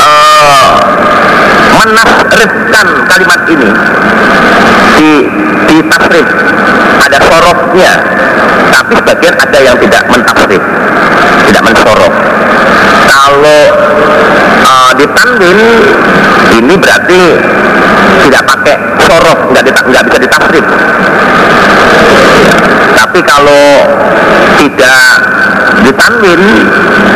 uh, 0.00 0.70
menafsirkan 1.84 2.86
kalimat 3.06 3.40
ini 3.52 3.70
di 4.96 5.10
di 5.68 5.76
tasrif. 5.86 6.28
Ada 7.06 7.18
sorofnya. 7.22 7.92
Tapi 8.66 8.92
sebagian 8.98 9.34
ada 9.38 9.58
yang 9.62 9.76
tidak 9.78 10.02
mentafsir 10.10 10.60
tidak 11.46 11.62
mensorof. 11.62 12.14
Kalau 13.06 13.62
uh, 14.66 14.90
ini 16.58 16.74
berarti 16.74 17.22
tidak 18.26 18.42
pakai 18.44 18.76
sorof. 19.06 19.38
Nggak, 19.54 19.62
nggak 19.86 20.04
bisa 20.10 20.18
ditafsir 20.18 20.64
tapi 23.06 23.22
kalau 23.22 23.86
tidak 24.58 25.14
ditanwin 25.86 26.42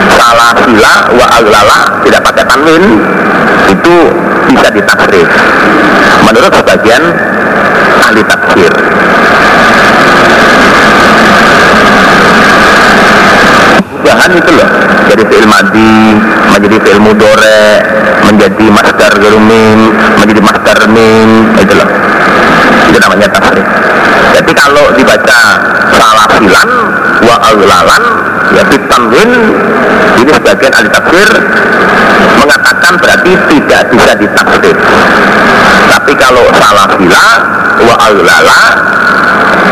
salah 0.07 0.55
sila 0.62 0.95
wa 1.18 1.26
aglala 1.34 1.80
tidak 2.07 2.22
pakai 2.30 2.47
tanwin 2.47 3.03
itu 3.74 3.97
bisa 4.55 4.70
ditafsir 4.70 5.26
menurut 6.30 6.53
sebagian 6.55 7.03
ahli 8.07 8.22
tafsir. 8.22 8.72
Bahan 14.07 14.30
itu 14.38 14.51
loh 14.55 14.70
dari 15.11 15.24
fi'il 15.26 15.47
madi 15.51 15.95
menjadi 16.55 16.76
fi'il 16.86 17.01
mudore 17.03 17.66
menjadi 18.30 18.66
master 18.70 19.11
gerumim 19.18 19.91
menjadi 20.22 20.38
master 20.38 20.78
mim 20.86 21.51
itu 21.59 21.74
loh 21.74 22.00
itu 22.91 22.99
namanya 22.99 23.30
tafsir 23.30 23.62
jadi 24.34 24.53
kalau 24.55 24.84
dibaca 24.99 25.41
salah 25.95 26.26
silan 26.38 26.70
wa 27.22 27.36
aulalan 27.55 28.03
ya 28.59 28.62
fitanwin 28.66 29.30
ini 30.20 30.30
sebagian 30.34 30.72
ahli 30.74 30.88
tafsir 30.91 31.28
mengatakan 32.41 32.93
berarti 33.01 33.32
tidak 33.49 33.82
bisa 33.93 34.12
ditafsir. 34.16 34.76
Tapi 35.91 36.12
kalau 36.16 36.45
salah 36.57 36.88
sila 36.97 37.24
wa 37.84 37.95
aulala 38.09 38.61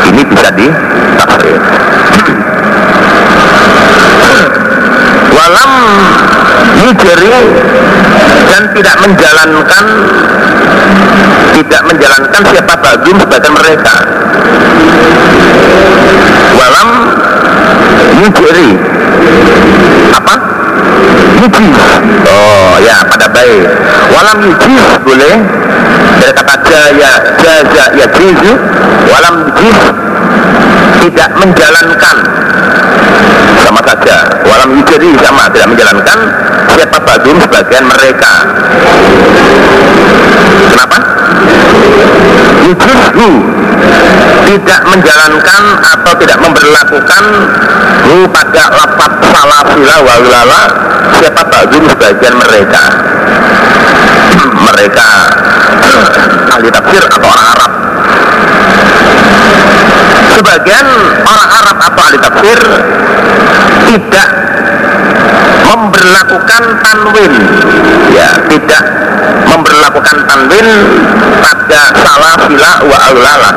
ini 0.09 0.21
bisa 0.25 0.49
ditafsir. 0.53 1.59
Walam 5.35 5.71
yujri 6.77 7.33
dan 8.49 8.61
tidak 8.75 8.95
menjalankan 9.01 9.85
tidak 11.55 11.81
menjalankan 11.85 12.41
siapa 12.49 12.73
bagum 12.79 13.15
sebagian 13.19 13.53
mereka. 13.53 13.95
Walam 16.55 16.89
yujri 18.23 18.69
apa? 20.15 20.35
Yujiz 21.39 21.77
oh 22.27 22.75
ya 22.83 23.03
pada 23.07 23.27
baik. 23.31 23.63
Walam 24.13 24.37
yujiz 24.43 24.85
boleh. 25.03 25.35
Dari 26.19 26.33
kata 26.35 26.55
jaya 26.79 27.11
jaza 27.43 27.85
ya 27.99 28.07
jizu 28.15 28.53
walam 29.11 29.35
yujiz 29.51 29.79
tidak 30.99 31.29
menjalankan. 31.39 32.17
Sama 33.59 33.81
saja. 33.83 34.17
Walam 34.47 34.69
yujri 34.79 35.11
sama 35.19 35.47
tidak 35.51 35.67
menjalankan. 35.75 36.19
Siapa 36.75 36.97
badun? 37.01 37.37
Sebagian 37.43 37.85
mereka. 37.87 38.33
Kenapa? 40.69 40.97
Yujrihu 42.67 43.29
tidak 44.45 44.81
menjalankan 44.85 45.63
atau 45.81 46.13
tidak 46.19 46.37
memperlakukan 46.43 47.23
hu 48.09 48.15
pada 48.29 48.63
lapat 48.75 49.11
salah 49.31 49.61
sila 49.71 49.95
walala 50.03 50.63
siapa 51.19 51.41
badun? 51.47 51.83
Sebagian 51.89 52.35
mereka. 52.37 52.83
Mereka. 54.69 55.09
Ahli 56.53 56.68
tafsir 56.71 57.03
atau 57.05 57.27
orang 57.27 57.47
Arab. 57.57 57.71
Sebagian 60.39 60.87
orang 61.25 61.49
Arab 61.63 61.77
atau 61.83 62.01
ahli 62.05 62.17
tafsir 62.21 62.59
tidak 63.89 64.29
memberlakukan 65.67 66.63
tanwin. 66.85 67.33
Ya 68.13 68.29
tidak 68.47 68.83
memberlakukan 69.49 70.17
tanwin 70.29 70.67
pada 71.41 71.81
salah 71.97 72.35
sila 72.45 72.71
wa 72.85 72.97
aulala 73.09 73.51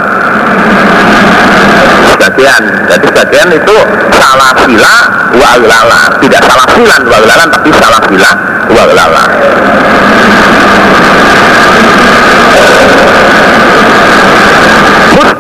sebagian 2.13 2.63
jadi 2.89 3.07
sebagian 3.09 3.49
itu 3.57 3.77
salah 4.15 4.53
sila 4.63 4.95
wa 5.37 5.47
aulala 5.59 6.01
tidak 6.21 6.43
salah 6.45 6.67
silan 6.77 7.03
wa 7.09 7.17
aulala 7.19 7.45
tapi 7.51 7.71
salah 7.77 8.03
sila 8.07 8.31
wa 8.69 8.81
aulala 8.87 9.25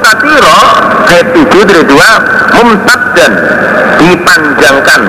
mustatiro 0.03 0.59
ayat 1.07 1.26
7 1.30 1.46
dari 1.62 1.82
2 1.86 1.94
mumtad 2.59 3.00
dan 3.14 3.32
dipanjangkan. 4.03 5.00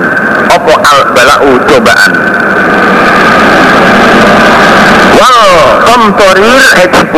Opo 0.54 0.74
al 0.78 1.00
balau 1.10 1.58
cobaan? 1.66 2.12
Wal 5.18 5.40
komtorir 5.82 6.62
ayat 6.78 6.94
10 6.94 7.10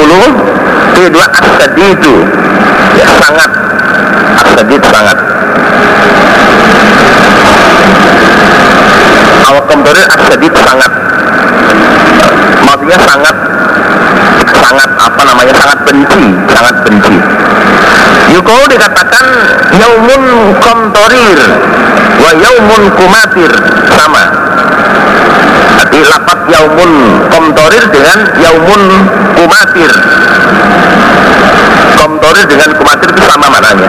dari 0.97 1.09
2 1.13 1.21
asadi 1.21 1.85
itu 1.93 2.15
ya 2.97 3.09
sangat. 3.21 3.51
Asadid 4.41 4.81
sangat. 4.81 5.19
Al 9.45 9.57
komtorir 9.69 10.07
asadid 10.17 10.55
sangat. 10.57 10.93
Maksudnya 12.65 12.99
sangat 13.05 13.37
sangat 14.49 14.91
apa 14.97 15.23
namanya? 15.29 15.53
Sangat 15.53 15.79
benci 15.85 16.25
sangat 16.49 16.75
benci 16.89 17.17
Yukau 18.35 18.63
dikatakan 18.67 19.27
yaumun 19.79 20.23
komtorir 20.59 21.41
wa 22.19 22.31
yaumun 22.35 22.83
kumatir. 22.99 23.53
Sama. 23.95 24.25
Jadi 25.77 25.99
lapat 26.11 26.39
yaumun 26.51 26.91
komtorir 27.31 27.85
dengan 27.95 28.19
yaumun 28.43 28.83
kumatir. 29.39 29.93
Komtorir 31.95 32.47
dengan 32.51 32.71
kumatir 32.75 33.09
itu 33.15 33.23
sama 33.31 33.47
maknanya. 33.47 33.89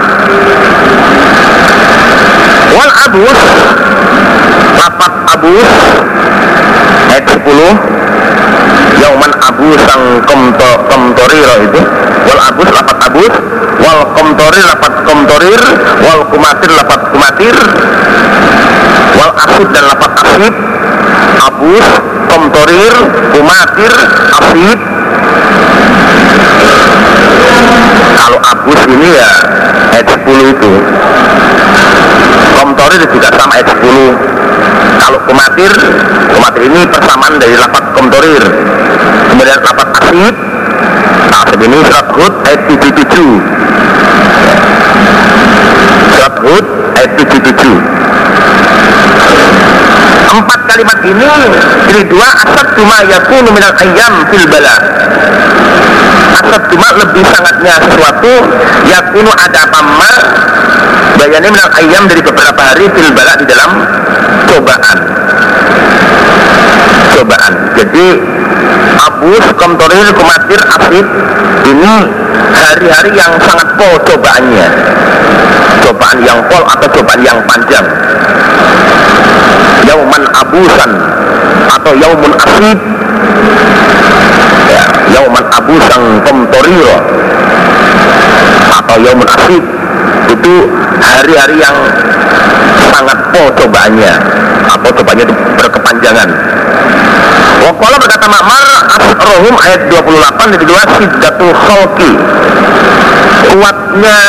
Wal 2.67 2.91
abus 3.09 3.39
Lapat 4.77 5.13
abus 5.33 5.71
Ayat 7.09 7.25
10 7.25 7.97
yauman 8.95 9.33
abu 9.43 9.67
sang 9.83 10.03
komto, 10.23 10.71
komtoriro 10.87 11.55
itu. 11.67 11.81
Wal 12.27 12.39
abus 12.51 12.69
lapat 12.71 12.97
abus 13.07 13.33
wal 13.83 13.99
komtorir 14.15 14.63
lapat 14.67 14.93
komtorir. 15.07 15.61
Wal 16.03 16.21
kumatir 16.31 16.71
lapat 16.71 17.01
kumatir. 17.11 17.55
Wal 19.17 19.31
asid 19.43 19.67
dan 19.73 19.85
lapat 19.91 20.11
asid. 20.23 20.55
Abus 21.37 21.87
komtorir 22.31 22.93
kumatir 23.35 23.93
asid. 24.41 24.79
Kalau 28.17 28.39
abus 28.43 28.79
ini 28.91 29.09
ya 29.13 29.31
ayat 29.95 30.07
10 30.25 30.53
itu. 30.53 30.71
Komtorir 32.57 33.01
juga 33.07 33.29
sama 33.37 33.53
ayat 33.55 33.69
10 33.71 34.37
kalau 34.97 35.21
kumatir 35.29 35.69
kumatir 36.33 36.61
ini 36.67 36.81
persamaan 36.89 37.39
dari 37.39 37.55
lapat 37.55 37.83
komtorir. 37.93 38.43
Kemudian 39.31 39.59
lapat 39.61 39.87
asid 40.01 40.35
nah 41.27 41.43
ini 41.59 41.83
surat 41.83 42.07
Hud 42.15 42.33
ayat 42.47 42.61
77 42.71 43.11
surat 46.07 46.35
Hud 46.39 46.65
ayat 46.95 47.11
77 47.17 47.97
empat 50.33 50.59
kalimat 50.67 50.99
ini 51.07 51.31
jadi 51.87 52.01
dua 52.11 52.27
asad 52.43 52.67
cuma 52.75 52.97
yakunu 53.07 53.49
minal 53.55 53.73
ayam 53.79 54.13
fil 54.27 54.45
bala. 54.51 54.75
Asad 56.37 56.63
cuma 56.69 56.87
lebih 56.99 57.23
sangatnya 57.23 57.73
sesuatu 57.79 58.33
yakunu 58.91 59.31
ada 59.31 59.61
pama 59.71 60.11
bayannya 61.17 61.49
minal 61.49 61.71
ayam 61.79 62.03
dari 62.11 62.21
beberapa 62.21 62.61
hari 62.61 62.85
fil 62.91 63.11
bala 63.15 63.33
di 63.39 63.45
dalam 63.47 63.71
cobaan. 64.51 64.97
Cobaan. 67.17 67.53
Jadi 67.77 68.07
abus, 68.97 69.45
komtorir, 69.57 70.07
kumatir, 70.13 70.59
asid 70.59 71.07
ini 71.71 71.95
hari-hari 72.51 73.11
yang 73.15 73.31
sangat 73.41 73.67
pol 73.79 73.95
cobaannya. 74.05 74.67
Cobaan 75.87 76.17
yang 76.25 76.39
pol 76.51 76.63
atau 76.67 76.87
cobaan 76.99 77.21
yang 77.23 77.39
panjang 77.47 77.85
yauman 79.85 80.23
abusan 80.33 80.91
atau 81.69 81.93
yaumun 81.93 82.33
asid. 82.33 82.79
Yauman 85.07 85.45
abusan 85.55 86.01
komtoriro 86.23 86.97
atau 88.77 88.97
yauman 89.01 89.29
asib 89.39 89.63
itu 90.27 90.53
hari-hari 90.99 91.55
yang 91.59 91.77
sangat 92.91 93.17
po 93.31 93.41
cobaannya 93.55 94.13
atau 94.67 94.89
cobaannya 94.91 95.25
itu 95.25 95.35
berkepanjangan 95.55 96.29
Wakola 97.67 97.99
berkata 97.99 98.31
Makmar 98.31 98.63
Asrohum 98.95 99.55
ayat 99.59 99.91
28 99.91 100.55
di 100.55 100.57
kedua 100.63 100.81
Siddatul 100.87 101.51
Khalki 101.51 102.11
kuatnya 103.51 104.19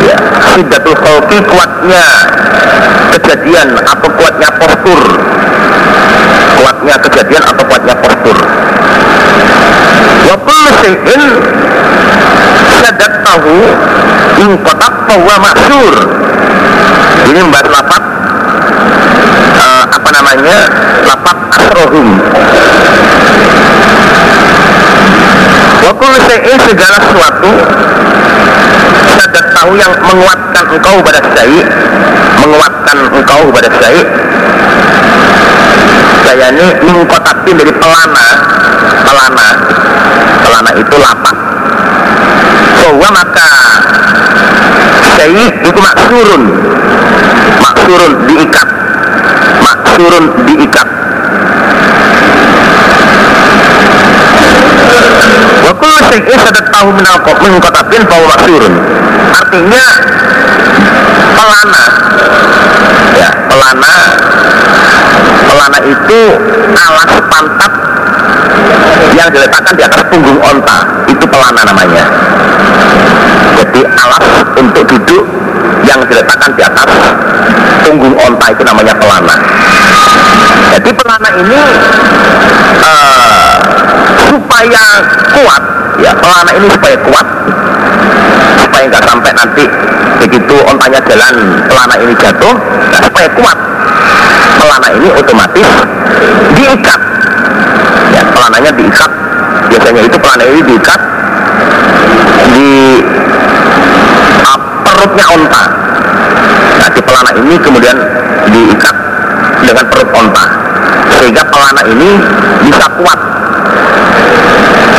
ya, 0.00 0.16
Siddatul 0.56 0.96
Khalki 0.96 1.36
kuatnya 1.52 2.04
kejadian 3.12 3.76
atau 3.76 4.08
kuatnya 4.16 4.48
postur. 4.56 5.00
Kuatnya 6.56 6.94
kejadian 6.96 7.44
atau 7.44 7.64
kuatnya 7.68 7.94
postur. 8.00 8.36
Wakul 10.32 10.64
syai'in 10.80 11.22
Sadat 12.72 13.12
tahu 13.20 13.58
Ingkotak 14.40 14.94
bahwa 15.10 15.34
maksur 15.44 15.94
Ini 17.28 17.38
membahas 17.42 17.68
lapat 17.68 18.02
Apa 18.02 18.21
namanya 20.12 20.58
Lapat 21.08 21.36
asrohum 21.56 22.08
Wakul 25.82 26.14
syai'in 26.28 26.58
segala 26.68 26.96
sesuatu 27.00 27.50
Sadat 29.18 29.46
tahu 29.56 29.72
yang 29.80 29.92
menguatkan 30.04 30.64
engkau 30.70 30.96
pada 31.02 31.20
syai' 31.34 31.64
Menguatkan 32.38 32.96
engkau 33.16 33.42
pada 33.50 33.68
syai' 33.80 34.04
Saya 36.22 36.46
ini 36.54 36.66
mengkotakin 36.86 37.56
dari 37.58 37.72
pelana 37.74 38.52
Pelana. 39.02 39.48
Pelana 40.42 40.70
itu 40.78 40.96
lapak. 40.96 41.36
Bahwa 42.82 43.08
maka 43.12 43.50
syai' 45.02 45.48
itu 45.62 45.78
maksurun. 45.78 46.42
Maksurun 47.62 48.12
diikat 48.30 48.68
maksurun 49.62 50.24
diikat. 50.46 50.88
Wakul 55.62 55.90
syai'in 55.94 56.38
sadat 56.42 56.66
tahu 56.74 56.88
minal 56.92 57.18
mengkotabin 57.22 58.02
bahwa 58.10 58.26
maksurun 58.34 58.74
artinya 59.32 59.84
pelana. 61.38 61.84
Ya 63.16 63.30
pelana. 63.46 63.94
Pelana 65.46 65.78
itu 65.86 66.20
alas 66.74 67.12
pantat 67.30 67.91
yang 69.16 69.28
diletakkan 69.30 69.74
di 69.76 69.82
atas 69.84 70.02
punggung 70.08 70.38
onta. 70.40 70.78
Itu 71.08 71.24
pelana 71.28 71.62
namanya. 71.66 72.04
Jadi 73.62 73.80
alas 73.86 74.24
untuk 74.58 74.84
duduk 74.88 75.24
yang 75.86 76.00
diletakkan 76.06 76.50
di 76.54 76.62
atas 76.62 76.88
punggung 77.86 78.14
onta 78.16 78.46
itu 78.50 78.62
namanya 78.64 78.94
pelana. 78.96 79.36
Jadi 80.72 80.90
pelana 80.94 81.28
ini 81.36 81.58
uh, 82.80 83.56
supaya 84.30 84.84
kuat 85.36 85.62
ya 86.00 86.12
pelana 86.16 86.50
ini 86.56 86.66
supaya 86.72 86.96
kuat 87.04 87.26
supaya 88.62 88.84
nggak 88.88 89.04
sampai 89.04 89.30
nanti 89.36 89.64
begitu 90.22 90.56
ontanya 90.64 91.00
jalan 91.04 91.34
pelana 91.68 91.94
ini 92.00 92.14
jatuh 92.16 92.54
nah 92.88 93.00
supaya 93.02 93.28
kuat 93.36 93.58
pelana 94.62 94.88
ini 94.94 95.08
otomatis 95.10 95.68
diikat. 96.54 97.00
Ya 98.14 98.22
pelananya 98.30 98.70
diikat. 98.70 99.10
Biasanya 99.66 100.02
itu 100.06 100.16
pelana 100.22 100.44
ini 100.46 100.60
diikat 100.62 101.00
di 102.54 102.70
uh, 104.46 104.60
perutnya 104.86 105.26
onta. 105.34 105.64
Nah 106.78 106.88
di 106.94 107.00
pelana 107.02 107.30
ini 107.34 107.54
kemudian 107.58 107.96
diikat 108.54 108.96
dengan 109.66 109.84
perut 109.90 110.10
onta. 110.14 110.46
Sehingga 111.18 111.42
pelana 111.50 111.82
ini 111.90 112.10
bisa 112.62 112.86
kuat. 113.02 113.18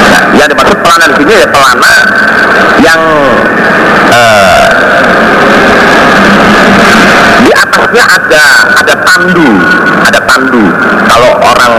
Nah, 0.04 0.24
yang 0.38 0.46
dimaksud 0.46 0.78
pelana 0.84 1.06
di 1.10 1.16
sini 1.24 1.34
ya 1.42 1.48
pelana 1.50 1.94
yang 2.84 3.02
uh, 4.14 4.66
di 7.44 7.52
atasnya 7.52 8.04
ada 8.08 8.46
ada 8.80 8.96
tandu 9.04 9.50
ada 10.08 10.20
tandu. 10.24 10.64
Kalau 11.12 11.32
orang 11.44 11.74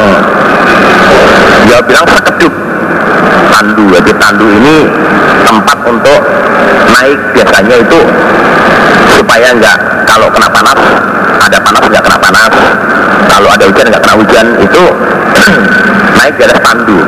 dia 1.64 1.78
bilang 1.88 2.06
sekedup 2.12 2.52
tandu. 3.48 3.84
Jadi 3.96 4.10
tandu 4.20 4.46
ini 4.46 4.76
tempat 5.44 5.78
untuk 5.88 6.20
naik 6.92 7.18
biasanya 7.32 7.76
itu 7.80 8.00
supaya 9.16 9.48
enggak 9.56 9.78
kalau 10.04 10.28
kena 10.28 10.48
panas 10.52 10.78
ada 11.40 11.58
panas 11.60 11.82
enggak 11.88 12.04
kena 12.04 12.18
panas. 12.20 12.52
Kalau 13.24 13.48
ada 13.48 13.64
hujan 13.64 13.84
enggak 13.88 14.02
kena 14.04 14.16
hujan 14.20 14.46
itu 14.60 14.84
naik 16.20 16.34
di 16.36 16.42
atas 16.44 16.60
tandu. 16.60 16.98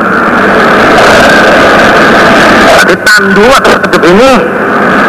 Jadi 2.77 2.95
tandu 3.03 3.45
atau 3.51 3.69
sekedup 3.73 4.03
ini 4.05 4.31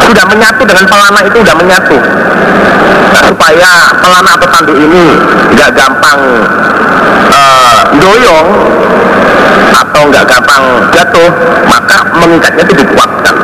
sudah 0.09 0.25
menyatu 0.25 0.63
dengan 0.65 0.85
pelana 0.89 1.21
itu 1.21 1.37
sudah 1.45 1.57
menyatu. 1.61 1.97
Nah, 3.09 3.23
supaya 3.29 3.71
pelana 4.01 4.31
atau 4.41 4.49
tandu 4.49 4.75
ini 4.77 5.05
nggak 5.53 5.71
gampang 5.77 6.21
uh, 7.29 7.81
doyong 8.01 8.49
atau 9.69 10.01
nggak 10.09 10.25
gampang 10.25 10.63
jatuh 10.97 11.31
maka 11.69 11.99
mengikatnya 12.17 12.63
itu 12.65 12.75
dikuatkan. 12.85 13.35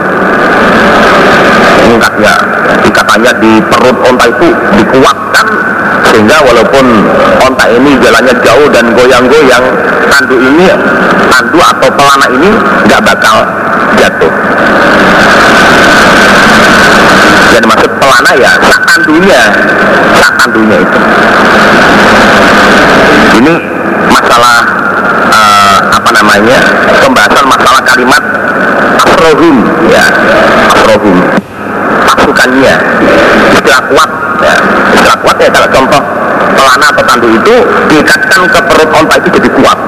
Mengikatnya 1.84 2.32
ikatannya 2.88 3.32
di 3.44 3.52
perut 3.68 3.96
onta 4.08 4.24
itu 4.24 4.48
dikuatkan 4.80 5.46
sehingga 6.04 6.36
walaupun 6.46 6.84
onta 7.44 7.66
ini 7.74 7.96
jalannya 8.00 8.34
jauh 8.40 8.68
dan 8.72 8.86
goyang-goyang 8.94 9.64
tandu 10.08 10.36
ini 10.38 10.68
tandu 11.28 11.58
atau 11.58 11.88
pelana 11.92 12.26
ini 12.30 12.50
nggak 12.86 13.00
bakal 13.02 13.36
jatuh 13.98 14.32
dan 17.54 17.62
maksud 17.70 17.90
pelana 18.02 18.32
ya 18.34 18.52
sak 18.58 18.82
tandunya. 18.82 19.42
Sak 20.18 20.32
tandunya 20.42 20.76
itu. 20.82 21.00
Ini 23.38 23.54
masalah 24.10 24.58
uh, 25.30 25.78
apa 25.94 26.10
namanya 26.10 26.58
pembahasan 26.98 27.46
masalah 27.46 27.82
kalimat 27.86 28.22
asrohum 29.06 29.56
ya. 29.86 30.06
Asrohum 30.74 31.16
pasukannya. 32.10 32.74
Istilah 33.54 33.82
kuat 33.86 34.10
ya. 34.42 34.54
Istilah 34.98 35.18
kuat 35.22 35.36
ya 35.38 35.48
kalau 35.54 35.68
contoh 35.70 36.02
pelana 36.58 36.86
atau 36.90 37.04
tandu 37.06 37.28
itu 37.30 37.56
diikatkan 37.90 38.40
ke 38.50 38.60
perut 38.66 38.90
onta 38.90 39.14
itu 39.22 39.28
jadi 39.38 39.48
kuat 39.54 39.78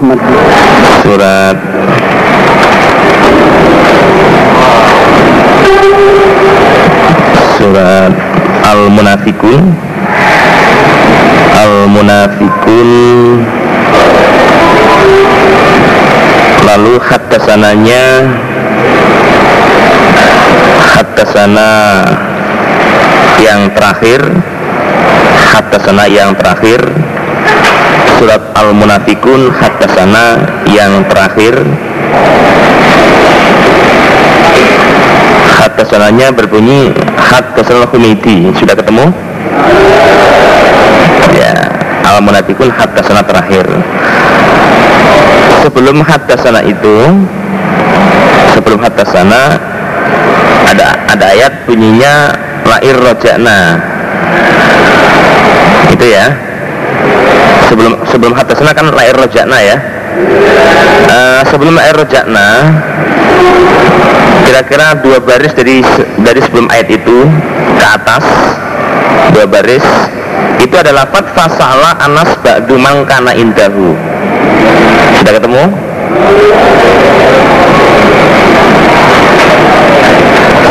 Ahmad. 0.00 0.16
Surat. 1.04 1.56
Surat 7.60 8.12
Al-Munafikun. 8.64 9.60
Al-Munafikun. 11.52 12.88
Lalu 16.64 16.94
hatasananya 17.04 18.04
hatasana 20.96 21.72
yang 23.44 23.68
terakhir. 23.76 24.24
Hatasana 25.52 26.08
yang 26.08 26.32
terakhir. 26.40 26.80
Surat 28.20 28.52
Al-Munafikun 28.52 29.48
hatasana 29.80 30.44
yang 30.68 31.00
terakhir. 31.08 31.56
Hatasananya 35.56 36.36
berbunyi 36.36 36.92
hatasana 37.16 37.88
Humaidi 37.88 38.52
sudah 38.60 38.76
ketemu? 38.76 39.08
ya 41.32 41.56
Al-Munafikun 42.12 42.68
hatasana 42.68 43.24
terakhir. 43.24 43.64
Sebelum 45.64 46.04
hatasana 46.04 46.60
itu 46.68 46.96
sebelum 48.52 48.84
hatasana 48.84 49.56
ada 50.68 50.92
ada 51.08 51.24
ayat 51.32 51.64
bunyinya 51.64 52.36
lair 52.68 52.96
rojakna 53.00 53.80
itu 55.88 56.04
ya 56.04 56.49
sebelum 57.70 57.92
sebelum 58.10 58.34
hatasana 58.34 58.74
kan 58.74 58.90
lair 58.90 59.14
rojakna 59.14 59.58
ya. 59.62 59.78
Uh, 61.06 61.40
sebelum 61.46 61.78
air 61.78 61.94
rojakna 61.94 62.48
kira-kira 64.42 64.98
dua 64.98 65.22
baris 65.22 65.54
dari 65.54 65.78
dari 66.18 66.42
sebelum 66.42 66.66
ayat 66.66 66.90
itu 66.90 67.30
ke 67.78 67.86
atas 67.86 68.26
dua 69.30 69.46
baris 69.46 69.86
itu 70.58 70.74
adalah 70.74 71.06
lafaz 71.06 71.26
fasala 71.32 71.94
anas 72.02 72.34
ba'du 72.42 72.74
kana 73.06 73.32
indahu. 73.38 73.94
Sudah 75.22 75.32
ketemu? 75.38 75.64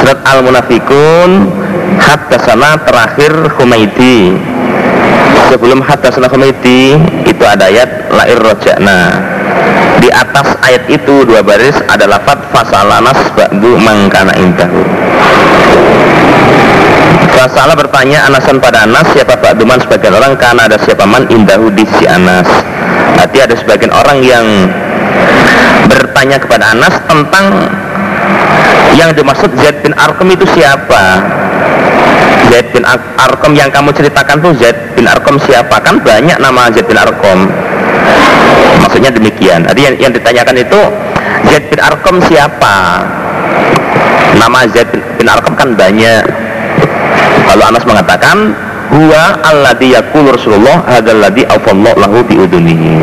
Surat 0.04 0.20
al-munafikun 0.28 1.30
sana 2.40 2.82
terakhir 2.82 3.32
Humaidi 3.60 4.34
sebelum 5.50 5.82
sana 5.82 6.30
Humaidi 6.30 6.94
itu 7.26 7.44
ada 7.44 7.66
ayat 7.68 8.14
lair 8.14 8.38
rojakna 8.38 9.18
di 9.98 10.08
atas 10.14 10.56
ayat 10.62 10.86
itu 10.88 11.26
dua 11.26 11.42
baris 11.42 11.76
ada 11.90 12.06
lafat 12.06 12.40
fasalanas 12.54 13.20
ba'du 13.36 13.76
mangkana 13.82 14.32
indahu. 14.38 14.80
Fasalah 17.36 17.76
bertanya 17.76 18.28
Anasan 18.28 18.60
pada 18.60 18.84
Anas 18.84 19.16
siapa 19.16 19.40
Pak 19.40 19.56
Duman 19.56 19.80
sebagian 19.80 20.12
orang 20.12 20.36
karena 20.36 20.68
ada 20.68 20.76
siapa 20.76 21.08
man? 21.08 21.24
Indahu 21.32 21.72
di 21.72 21.88
si 21.98 22.04
Anas. 22.04 22.48
Berarti 23.16 23.38
ada 23.40 23.56
sebagian 23.56 23.92
orang 23.96 24.20
yang 24.20 24.46
bertanya 25.88 26.36
kepada 26.36 26.76
Anas 26.76 27.00
tentang 27.08 27.72
yang 29.00 29.16
dimaksud 29.16 29.56
Zaid 29.56 29.80
bin 29.80 29.96
Arqam 29.96 30.28
itu 30.36 30.44
siapa 30.52 31.24
Zaid 32.50 32.68
bin 32.74 32.84
Arqam 33.18 33.52
yang 33.54 33.70
kamu 33.70 33.94
ceritakan 33.94 34.42
tuh 34.42 34.52
Zaid 34.58 34.78
bin 34.98 35.06
Arqam 35.06 35.38
siapa? 35.44 35.78
Kan 35.82 36.02
banyak 36.02 36.38
nama 36.42 36.70
Zaid 36.74 36.86
bin 36.90 36.98
Arqam. 36.98 37.46
Maksudnya 38.82 39.14
demikian. 39.14 39.68
Jadi 39.70 39.80
yang, 39.86 39.96
yang 40.10 40.12
ditanyakan 40.16 40.56
itu 40.58 40.82
Zaid 41.46 41.64
bin 41.70 41.80
Arqam 41.80 42.16
siapa? 42.26 43.06
Nama 44.38 44.60
Zaid 44.72 44.90
bin 45.18 45.28
Arqam 45.30 45.54
kan 45.54 45.70
banyak. 45.78 46.24
Lalu 47.50 47.64
Anas 47.66 47.84
mengatakan 47.86 48.54
huwa 48.90 49.38
alladhi 49.46 49.94
yakul 49.94 50.34
Rasulullah 50.34 50.82
hadalladhi 50.90 51.46
awfallahu 51.46 51.98
lahu 51.98 52.18
biudunihi 52.26 52.98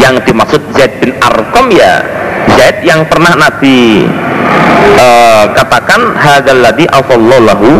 yang 0.00 0.20
dimaksud 0.24 0.60
Zaid 0.76 1.00
bin 1.00 1.16
Arqam 1.24 1.72
ya 1.72 2.04
Zaid 2.56 2.84
yang 2.84 3.04
pernah 3.08 3.32
Nabi 3.36 4.04
uh, 5.00 5.44
katakan 5.56 6.12
hadalladhi 6.20 6.84
awfallahu 6.92 7.42
lahu 7.48 7.70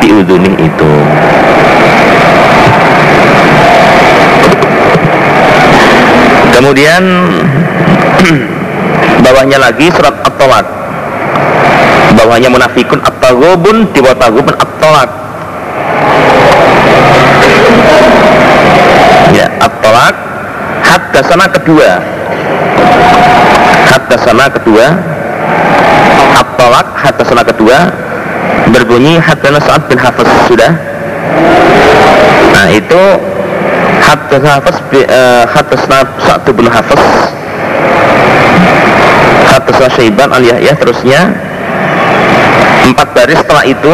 biudunihi 0.00 0.56
itu 0.70 0.92
Kemudian 6.62 7.02
bawahnya 9.26 9.58
lagi 9.58 9.90
surat 9.90 10.14
At-Talaq. 10.22 10.62
Bawahnya 12.14 12.54
munafikun 12.54 13.02
at-taghubun 13.02 13.90
di 13.90 13.98
At-Talaq. 14.54 15.10
Ya, 19.34 19.50
At-Talaq 19.58 20.14
sana 21.26 21.50
kedua. 21.50 21.98
sana 24.22 24.46
kedua. 24.46 24.86
At-Talaq 26.38 26.86
sana 27.26 27.42
kedua 27.42 28.11
berbunyi 28.72 29.20
hadana 29.20 29.60
Sa'ad 29.60 29.86
bin 29.86 30.00
Hafiz 30.00 30.28
sudah. 30.48 30.72
Nah, 32.52 32.66
itu 32.72 33.02
Hatta 34.02 34.36
Hafiz 34.40 34.76
Hatta 35.48 35.76
Sa'd 36.26 36.46
bin 36.52 36.66
Hafiz 36.66 37.02
Hatta 39.46 39.88
Syaiban 39.92 40.32
al 40.32 40.42
Yahya 40.42 40.72
terusnya. 40.76 41.32
Empat 42.82 43.14
baris 43.14 43.38
setelah 43.38 43.62
itu 43.62 43.92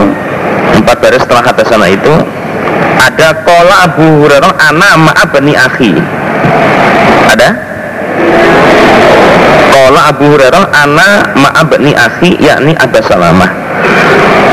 empat 0.80 0.96
baris 1.00 1.20
setelah 1.20 1.42
Hatta 1.44 1.62
sana 1.68 1.86
itu 1.92 2.14
ada 2.98 3.28
kola 3.44 3.76
Abu 3.84 4.24
Hurairah 4.24 4.52
anak 4.72 4.92
maaf 4.96 5.28
bani 5.28 5.52
akhi. 5.54 5.92
Ada? 7.28 7.48
Kola 9.68 10.00
Abu 10.08 10.24
Hurairah 10.32 10.64
anak 10.72 11.36
maaf 11.36 11.66
bani 11.68 11.92
akhi 11.92 12.40
yakni 12.40 12.72
Abu 12.80 12.98
Salamah 13.04 13.50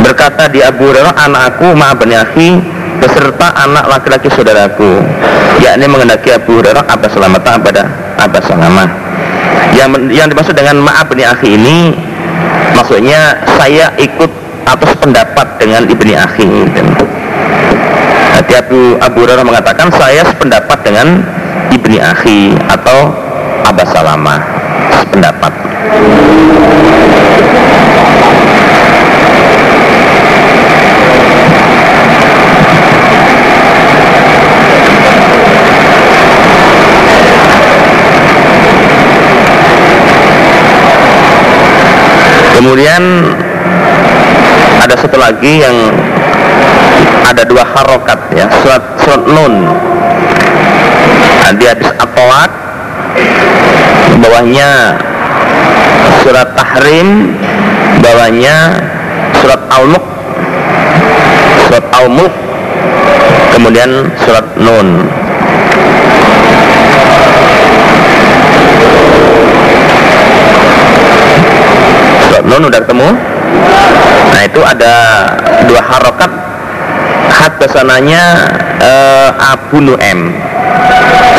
berkata 0.05 0.45
di 0.45 0.61
Abu 0.61 0.93
Hurairah 0.93 1.17
anak 1.17 1.41
aku 1.57 1.73
maaf 1.73 1.97
bani 1.97 2.13
akhi 2.13 2.61
beserta 3.01 3.57
anak 3.57 3.89
laki-laki 3.89 4.29
saudaraku. 4.29 5.01
Yakni 5.65 5.89
mengendaki 5.89 6.29
Abu 6.29 6.61
Hurairah 6.61 6.85
atas 6.85 7.09
selamatan 7.17 7.65
pada 7.65 7.89
atas 8.21 8.45
selama 8.45 8.85
yang 9.73 9.89
yang 10.13 10.29
dimaksud 10.29 10.53
dengan 10.53 10.77
maaf 10.85 11.09
ini 11.09 11.23
akhi 11.25 11.49
ini 11.57 11.77
maksudnya 12.77 13.41
saya 13.57 13.89
ikut 13.97 14.29
atas 14.69 14.93
pendapat 15.01 15.47
dengan 15.57 15.89
ibni 15.89 16.13
akhi 16.13 16.45
Jadi 18.35 18.53
Abu, 18.61 18.99
Abu 19.01 19.17
Hurairah 19.25 19.41
mengatakan 19.41 19.89
saya 19.89 20.21
sependapat 20.21 20.85
dengan 20.85 21.25
ibni 21.73 21.97
akhi 21.97 22.53
atau 22.69 23.09
Abbas 23.65 23.89
Salamah. 23.89 24.39
Sependapat 25.01 25.51
kemudian 42.55 43.03
ada 44.79 44.95
satu 44.95 45.19
lagi 45.19 45.59
yang 45.59 45.75
ada 47.27 47.43
dua 47.43 47.67
harokat 47.67 48.19
ya. 48.31 48.47
Surat 48.63 48.83
surat 49.03 49.23
nun. 49.27 49.53
Nah, 51.45 51.51
di 51.53 51.65
hadis 51.67 51.91
atolak 52.01 52.49
bawahnya 54.17 54.97
surat 56.25 56.49
tahrim 56.57 57.37
bawahnya 58.01 58.73
surat 59.37 59.61
al-mulk 59.69 60.05
surat 61.67 61.85
al-mulk 61.93 62.33
kemudian 63.53 64.09
surat 64.25 64.47
nun 64.57 65.05
nun 72.55 72.71
udah 72.71 72.79
ketemu. 72.79 73.09
Nah 74.31 74.41
itu 74.47 74.61
ada 74.63 74.93
dua 75.67 75.81
harokat. 75.83 76.31
Hadasananya 77.35 78.23
uh, 78.79 79.29
Abu 79.35 79.83
Nu'em 79.83 80.31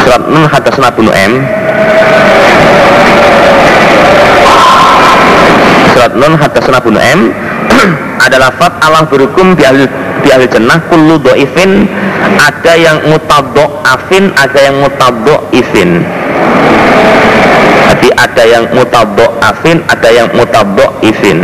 surat 0.05 0.23
nun 0.29 0.45
hadasana 0.45 0.93
Abu 0.93 1.03
Nu'em 1.09 1.33
surat 5.97 6.13
nun 6.13 6.37
hadasana 6.37 6.77
Abu 6.85 6.93
Nu'em 6.93 7.33
ada 8.29 8.37
lafad 8.37 8.77
Allah 8.85 9.09
berhukum 9.09 9.57
di 9.57 9.65
ahli, 9.65 9.89
di 10.21 10.29
ahli 10.29 10.47
jannah 10.53 10.79
kullu 10.93 11.17
do'ifin. 11.17 11.89
Ada 12.37 12.73
yang 12.77 12.97
mutadok 13.09 13.81
afin 13.87 14.35
ada 14.37 14.59
yang 14.59 14.85
mutadok 14.85 15.49
ifin 15.57 16.05
jadi 18.07 18.23
ada 18.23 18.45
yang 18.47 18.65
mutabok 18.71 19.35
afin, 19.43 19.83
ada 19.91 20.07
yang 20.15 20.31
mutabok 20.31 20.95
ifin. 21.03 21.43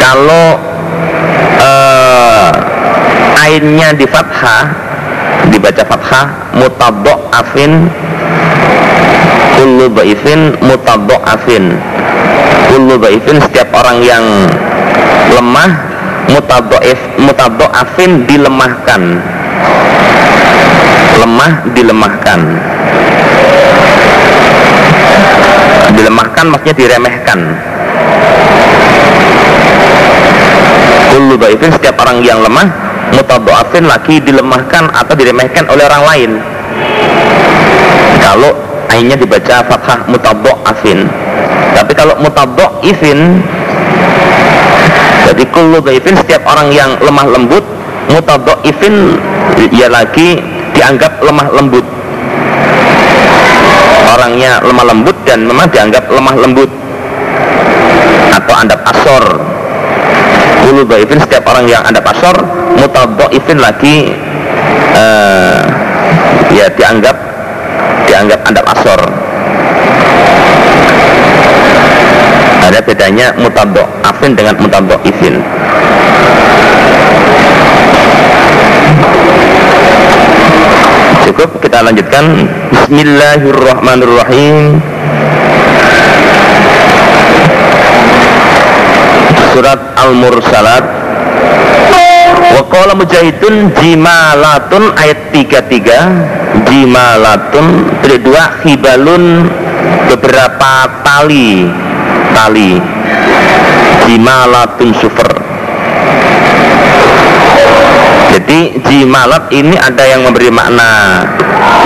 Kalau 0.00 0.56
uh, 1.60 2.48
ainnya 3.36 3.92
di 3.92 4.08
fathah, 4.08 4.72
dibaca 5.52 5.84
fathah, 5.84 6.56
mutabok 6.56 7.20
afin, 7.36 7.92
kullu 9.60 9.92
baifin, 9.92 10.56
mutabok 10.64 11.20
afin. 11.28 11.76
Kullu 12.72 12.96
baifin 12.96 13.44
setiap 13.44 13.76
orang 13.76 14.00
yang 14.00 14.24
lemah, 15.36 15.68
mutabok 16.32 17.68
afin 17.76 18.24
dilemahkan. 18.24 19.20
Lemah 21.20 21.52
dilemahkan 21.76 22.40
dilemahkan 25.94 26.44
maksudnya 26.50 26.74
diremehkan. 26.74 27.38
Kullu 31.14 31.38
setiap 31.78 31.96
orang 32.02 32.26
yang 32.26 32.42
lemah 32.42 32.66
mutadoafin 33.14 33.86
lagi 33.86 34.18
dilemahkan 34.18 34.90
atau 34.90 35.14
diremehkan 35.14 35.70
oleh 35.70 35.86
orang 35.86 36.02
lain. 36.04 36.30
Kalau 38.18 38.52
ainnya 38.90 39.18
dibaca 39.18 39.62
fathah 39.66 40.06
mutadoafin 40.06 41.06
tapi 41.74 41.92
kalau 41.98 42.14
mutadoifin 42.22 43.42
jadi 45.24 45.44
kullu 45.50 45.82
setiap 46.14 46.46
orang 46.46 46.70
yang 46.70 46.94
lemah 47.02 47.26
lembut 47.26 47.64
mutadoifin 48.06 49.18
ya 49.74 49.90
lagi 49.90 50.38
dianggap 50.76 51.18
lemah 51.18 51.48
lembut 51.50 51.82
orangnya 54.14 54.62
lemah 54.62 54.84
lembut 54.86 55.16
dan 55.26 55.42
memang 55.44 55.66
dianggap 55.68 56.06
lemah 56.06 56.34
lembut. 56.38 56.70
Atau 58.34 58.54
andap 58.54 58.80
asor. 58.86 59.24
Ulu 60.64 60.82
dhaifin 60.88 61.20
setiap 61.20 61.44
orang 61.50 61.68
yang 61.68 61.84
andap 61.84 62.08
asor 62.08 62.34
ifin 63.36 63.60
lagi 63.60 64.16
uh, 64.96 65.60
ya 66.48 66.66
dianggap 66.72 67.16
dianggap 68.08 68.40
andap 68.48 68.64
asor. 68.72 69.00
Ada 72.64 72.80
bedanya 72.80 73.36
afin 74.00 74.32
dengan 74.32 74.56
ifin 75.04 75.36
cukup 81.34 81.66
kita 81.66 81.82
lanjutkan. 81.82 82.46
Bismillahirrahmanirrahim. 82.70 84.78
Surat 89.50 89.82
Al-Mursalat. 89.98 90.86
Waqala 92.54 92.94
mujahidun 92.94 93.74
jimalatun 93.82 94.94
ayat 94.94 95.34
33 95.34 96.70
Jimalatun 96.70 97.82
kedua 97.98 98.62
hibalun 98.62 99.50
beberapa 100.14 100.86
tali. 101.02 101.66
Tali. 102.30 102.78
Jimalatun 104.06 104.94
super 105.02 105.33
jadi 108.54 108.70
jimalat 108.86 109.50
ini 109.50 109.74
ada 109.74 110.06
yang 110.06 110.22
memberi 110.22 110.46
makna 110.46 111.26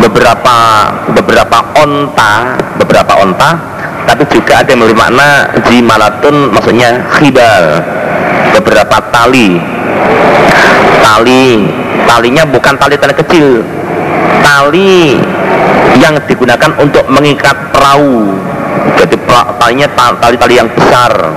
beberapa 0.05 0.85
beberapa 1.17 1.65
onta, 1.81 2.61
beberapa 2.77 3.25
onta, 3.25 3.57
tapi 4.05 4.29
juga 4.29 4.61
ada 4.61 4.77
yang 4.77 4.85
memberi 4.85 5.01
makna 5.01 5.49
jimalatun 5.65 6.53
maksudnya 6.53 7.09
khibal, 7.17 7.81
beberapa 8.53 9.01
tali. 9.09 9.57
Tali, 11.01 11.65
talinya 12.05 12.45
bukan 12.45 12.77
tali 12.77 13.01
tali 13.01 13.17
kecil, 13.17 13.65
tali 14.45 15.17
yang 15.97 16.21
digunakan 16.29 16.69
untuk 16.85 17.09
mengikat 17.09 17.57
perahu. 17.73 18.37
Jadi 19.01 19.17
talinya 19.57 19.89
tali-tali 20.21 20.53
yang 20.61 20.69
besar. 20.69 21.33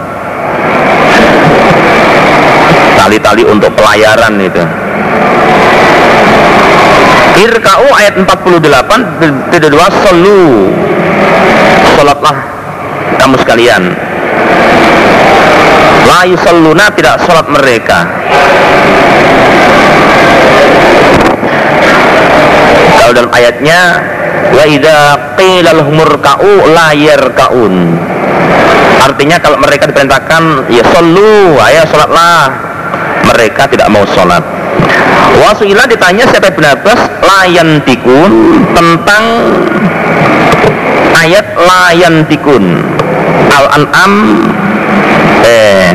Tali-tali 2.99 3.47
untuk 3.47 3.71
pelayaran 3.79 4.35
itu. 4.43 4.80
Irka'u 7.39 7.87
ayat 7.95 8.13
48 8.19 9.51
tidak 9.55 9.69
dua 9.71 9.87
solu 10.03 10.67
Sholatlah 11.95 12.51
kamu 13.21 13.35
sekalian. 13.37 13.83
La 16.09 16.25
yusalluna 16.25 16.89
tidak 16.97 17.21
sholat 17.21 17.45
mereka. 17.53 18.09
Kalau 22.97 23.11
dalam 23.13 23.31
ayatnya 23.33 23.81
Wa 24.51 24.67
idha 24.67 24.99
qila 25.39 25.71
lahumurka'u 25.71 26.75
la 26.75 26.91
yarka'un. 26.91 27.75
Artinya 29.05 29.37
kalau 29.39 29.57
mereka 29.61 29.87
diperintahkan 29.89 30.69
Ya 30.69 30.83
solu, 30.91 31.57
ayo 31.57 31.81
sholatlah 31.89 32.51
Mereka 33.31 33.69
tidak 33.71 33.87
mau 33.89 34.05
sholat 34.05 34.60
Wasuila 35.39 35.87
ditanya 35.87 36.27
siapa 36.27 36.51
Ibn 36.51 36.65
Abbas? 36.75 36.99
Layan 37.23 37.79
tikun 37.87 38.31
tentang 38.75 39.23
ayat 41.15 41.45
layan 41.55 42.27
tikun. 42.27 42.83
Al-An'am 43.51 44.13
eh 45.43 45.91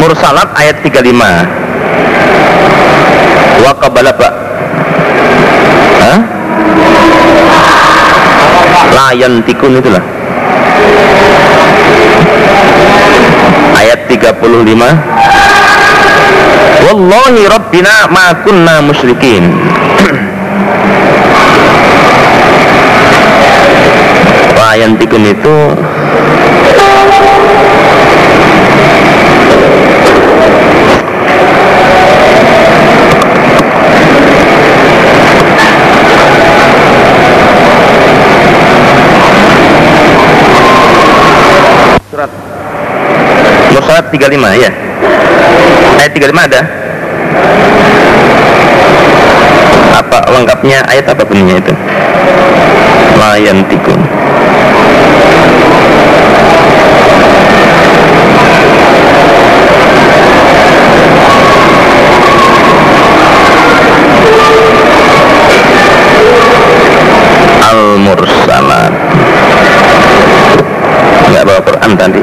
Mursalat 0.00 0.48
ayat 0.58 0.80
35 0.82 1.12
Wa 3.62 3.72
qabala 3.78 4.12
ba 4.16 4.28
Hah? 6.02 6.18
Layan 8.94 9.40
tikun 9.46 9.78
itulah. 9.80 10.02
Ayat 13.74 14.00
35 14.10 15.63
Wallahi 16.84 17.48
Rabbina 17.48 18.06
ma 18.12 18.34
kunna 18.44 18.78
musyrikin. 18.84 19.44
Wayantikun 24.58 25.24
itu. 25.26 25.56
Surat. 42.12 42.30
Surat 43.74 44.04
35 44.14 44.62
ya 44.62 44.93
ayat 46.00 46.12
35 46.12 46.48
ada? 46.50 46.60
Apa 49.94 50.18
lengkapnya 50.30 50.78
ayat 50.90 51.06
apa 51.08 51.22
bunyinya 51.24 51.58
itu? 51.62 51.72
Layan 53.14 53.62
tikun 53.70 54.00
al-mursalat. 67.74 68.92
Nggak 71.24 71.42
bawa 71.48 71.60
Quran 71.64 71.90
tadi 71.98 72.22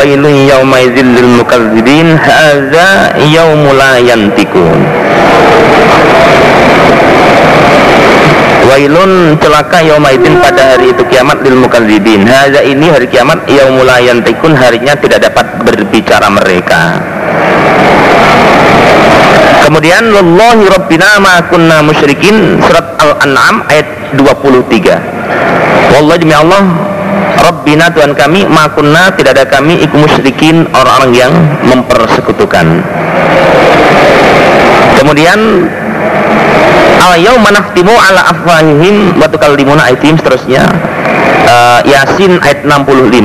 wailun 0.00 0.48
yaumaizil 0.48 1.12
lil 1.12 1.28
mukadzibin 1.36 2.16
hadza 2.16 3.20
yaumul 3.20 3.76
la 3.76 4.00
yantikun 4.00 4.80
Wailun 8.70 9.34
celaka 9.42 9.82
yaumaidin 9.84 10.40
pada 10.40 10.72
hari 10.72 10.94
itu 10.94 11.02
kiamat 11.10 11.42
lil 11.42 11.58
mukadzibin. 11.58 12.22
Hadza 12.22 12.62
ini 12.62 12.86
hari 12.86 13.10
kiamat 13.10 13.42
yaumul 13.50 13.82
la 13.82 13.98
yantikun 13.98 14.54
harinya 14.54 14.94
tidak 14.94 15.26
dapat 15.26 15.42
berbicara 15.66 16.30
mereka. 16.30 17.02
Kemudian 19.66 20.14
wallahi 20.14 20.70
rabbina 20.70 21.18
ma 21.18 21.42
kunna 21.50 21.82
musyrikin 21.82 22.62
surat 22.62 22.94
Al-An'am 23.02 23.66
ayat 23.74 24.14
23. 24.14 25.98
Wallahi 25.98 26.18
demi 26.22 26.38
Allah 26.38 26.89
Rabbina 27.40 27.88
Tuhan 27.88 28.12
kami 28.12 28.44
makunna 28.44 29.08
tidak 29.16 29.40
ada 29.40 29.44
kami 29.48 29.80
iku 29.80 29.96
musyrikin 29.96 30.68
orang-orang 30.76 31.12
yang 31.16 31.32
mempersekutukan. 31.64 32.84
Kemudian 35.00 35.40
al 37.00 37.16
yauma 37.16 37.48
naftimu 37.48 37.96
ala 37.96 38.28
afwahihim 38.36 39.16
wa 39.16 39.24
tukallimuna 39.24 39.88
aydihim 39.88 40.20
seterusnya. 40.20 40.68
Uh, 41.50 41.80
Yasin 41.88 42.36
ayat 42.44 42.62
65 42.62 43.16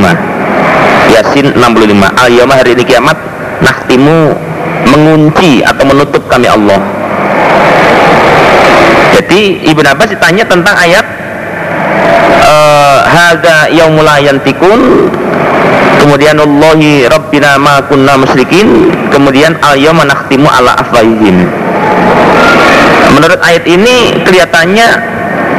Yasin 1.11 1.51
65 1.53 1.93
al 2.15 2.29
yauma 2.31 2.55
hari 2.57 2.73
ini 2.73 2.83
kiamat 2.87 3.19
naftimu 3.59 4.33
mengunci 4.89 5.61
atau 5.61 5.83
menutup 5.85 6.23
kami 6.31 6.47
Allah. 6.47 6.79
Jadi 9.15 9.63
Ibn 9.71 9.85
Abbas 9.95 10.11
ditanya 10.11 10.43
tentang 10.43 10.75
ayat 10.75 11.04
hadza 13.33 13.73
yaumul 13.73 14.09
yantikun 14.21 15.09
kemudian 16.05 16.37
Allahi 16.37 17.09
rabbina 17.09 17.57
ma 17.57 17.81
kunna 17.81 18.13
musyrikin. 18.21 18.93
Kemudian 19.09 19.57
al 19.65 19.73
yauma 19.81 20.05
nakhtimu 20.05 20.45
ala 20.45 20.77
afwahihim. 20.77 21.49
Menurut 23.17 23.41
ayat 23.41 23.65
ini 23.65 24.21
kelihatannya 24.21 24.87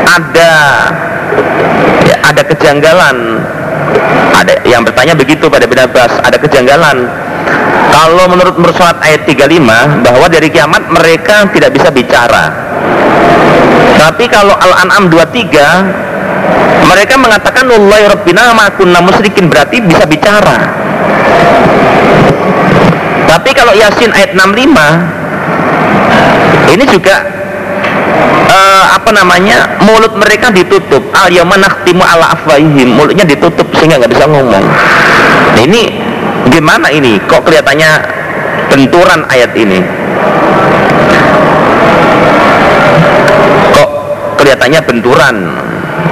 ada 0.07 0.53
ya, 2.07 2.17
ada 2.31 2.43
kejanggalan. 2.47 3.43
Ada 4.37 4.63
yang 4.69 4.87
bertanya 4.87 5.19
begitu 5.19 5.51
pada 5.51 5.67
Ibn 5.67 5.91
Abbas 5.91 6.13
ada 6.23 6.37
kejanggalan. 6.39 7.11
Kalau 7.91 8.25
menurut 8.29 8.55
Mursalat 8.61 9.01
ayat 9.03 9.27
35 9.27 10.05
bahwa 10.05 10.27
dari 10.31 10.53
kiamat 10.53 10.87
mereka 10.93 11.49
tidak 11.51 11.75
bisa 11.75 11.89
bicara. 11.91 12.53
Tapi 13.97 14.29
kalau 14.29 14.53
Al-An'am 14.53 15.09
23 15.09 16.16
mereka 16.87 17.19
mengatakan 17.19 17.67
Allah 17.69 18.15
Rabbina 18.15 18.55
ma 18.57 18.71
kunna 18.73 19.05
musyrikin 19.05 19.51
berarti 19.51 19.83
bisa 19.85 20.07
bicara. 20.09 20.57
Tapi 23.27 23.51
kalau 23.53 23.75
Yasin 23.77 24.15
ayat 24.17 24.33
65 24.33 26.73
ini 26.73 26.85
juga 26.89 27.21
eh, 28.49 28.85
apa 28.97 29.13
namanya 29.13 29.77
mulut 29.85 30.17
mereka 30.17 30.49
ditutup. 30.55 31.05
Al 31.13 31.29
nakhtimu 31.35 32.01
ala 32.01 32.33
mulutnya 32.97 33.27
ditutup 33.27 33.67
sehingga 33.77 33.99
nggak 34.01 34.13
bisa 34.17 34.25
ngomong. 34.31 34.65
Nah, 35.53 35.63
ini 35.63 35.93
gimana 36.49 36.89
ini? 36.89 37.21
Kok 37.29 37.45
kelihatannya 37.45 37.91
benturan 38.73 39.21
ayat 39.29 39.53
ini? 39.59 39.83
Kok 43.75 43.91
kelihatannya 44.41 44.81
benturan 44.87 45.66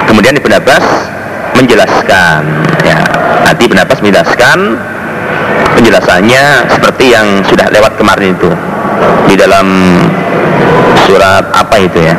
kemudian 0.09 0.35
Ibn 0.39 0.53
Abbas 0.61 0.87
menjelaskan 1.59 2.41
ya. 2.85 2.99
Nanti 3.45 3.63
Ibn 3.69 3.79
Abbas 3.85 3.99
menjelaskan 4.01 4.59
penjelasannya 5.75 6.71
seperti 6.71 7.05
yang 7.13 7.43
sudah 7.47 7.67
lewat 7.71 7.99
kemarin 7.99 8.35
itu 8.39 8.51
di 9.29 9.35
dalam 9.35 9.67
surat 11.07 11.45
apa 11.55 11.77
itu 11.83 11.99
ya. 11.99 12.17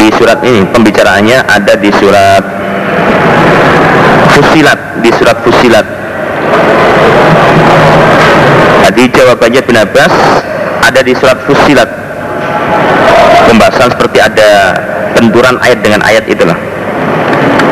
Di 0.00 0.08
surat 0.16 0.40
ini 0.44 0.64
pembicaraannya 0.64 1.44
ada 1.44 1.76
di 1.76 1.92
surat 1.92 2.44
Fusilat 4.30 4.80
di 5.04 5.10
surat 5.12 5.36
Fusilat 5.44 5.86
Tadi 8.80 9.02
jawabannya 9.12 9.60
bin 9.60 9.76
Abbas 9.76 10.14
ada 10.88 11.00
di 11.04 11.12
surat 11.12 11.36
Fusilat 11.44 11.90
pembahasan 13.50 13.92
seperti 13.92 14.18
ada 14.24 14.50
benturan 15.20 15.60
ayat 15.60 15.84
dengan 15.84 16.00
ayat 16.00 16.24
itulah. 16.24 16.56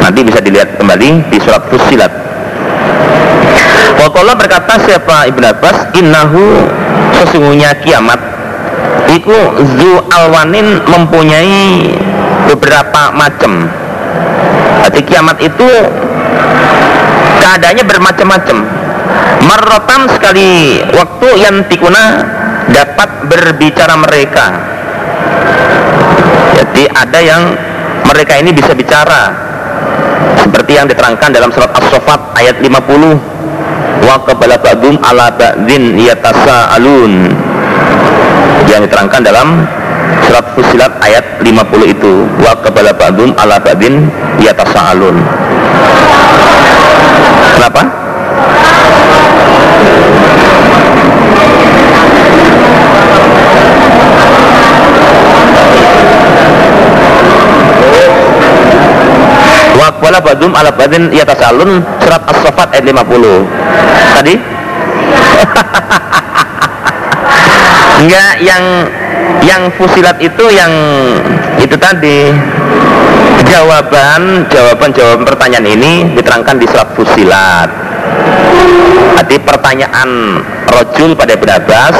Nanti 0.04 0.20
bisa 0.20 0.44
dilihat 0.44 0.76
kembali 0.76 1.32
di 1.32 1.38
surat 1.40 1.64
Fusilat 1.72 2.28
Wakola 3.98 4.38
berkata 4.38 4.78
siapa 4.78 5.26
Ibn 5.26 5.42
Abbas? 5.58 5.90
Innahu 5.98 6.62
sesungguhnya 7.18 7.74
kiamat. 7.82 8.16
Iku 9.10 9.58
zu 9.74 9.92
alwanin 10.14 10.78
mempunyai 10.86 11.98
beberapa 12.46 13.10
macam. 13.10 13.66
Jadi 14.86 15.00
kiamat 15.02 15.42
itu 15.42 15.68
keadaannya 17.42 17.84
bermacam-macam. 17.84 18.58
Marrotan 19.50 20.02
sekali 20.14 20.78
waktu 20.94 21.28
yang 21.42 21.66
tikuna 21.66 22.22
dapat 22.70 23.26
berbicara 23.26 23.98
mereka 23.98 24.77
Jadi 26.56 26.82
ada 26.88 27.18
yang 27.20 27.42
mereka 28.08 28.40
ini 28.40 28.54
bisa 28.54 28.72
bicara. 28.72 29.34
Seperti 30.38 30.78
yang 30.78 30.86
diterangkan 30.88 31.28
dalam 31.34 31.50
surat 31.52 31.70
As-Sofat 31.76 32.38
ayat 32.38 32.56
50 32.62 32.72
wa 34.08 34.16
qabala 34.24 34.56
ba'dum 34.56 34.96
ala 35.04 35.28
ba'din 35.34 35.98
yatasaalun 36.00 37.12
yang 38.70 38.80
diterangkan 38.86 39.20
dalam 39.20 39.68
surat 40.24 40.46
Fusilat 40.56 40.92
ayat 41.04 41.42
50 41.44 41.94
itu. 41.94 42.24
Wa 42.40 42.56
qabala 42.64 42.94
ba'dum 42.96 43.36
ala 43.36 43.60
ba'din 43.60 44.08
yatasaalun 44.40 45.16
kenapa? 47.58 47.82
Waqbala 60.08 60.24
badum 60.24 60.56
ala 60.56 60.72
badin 60.72 61.12
yatasalun 61.12 61.84
surat 62.00 62.24
as-sofat 62.32 62.72
ayat 62.72 62.96
50 62.96 64.16
tadi? 64.16 64.40
Enggak 68.00 68.34
yang 68.40 68.88
yang 69.44 69.68
fusilat 69.76 70.16
itu 70.16 70.48
yang 70.48 70.72
itu 71.60 71.76
tadi. 71.76 72.32
Jawaban 73.52 74.48
jawaban 74.48 74.96
jawaban 74.96 75.28
pertanyaan 75.28 75.76
ini 75.76 76.08
diterangkan 76.16 76.56
di 76.56 76.64
surat 76.72 76.88
fusilat. 76.96 77.68
Tadi 79.12 79.36
pertanyaan 79.44 80.40
rojul 80.72 81.20
pada 81.20 81.36
Ibn 81.36 81.50
Abbas 81.52 81.96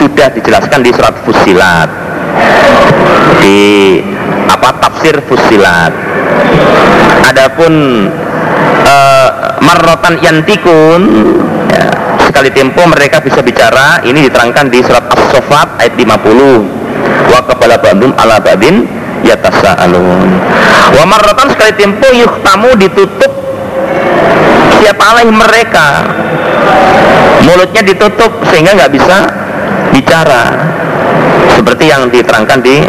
sudah 0.00 0.32
dijelaskan 0.32 0.80
di 0.80 0.96
surat 0.96 1.12
fusilat. 1.28 1.92
Di 3.44 3.60
tafsir 5.04 5.20
fusilat. 5.28 5.92
Adapun 7.28 8.08
uh, 8.88 9.28
marrotan 9.60 10.16
yantikun 10.24 11.00
ya, 11.68 11.92
sekali 12.24 12.48
tempo 12.48 12.80
mereka 12.88 13.20
bisa 13.20 13.44
bicara 13.44 14.00
ini 14.00 14.24
diterangkan 14.24 14.72
di 14.72 14.80
surat 14.80 15.04
as-sofat 15.12 15.76
ayat 15.76 15.92
50 16.00 17.28
wa 17.28 17.40
kepala 17.44 17.76
bandum 17.84 18.16
ala 18.16 18.40
babin 18.40 18.88
yatasa'alun. 19.28 20.28
Wa 20.96 21.04
marrotan 21.04 21.52
sekali 21.52 21.76
tempo 21.76 22.08
yuhtamu 22.08 22.72
ditutup 22.80 23.32
siapa 24.80 25.04
alaih 25.04 25.28
mereka. 25.28 26.00
Mulutnya 27.44 27.84
ditutup 27.84 28.40
sehingga 28.48 28.72
nggak 28.72 28.92
bisa 28.96 29.16
bicara. 29.92 30.72
Seperti 31.60 31.92
yang 31.92 32.08
diterangkan 32.08 32.64
di 32.64 32.80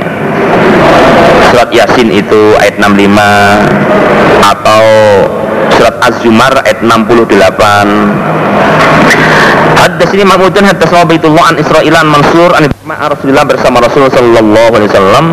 surat 1.51 1.69
Yasin 1.71 2.09
itu 2.11 2.41
ayat 2.59 2.77
65 2.81 4.43
atau 4.43 4.83
surat 5.75 5.95
Az-Zumar 6.03 6.53
ayat 6.63 6.79
68 6.83 8.45
Hadis 9.75 10.09
ini 10.17 10.25
Mahmudun 10.25 10.65
hadis 10.65 10.89
Baitullah 10.89 11.53
an 11.53 11.55
Israilan 11.61 12.07
Mansur 12.09 12.49
an 12.57 12.65
Rasulullah 12.85 13.45
bersama 13.45 13.81
Rasulullah 13.81 14.13
sallallahu 14.13 14.71
alaihi 14.77 14.89
wasallam. 14.89 15.25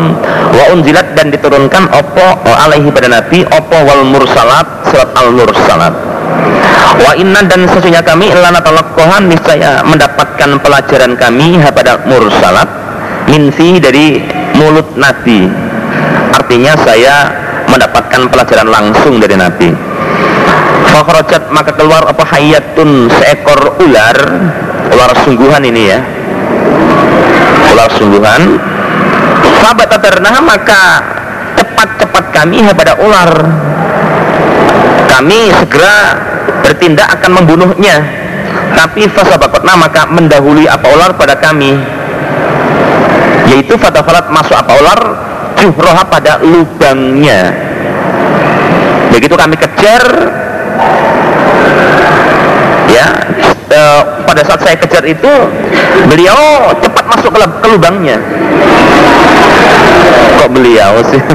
Wa 0.53 0.63
unzilat 0.73 1.17
dan 1.17 1.33
diturunkan 1.33 1.89
opo 1.89 2.27
alaihi 2.45 2.89
pada 2.93 3.09
Nabi 3.09 3.45
opo 3.49 3.77
wal 3.81 4.05
mursalat 4.05 4.65
surat 4.89 5.09
al-mursalat. 5.17 5.93
Wa 7.01 7.11
inna 7.17 7.41
dan 7.49 7.65
sesungguhnya 7.65 8.05
kami 8.05 8.29
lana 8.29 8.61
talaqohan 8.61 9.25
niscaya 9.29 9.81
mendapatkan 9.85 10.49
pelajaran 10.61 11.17
kami 11.17 11.57
pada 11.73 12.01
mursalat. 12.05 12.69
Minfi 13.29 13.79
dari 13.81 14.19
Nabi. 14.95 15.49
Artinya 16.33 16.73
saya 16.81 17.29
mendapatkan 17.69 18.29
pelajaran 18.29 18.69
langsung 18.69 19.17
dari 19.17 19.37
Nabi. 19.37 19.69
Fakhrajat 20.93 21.49
maka 21.49 21.73
keluar 21.73 22.05
apa? 22.05 22.21
Hayatun 22.21 23.09
seekor 23.09 23.81
ular. 23.81 24.17
Ular 24.93 25.11
sungguhan 25.25 25.63
ini 25.65 25.81
ya. 25.89 25.99
Ular 27.73 27.89
sungguhan. 27.97 28.61
Sahabat 29.61 29.89
ternah 29.97 30.35
maka 30.43 31.01
cepat-cepat 31.57 32.25
kami 32.35 32.61
kepada 32.61 32.93
ular. 33.01 33.31
Kami 35.09 35.49
segera 35.63 36.19
bertindak 36.61 37.07
akan 37.19 37.41
membunuhnya. 37.41 38.03
Tapi 38.73 39.05
fasabakotna 39.09 39.77
maka 39.77 40.09
mendahului 40.09 40.65
apa? 40.65 40.85
Ular 40.93 41.13
pada 41.17 41.37
kami 41.37 42.02
yaitu 43.53 43.77
fatafalat 43.77 44.25
masuk 44.33 44.57
apa? 44.57 44.71
Ular 44.81 45.01
juhroha 45.61 46.03
pada 46.09 46.41
lubangnya. 46.41 47.53
Begitu 49.13 49.37
kami 49.37 49.53
kejar 49.53 50.03
ya 52.89 53.07
e, 53.69 53.81
pada 54.25 54.41
saat 54.41 54.61
saya 54.65 54.75
kejar 54.77 55.05
itu 55.05 55.31
beliau 56.09 56.73
cepat 56.81 57.05
masuk 57.05 57.29
ke, 57.29 57.39
ke 57.45 57.67
lubangnya. 57.69 58.17
Kok 60.41 60.49
beliau 60.49 60.99
sih? 61.13 61.21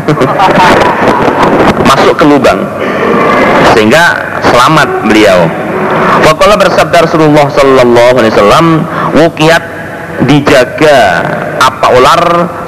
Masuk 1.88 2.20
ke 2.20 2.24
lubang 2.28 2.60
sehingga 3.72 4.20
selamat 4.44 5.08
beliau. 5.08 5.48
Fakola 6.20 6.60
bersabda 6.60 7.08
Rasulullah 7.08 7.48
Sallallahu 7.48 8.14
Alaihi 8.20 8.32
Wasallam 8.36 8.66
Wukiat 9.16 9.77
dijaga 10.26 10.98
apa 11.58 11.86
ular 11.94 12.22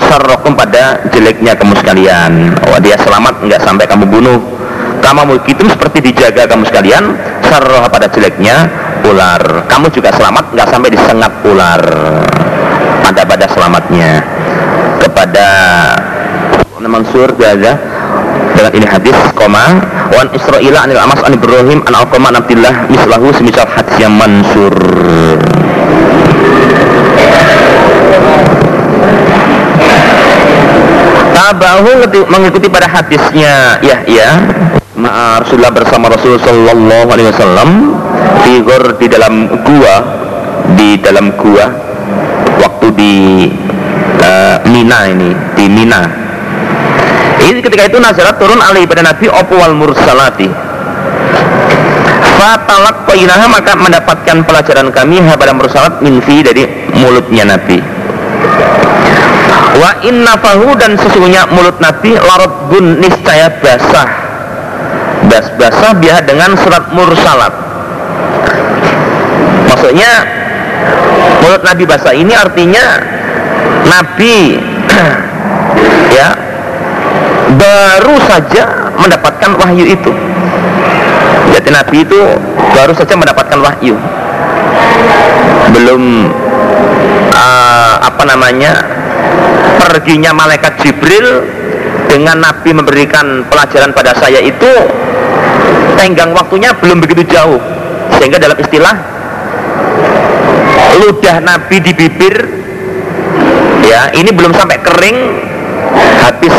sarrokum 0.07 0.55
pada 0.55 1.03
jeleknya 1.11 1.59
kamu 1.59 1.75
sekalian. 1.81 2.55
Oh 2.71 2.79
dia 2.79 2.95
selamat 3.01 3.43
nggak 3.43 3.61
sampai 3.65 3.89
kamu 3.91 4.07
bunuh. 4.07 4.39
Kamu 5.01 5.43
itu 5.49 5.65
seperti 5.67 6.13
dijaga 6.13 6.47
kamu 6.47 6.69
sekalian 6.69 7.17
sarroh 7.49 7.83
pada 7.91 8.07
jeleknya 8.13 8.69
ular. 9.09 9.67
Kamu 9.67 9.91
juga 9.91 10.13
selamat 10.15 10.55
nggak 10.55 10.69
sampai 10.71 10.89
disengat 10.93 11.33
ular. 11.49 11.83
Pada 13.03 13.23
pada 13.27 13.47
selamatnya. 13.51 14.23
Kepada 15.01 15.49
Mansur 16.81 17.31
Gaza 17.39 17.79
dengan 18.57 18.73
ini 18.75 18.87
hadis 18.89 19.15
koma 19.39 19.79
wan 20.11 20.29
Israila 20.35 20.85
anil 20.85 20.99
Amas 20.99 21.23
an 21.23 21.33
Ibrahim 21.39 21.81
an 21.87 21.93
Alqamah 21.95 22.35
an 22.35 22.37
Abdillah 22.43 22.75
mislahu 22.91 23.31
semisal 23.37 23.69
hadis 23.71 23.95
yang 23.97 24.13
mansur 24.17 24.75
tabahu 31.51 32.07
mengikuti 32.31 32.71
pada 32.71 32.87
hadisnya. 32.87 33.83
Ya 33.83 34.07
ya. 34.07 34.31
Ma'a 34.95 35.43
Rasulullah 35.43 35.75
bersama 35.75 36.07
Rasul 36.13 36.39
sallallahu 36.39 37.09
alaihi 37.11 37.29
wasallam 37.33 37.69
figur 38.47 38.83
di 39.01 39.07
dalam 39.09 39.49
gua 39.65 39.97
di 40.77 41.01
dalam 41.01 41.33
gua 41.35 41.67
waktu 42.61 42.87
di 42.95 43.15
uh, 44.23 44.57
Mina 44.71 45.11
ini 45.11 45.31
di 45.59 45.67
Mina. 45.67 46.03
Ini 47.41 47.59
ketika 47.65 47.89
itu 47.89 47.99
nazarat 47.99 48.37
turun 48.39 48.61
alaihi 48.61 48.87
pada 48.87 49.03
Nabi 49.03 49.27
opo 49.27 49.59
wal 49.59 49.75
mursalati. 49.75 50.47
Fatalak 52.37 53.05
koinaha 53.09 53.47
maka 53.53 53.73
mendapatkan 53.77 54.37
pelajaran 54.45 54.89
kami 54.93 55.21
pada 55.35 55.53
mursalat 55.57 56.01
minfi 56.05 56.41
dari 56.45 56.65
mulutnya 56.97 57.57
Nabi 57.57 58.01
Inna 60.01 60.35
fahu 60.41 60.73
dan 60.81 60.97
sesungguhnya 60.97 61.45
mulut 61.53 61.77
Nabi 61.79 62.17
larut 62.17 62.73
gun 62.73 62.99
niscaya 62.99 63.53
basah. 63.61 64.09
Bas 65.29 65.47
basah 65.61 65.93
biar 66.01 66.25
dengan 66.25 66.57
surat 66.57 66.89
mursalat. 66.91 67.53
Maksudnya 69.69 70.25
mulut 71.45 71.63
Nabi 71.63 71.85
basah 71.87 72.17
ini 72.17 72.33
artinya 72.33 72.85
Nabi 73.87 74.59
ya 76.19 76.29
baru 77.55 78.17
saja 78.27 78.93
mendapatkan 78.99 79.51
wahyu 79.61 79.85
itu. 79.85 80.13
Jadi 81.55 81.69
Nabi 81.71 81.97
itu 82.09 82.21
baru 82.73 82.93
saja 82.97 83.15
mendapatkan 83.15 83.59
wahyu. 83.61 83.95
Belum 85.77 86.33
uh, 87.37 87.95
apa 88.01 88.23
namanya 88.27 88.90
perginya 89.81 90.31
malaikat 90.37 90.79
Jibril 90.83 91.47
dengan 92.11 92.43
Nabi 92.43 92.75
memberikan 92.75 93.47
pelajaran 93.47 93.95
pada 93.95 94.15
saya 94.19 94.43
itu 94.43 94.71
tenggang 95.95 96.35
waktunya 96.35 96.75
belum 96.79 96.99
begitu 97.03 97.27
jauh. 97.31 97.61
Sehingga 98.19 98.43
dalam 98.43 98.59
istilah 98.59 98.97
ludah 101.01 101.37
Nabi 101.41 101.77
di 101.81 101.93
bibir 101.95 102.35
ya 103.87 104.13
ini 104.13 104.31
belum 104.35 104.53
sampai 104.53 104.79
kering 104.83 105.19
habis 106.21 106.55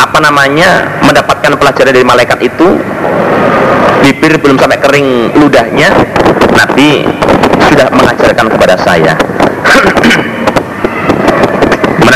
apa 0.00 0.18
namanya 0.22 0.88
mendapatkan 1.04 1.52
pelajaran 1.58 1.92
dari 1.92 2.06
malaikat 2.06 2.38
itu 2.40 2.78
bibir 4.00 4.38
belum 4.40 4.56
sampai 4.56 4.78
kering 4.80 5.08
ludahnya 5.36 5.92
Nabi 6.54 7.04
sudah 7.68 7.86
mengajarkan 7.92 8.46
kepada 8.48 8.74
saya 8.80 9.14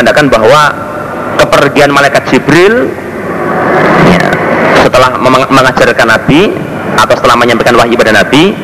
menandakan 0.01 0.33
bahwa 0.33 0.63
kepergian 1.37 1.93
malaikat 1.93 2.25
Jibril 2.33 2.89
ya, 4.09 4.25
setelah 4.81 5.21
mengajarkan 5.53 6.09
Nabi 6.09 6.57
atau 6.97 7.15
setelah 7.21 7.37
menyampaikan 7.37 7.77
wahyu 7.77 8.01
pada 8.01 8.17
Nabi 8.17 8.57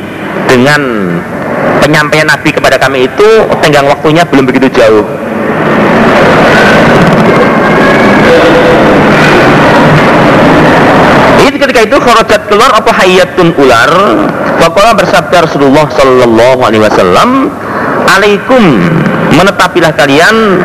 dengan 0.49 0.81
penyampaian 1.85 2.25
Nabi 2.25 2.49
kepada 2.49 2.81
kami 2.81 3.05
itu 3.05 3.29
tenggang 3.61 3.85
waktunya 3.85 4.25
belum 4.25 4.49
begitu 4.49 4.81
jauh. 4.81 5.05
Ketika 11.67 11.83
itu 11.83 11.97
kharajat 11.99 12.41
keluar 12.49 12.73
apa 12.73 12.89
hayatun 12.89 13.53
ular? 13.59 13.91
Fakola 14.57 14.97
bersabda 14.97 15.45
Rasulullah 15.45 15.85
Sallallahu 15.93 16.63
Alaihi 16.63 16.81
Wasallam 16.81 17.53
Alaikum 18.07 18.63
menetapilah 19.35 19.93
kalian 19.93 20.63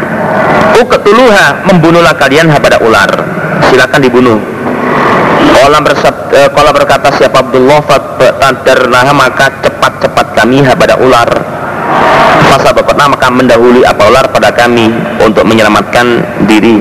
Uketuluha 0.82 1.68
membunuhlah 1.68 2.16
kalian 2.16 2.48
pada 2.48 2.80
ular. 2.80 3.10
Silakan 3.68 4.00
dibunuh. 4.02 4.38
Kala 5.52 5.78
bersabda, 5.84 6.50
kala 6.50 6.70
berkata 6.74 7.12
siapa 7.14 7.44
Abdullah 7.44 7.84
Tadarnaha 8.18 9.12
maka 9.14 9.46
cepat-cepat 9.62 10.26
kami 10.34 10.64
pada 10.64 10.96
ular. 10.98 11.28
Masa 12.48 12.72
bapakna 12.74 13.12
maka 13.12 13.28
mendahului 13.30 13.84
apa 13.84 14.02
ular 14.08 14.26
pada 14.32 14.52
kami 14.52 14.88
Untuk 15.20 15.44
menyelamatkan 15.44 16.24
diri. 16.48 16.80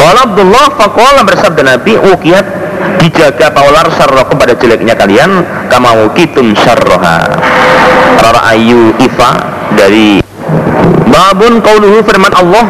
Qala 0.00 0.20
Abdullah 0.26 0.66
faqala 0.76 1.22
bersabda 1.22 1.62
Nabi 1.76 1.94
ukiat 1.94 2.46
dijaga 3.00 3.52
paular 3.52 3.88
sarrokum 3.92 4.36
pada 4.36 4.56
jeleknya 4.56 4.96
kalian 4.96 5.44
kama 5.68 6.08
ukitum 6.08 6.56
sarroha 6.56 7.28
Rara 8.20 8.40
ayu 8.52 8.96
ifa 8.96 9.30
dari 9.76 10.20
babun 11.10 11.60
qauluhu 11.60 12.00
firman 12.06 12.32
Allah 12.32 12.66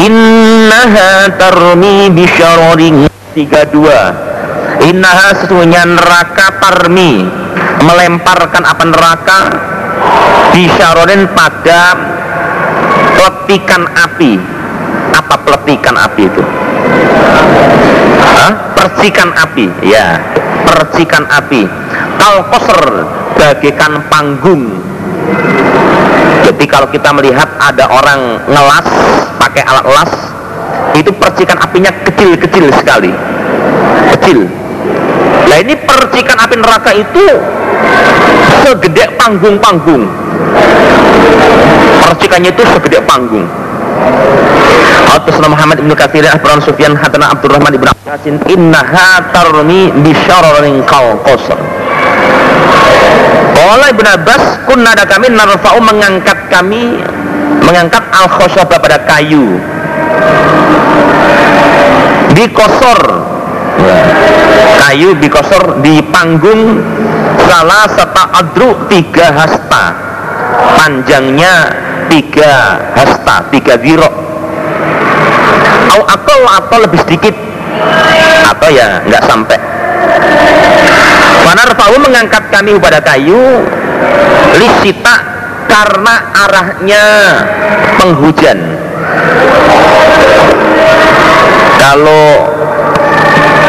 innaha 0.00 1.30
tarmi 1.36 2.10
bisyararin 2.10 3.06
32 3.36 4.88
innaha 4.88 5.28
sesungguhnya 5.36 5.84
neraka 5.84 6.56
tarmi 6.60 7.28
melemparkan 7.84 8.64
apa 8.64 8.84
neraka 8.88 9.40
bisyarorin 10.56 11.28
pada 11.36 11.82
letikan 13.16 13.84
api. 13.92 14.40
Apa 15.16 15.34
peletikan 15.44 15.96
api 15.96 16.22
itu? 16.28 16.42
Hah? 18.36 18.52
percikan 18.76 19.32
api. 19.32 19.64
Ya 19.84 20.20
percikan 20.64 21.24
api. 21.28 21.64
Kalkoser 22.16 22.82
bagaikan 23.36 24.00
panggung 24.08 24.80
jadi 26.46 26.64
kalau 26.70 26.86
kita 26.94 27.10
melihat 27.10 27.50
ada 27.58 27.90
orang 27.90 28.38
ngelas 28.46 28.86
pakai 29.34 29.66
alat 29.66 29.82
las 29.90 30.12
itu 30.94 31.10
percikan 31.10 31.58
apinya 31.58 31.90
kecil-kecil 32.06 32.70
sekali. 32.70 33.10
Kecil. 34.14 34.46
Nah 35.50 35.58
ini 35.58 35.74
percikan 35.74 36.38
api 36.38 36.54
neraka 36.54 36.94
itu 36.94 37.26
segede 38.62 39.10
panggung-panggung. 39.18 40.06
Percikannya 42.06 42.54
itu 42.54 42.62
segede 42.62 43.02
panggung. 43.02 43.42
Hadisna 45.10 45.50
Muhammad 45.50 45.82
ibn 45.82 45.90
Katsir 45.98 46.22
Akhbaran 46.30 46.62
Sufyan 46.62 46.94
Hadana 46.94 47.34
Abdurrahman 47.34 47.74
ibn 47.74 47.90
Abbasin 47.90 48.38
Innaha 48.46 49.34
tarmi 49.34 49.90
bisyararin 50.02 50.86
qasr 50.86 51.75
Qala 53.66 53.90
Ibn 53.90 54.06
Abbas 54.14 54.62
kunna 54.62 54.94
ada 54.94 55.02
kami 55.10 55.26
narfa'u 55.26 55.82
mengangkat 55.82 56.38
kami 56.46 57.02
mengangkat 57.66 57.98
al 58.14 58.30
khosyabah 58.30 58.78
pada 58.78 59.02
kayu. 59.02 59.58
Di 62.30 62.46
kosor 62.54 63.26
kayu 64.86 65.18
di 65.18 65.26
kosor 65.26 65.82
di 65.82 65.98
panggung 66.14 66.78
salah 67.42 67.90
satu 67.90 68.22
adru 68.38 68.70
tiga 68.86 69.34
hasta. 69.34 69.84
Panjangnya 70.78 71.66
tiga 72.06 72.78
hasta 72.94 73.50
tiga 73.50 73.82
zirok. 73.82 74.14
Atau 75.90 76.06
atau 76.06 76.38
atau 76.54 76.76
lebih 76.86 77.02
sedikit 77.02 77.34
atau 78.56 78.72
ya 78.72 79.04
nggak 79.04 79.22
sampai. 79.28 79.58
Wanarfahu 81.44 82.00
mengangkat 82.00 82.48
kami 82.48 82.74
pada 82.80 82.98
kayu 83.04 83.62
lisita 84.56 85.14
karena 85.68 86.14
arahnya 86.32 87.04
penghujan. 88.00 88.58
Kalau 91.76 92.26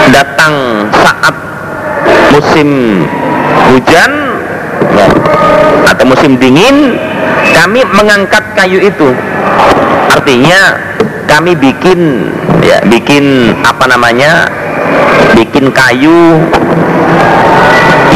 datang 0.10 0.88
saat 0.96 1.36
musim 2.32 3.04
hujan 3.70 4.12
atau 5.86 6.06
musim 6.08 6.40
dingin 6.40 6.96
kami 7.54 7.84
mengangkat 7.92 8.42
kayu 8.56 8.82
itu. 8.82 9.12
Artinya 10.10 10.80
kami 11.28 11.54
bikin 11.54 12.32
ya 12.64 12.82
bikin 12.88 13.54
apa 13.62 13.86
namanya 13.86 14.50
bikin 15.38 15.70
kayu 15.70 16.42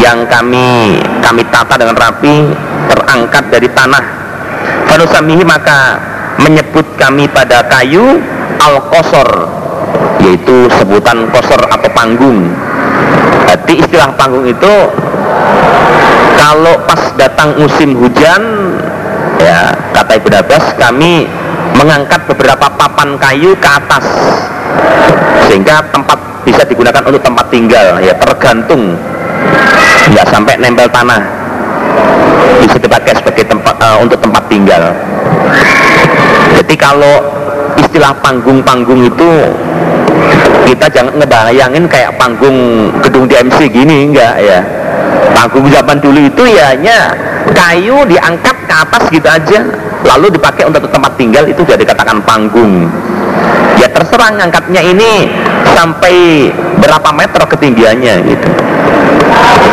yang 0.02 0.26
kami 0.26 0.98
kami 1.22 1.42
tata 1.54 1.78
dengan 1.78 1.94
rapi 1.94 2.50
terangkat 2.90 3.44
dari 3.46 3.68
tanah. 3.70 4.04
Fanusamihi 4.90 5.46
maka 5.46 6.02
menyebut 6.42 6.82
kami 6.98 7.30
pada 7.30 7.62
kayu 7.70 8.18
al 8.58 8.82
kosor 8.90 9.46
yaitu 10.18 10.66
sebutan 10.74 11.30
kosor 11.30 11.62
atau 11.70 11.88
panggung. 11.94 12.50
Jadi 13.46 13.86
istilah 13.86 14.10
panggung 14.18 14.42
itu 14.42 14.74
kalau 16.34 16.74
pas 16.90 17.14
datang 17.14 17.54
musim 17.54 17.94
hujan 17.94 18.42
ya 19.38 19.70
kata 19.94 20.18
Ibu 20.18 20.28
Abbas 20.34 20.74
kami 20.74 21.30
mengangkat 21.78 22.26
beberapa 22.26 22.66
papan 22.74 23.14
kayu 23.14 23.54
ke 23.62 23.68
atas 23.70 24.06
sehingga 25.46 25.84
tempat 25.94 26.31
bisa 26.42 26.62
digunakan 26.66 27.02
untuk 27.06 27.22
tempat 27.22 27.46
tinggal 27.50 27.98
ya 28.02 28.14
tergantung. 28.18 28.98
Nggak 30.10 30.26
sampai 30.28 30.54
nempel 30.58 30.86
tanah. 30.90 31.22
Bisa 32.62 32.76
dipakai 32.78 33.14
sebagai 33.18 33.44
tempat 33.46 33.74
uh, 33.82 33.96
untuk 34.02 34.18
tempat 34.18 34.42
tinggal. 34.50 34.94
Jadi 36.58 36.74
kalau 36.78 37.22
istilah 37.78 38.12
panggung-panggung 38.22 39.08
itu 39.08 39.30
kita 40.68 40.86
jangan 40.92 41.14
ngebayangin 41.18 41.84
kayak 41.90 42.14
panggung 42.14 42.90
gedung 43.02 43.26
DMC 43.26 43.70
gini 43.70 44.10
enggak 44.10 44.34
ya. 44.42 44.60
Panggung 45.32 45.66
zaman 45.70 45.98
dulu 45.98 46.18
itu 46.22 46.42
ya 46.46 46.74
hanya 46.76 47.14
kayu 47.50 48.06
diangkat 48.06 48.56
ke 48.68 48.74
atas 48.74 49.02
gitu 49.10 49.28
aja 49.28 49.60
lalu 50.06 50.34
dipakai 50.34 50.66
untuk 50.66 50.84
tempat 50.90 51.12
tinggal 51.16 51.44
itu 51.46 51.62
sudah 51.62 51.78
dikatakan 51.78 52.18
panggung. 52.22 52.90
Ya 53.80 53.88
terserah 53.88 54.30
ngangkatnya 54.36 54.82
ini 54.84 55.26
sampai 55.72 56.48
berapa 56.78 57.08
meter 57.14 57.42
ketinggiannya 57.46 58.14
gitu. 58.26 58.48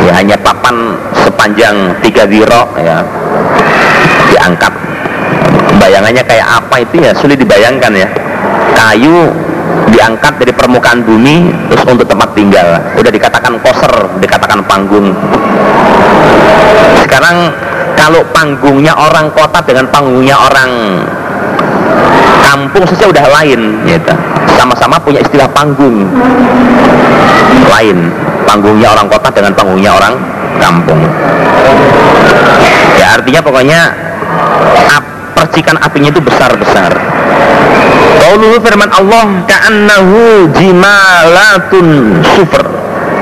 Ya 0.08 0.12
hanya 0.16 0.40
papan 0.40 0.96
sepanjang 1.14 2.00
tiga 2.02 2.24
diro 2.26 2.70
ya 2.80 3.04
diangkat. 4.32 4.74
Bayangannya 5.80 6.24
kayak 6.24 6.48
apa 6.48 6.76
itu 6.82 7.04
ya 7.04 7.12
sulit 7.18 7.38
dibayangkan 7.38 7.92
ya. 7.94 8.08
Kayu 8.74 9.30
diangkat 9.90 10.40
dari 10.40 10.54
permukaan 10.54 11.04
bumi 11.04 11.52
terus 11.68 11.86
untuk 11.90 12.08
tempat 12.08 12.30
tinggal. 12.38 12.80
Udah 12.96 13.12
dikatakan 13.12 13.60
koser 13.60 13.94
dikatakan 14.24 14.64
panggung. 14.66 15.12
Sekarang 17.04 17.52
kalau 18.00 18.24
panggungnya 18.32 18.96
orang 18.96 19.28
kota 19.36 19.60
dengan 19.68 19.84
panggungnya 19.92 20.40
orang 20.40 20.72
kampung 22.48 22.88
saja 22.88 23.12
udah 23.12 23.26
lain 23.28 23.84
gitu. 23.84 24.14
Sama-sama 24.56 24.96
punya 25.04 25.20
istilah 25.20 25.52
panggung. 25.52 26.08
Lain. 27.68 28.08
Panggungnya 28.48 28.96
orang 28.96 29.12
kota 29.12 29.28
dengan 29.36 29.52
panggungnya 29.52 29.92
orang 29.92 30.16
kampung. 30.64 31.02
Ya 32.96 33.20
artinya 33.20 33.44
pokoknya 33.44 33.82
ap, 34.96 35.06
percikan 35.36 35.76
apinya 35.84 36.10
itu 36.10 36.24
besar-besar. 36.24 36.96
Qauluhu 38.20 38.58
firman 38.64 38.90
Allah 38.96 39.44
ka'annahu 39.44 40.50
jimalatun 40.56 41.88
sufur. 42.24 42.64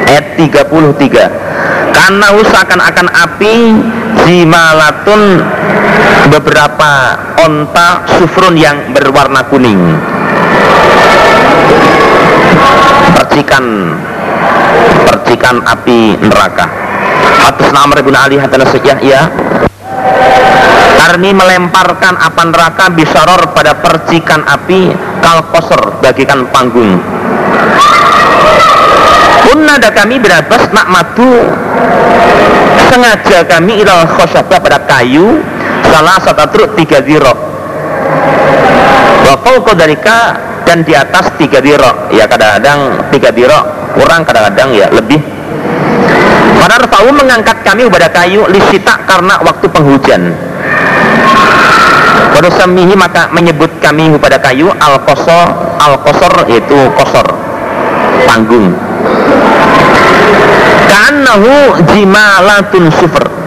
Ayat 0.08 0.40
33 0.40 1.58
karena 1.91 2.28
seakan-akan 2.32 3.08
api 3.12 3.56
jimalatun 4.26 5.42
beberapa 6.32 6.92
onta 7.42 8.04
sufrun 8.18 8.56
yang 8.56 8.92
berwarna 8.92 9.44
kuning. 9.48 9.80
Percikan 13.16 13.66
percikan 15.08 15.64
api 15.64 16.20
neraka. 16.20 16.68
Atas 17.48 17.70
nama 17.72 17.96
bin 18.02 18.16
Ali 18.16 18.36
hatta 18.36 18.60
ya 19.04 19.30
Karni 20.98 21.32
melemparkan 21.32 22.20
apa 22.20 22.42
neraka 22.44 22.92
bisaror 22.92 23.56
pada 23.56 23.78
percikan 23.80 24.44
api 24.44 24.92
kalkosor 25.24 26.02
bagikan 26.04 26.50
panggung 26.52 27.00
pun 29.48 29.64
ada 29.64 29.88
kami 29.95 30.19
berabas 30.19 30.68
matu 30.76 31.32
sengaja 32.91 33.48
kami 33.48 33.80
ilal 33.80 34.03
khosyabah 34.03 34.60
pada 34.60 34.80
kayu. 34.84 35.40
Salah 35.88 36.19
satu 36.19 36.44
truk 36.52 36.76
tiga 36.76 36.99
ziro. 36.99 37.32
Wafau 39.24 39.64
kodarika 39.64 40.36
dan 40.68 40.84
di 40.84 40.91
atas 40.91 41.32
tiga 41.40 41.64
diro 41.64 42.11
ya 42.11 42.28
kadang-kadang 42.28 43.07
tiga 43.15 43.32
diro 43.32 43.60
kurang 43.95 44.28
kadang-kadang 44.28 44.76
ya 44.76 44.91
lebih. 44.91 45.19
Pada 46.57 46.84
Rafa'u 46.84 47.15
mengangkat 47.15 47.64
kami 47.64 47.88
kepada 47.88 48.11
kayu 48.11 48.44
lisita 48.52 48.99
karena 49.07 49.40
waktu 49.40 49.65
penghujan. 49.72 50.36
Pada 52.36 52.49
samihi 52.52 52.94
maka 52.99 53.32
menyebut 53.32 53.72
kami 53.80 54.11
kepada 54.19 54.44
kayu 54.44 54.68
al 54.84 54.99
kosor 55.07 55.48
al 55.80 55.95
kosor 56.03 56.34
yaitu 56.52 56.76
kosor 56.99 57.28
panggung 58.28 58.76
Kanahu 60.88 61.82
jimalatun 61.92 62.88
sufur. 62.92 63.38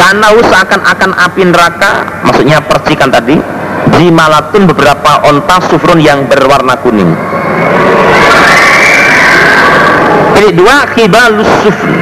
Kanahu 0.00 0.40
seakan-akan 0.40 1.12
api 1.12 1.42
neraka 1.52 2.08
Maksudnya 2.24 2.64
percikan 2.64 3.12
tadi 3.12 3.36
Jimalatun 4.00 4.64
beberapa 4.64 5.20
onta 5.28 5.60
sufrun 5.68 6.00
yang 6.00 6.24
berwarna 6.24 6.78
kuning. 6.80 7.10
Ini 10.40 10.50
dua 10.56 10.88
khibalus 10.96 11.50
sufri 11.60 12.00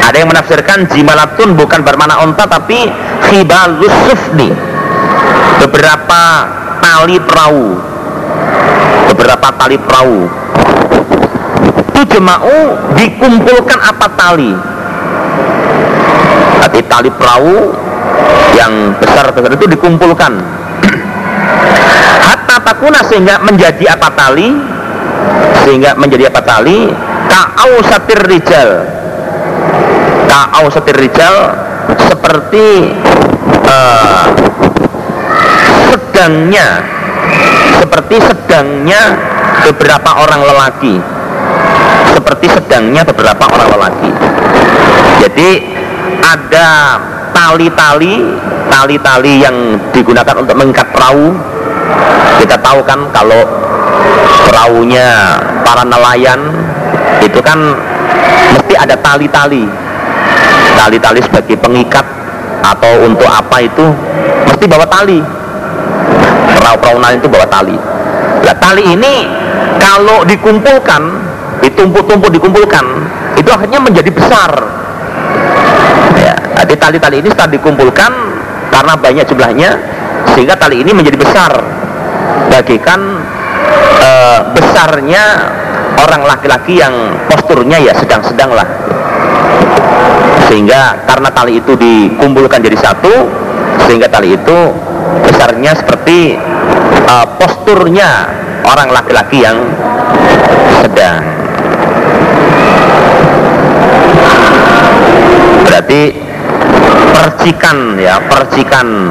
Ada 0.00 0.16
yang 0.16 0.32
menafsirkan 0.32 0.88
jimalatun 0.88 1.52
bukan 1.52 1.84
bermana 1.84 2.24
onta 2.24 2.48
Tapi 2.48 2.88
khibalus 3.28 3.92
sufni 4.08 4.48
Beberapa 5.60 6.22
tali 6.80 7.20
perahu. 7.20 7.76
Beberapa 9.12 9.48
tali 9.60 9.76
perahu 9.76 10.24
itu 11.98 12.14
jema'u 12.14 12.78
dikumpulkan 12.94 13.78
apa 13.82 14.06
tali? 14.14 14.54
Tapi 16.62 16.78
tali 16.86 17.10
perahu 17.10 17.74
yang 18.54 18.94
besar 19.02 19.34
itu 19.34 19.66
dikumpulkan. 19.66 20.30
Hatta 22.30 22.62
takuna 22.62 23.02
sehingga 23.02 23.42
menjadi 23.42 23.98
apa 23.98 24.14
tali? 24.14 24.46
Sehingga 25.66 25.98
menjadi 25.98 26.30
apa 26.30 26.38
tali? 26.46 26.86
Ka'au 27.26 27.82
satir 27.82 28.22
rijal. 28.30 28.86
Ka'au 30.30 30.70
satir 30.70 31.02
rijal 31.02 31.34
seperti 31.98 32.94
uh, 33.66 34.24
sedangnya 35.90 36.78
seperti 37.82 38.22
sedangnya 38.22 39.02
beberapa 39.66 40.10
orang 40.22 40.40
lelaki 40.46 41.17
seperti 42.18 42.50
sedangnya 42.50 43.06
beberapa 43.06 43.46
orang 43.46 43.68
lelaki. 43.78 44.10
Jadi 45.22 45.50
ada 46.18 46.98
tali-tali 47.30 48.26
tali-tali 48.68 49.42
yang 49.42 49.78
digunakan 49.94 50.34
untuk 50.38 50.54
mengikat 50.58 50.86
perahu. 50.90 51.34
Kita 52.42 52.58
tahu 52.58 52.82
kan 52.86 53.10
kalau 53.10 53.42
perahunya 54.50 55.38
para 55.66 55.82
nelayan 55.82 56.38
itu 57.22 57.38
kan 57.42 57.58
mesti 58.54 58.74
ada 58.78 58.94
tali-tali. 58.98 59.66
Tali-tali 60.78 61.18
sebagai 61.22 61.58
pengikat 61.58 62.06
atau 62.62 63.06
untuk 63.06 63.26
apa 63.26 63.62
itu 63.62 63.86
mesti 64.46 64.64
bawa 64.66 64.86
tali. 64.86 65.18
Perahu-perahu 66.58 66.96
nelayan 67.02 67.18
itu 67.18 67.30
bawa 67.30 67.46
tali. 67.50 67.76
Nah 68.46 68.56
tali 68.56 68.82
ini 68.94 69.14
kalau 69.82 70.22
dikumpulkan 70.22 71.27
ditumpuk-tumpuk 71.62 72.30
dikumpulkan. 72.30 72.84
Itu 73.38 73.48
akhirnya 73.54 73.80
menjadi 73.82 74.10
besar. 74.10 74.50
Ya 76.18 76.38
jadi 76.68 76.84
tali-tali 76.84 77.24
ini 77.24 77.32
setelah 77.32 77.56
dikumpulkan 77.56 78.12
karena 78.68 78.92
banyak 79.00 79.24
jumlahnya 79.24 79.70
sehingga 80.36 80.52
tali 80.60 80.84
ini 80.84 80.92
menjadi 80.92 81.16
besar. 81.16 81.56
Bagikan 82.52 83.24
e, 83.96 84.10
besarnya 84.52 85.24
orang 85.96 86.28
laki-laki 86.28 86.76
yang 86.76 86.92
posturnya 87.24 87.80
ya 87.80 87.96
sedang-sedang 87.96 88.52
lah. 88.52 88.68
Sehingga 90.52 91.08
karena 91.08 91.32
tali 91.32 91.56
itu 91.56 91.72
dikumpulkan 91.72 92.60
jadi 92.60 92.76
satu 92.76 93.14
sehingga 93.88 94.12
tali 94.12 94.36
itu 94.36 94.58
besarnya 95.24 95.72
seperti 95.72 96.36
e, 97.00 97.14
posturnya 97.40 98.28
orang 98.68 98.92
laki-laki 98.92 99.40
yang 99.40 99.56
sedang 100.84 101.37
berarti 105.88 106.12
percikan 107.16 107.96
ya 107.96 108.20
percikan 108.28 109.08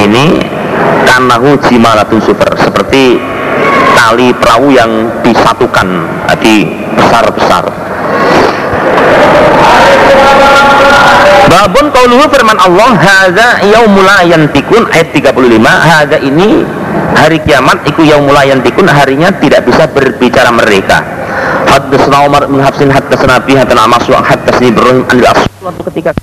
ini 0.00 0.40
kanahu 1.04 1.60
jimalatun 1.68 2.24
super 2.24 2.56
seperti 2.56 3.20
tali 3.92 4.32
perahu 4.32 4.72
yang 4.72 5.12
disatukan 5.20 6.08
di 6.40 6.64
besar-besar. 6.96 7.68
Babun 11.52 11.92
qauluhu 11.92 12.32
firman 12.32 12.56
Allah 12.64 12.90
hadza 12.96 13.48
yaumul 13.68 14.08
yantikun 14.24 14.88
ayat 14.88 15.12
35 15.12 15.36
hadza 15.68 16.16
ini 16.24 16.64
hari 17.12 17.44
kiamat 17.44 17.84
iku 17.84 18.08
yaumul 18.08 18.40
yantikun 18.40 18.88
harinya 18.88 19.28
tidak 19.36 19.68
bisa 19.68 19.84
berbicara 19.92 20.48
mereka 20.48 21.13
Haddatsana 21.74 22.18
Umar 22.26 22.42
bin 22.46 22.60
Hafsin 22.62 22.88
haddatsana 22.96 23.42
Abi 23.42 23.58
haddatsana 23.58 23.90
Mas'ud 23.90 24.14
haddatsani 24.14 24.70
Ibrahim 24.70 25.02
an 25.10 25.74
ketika 25.90 26.14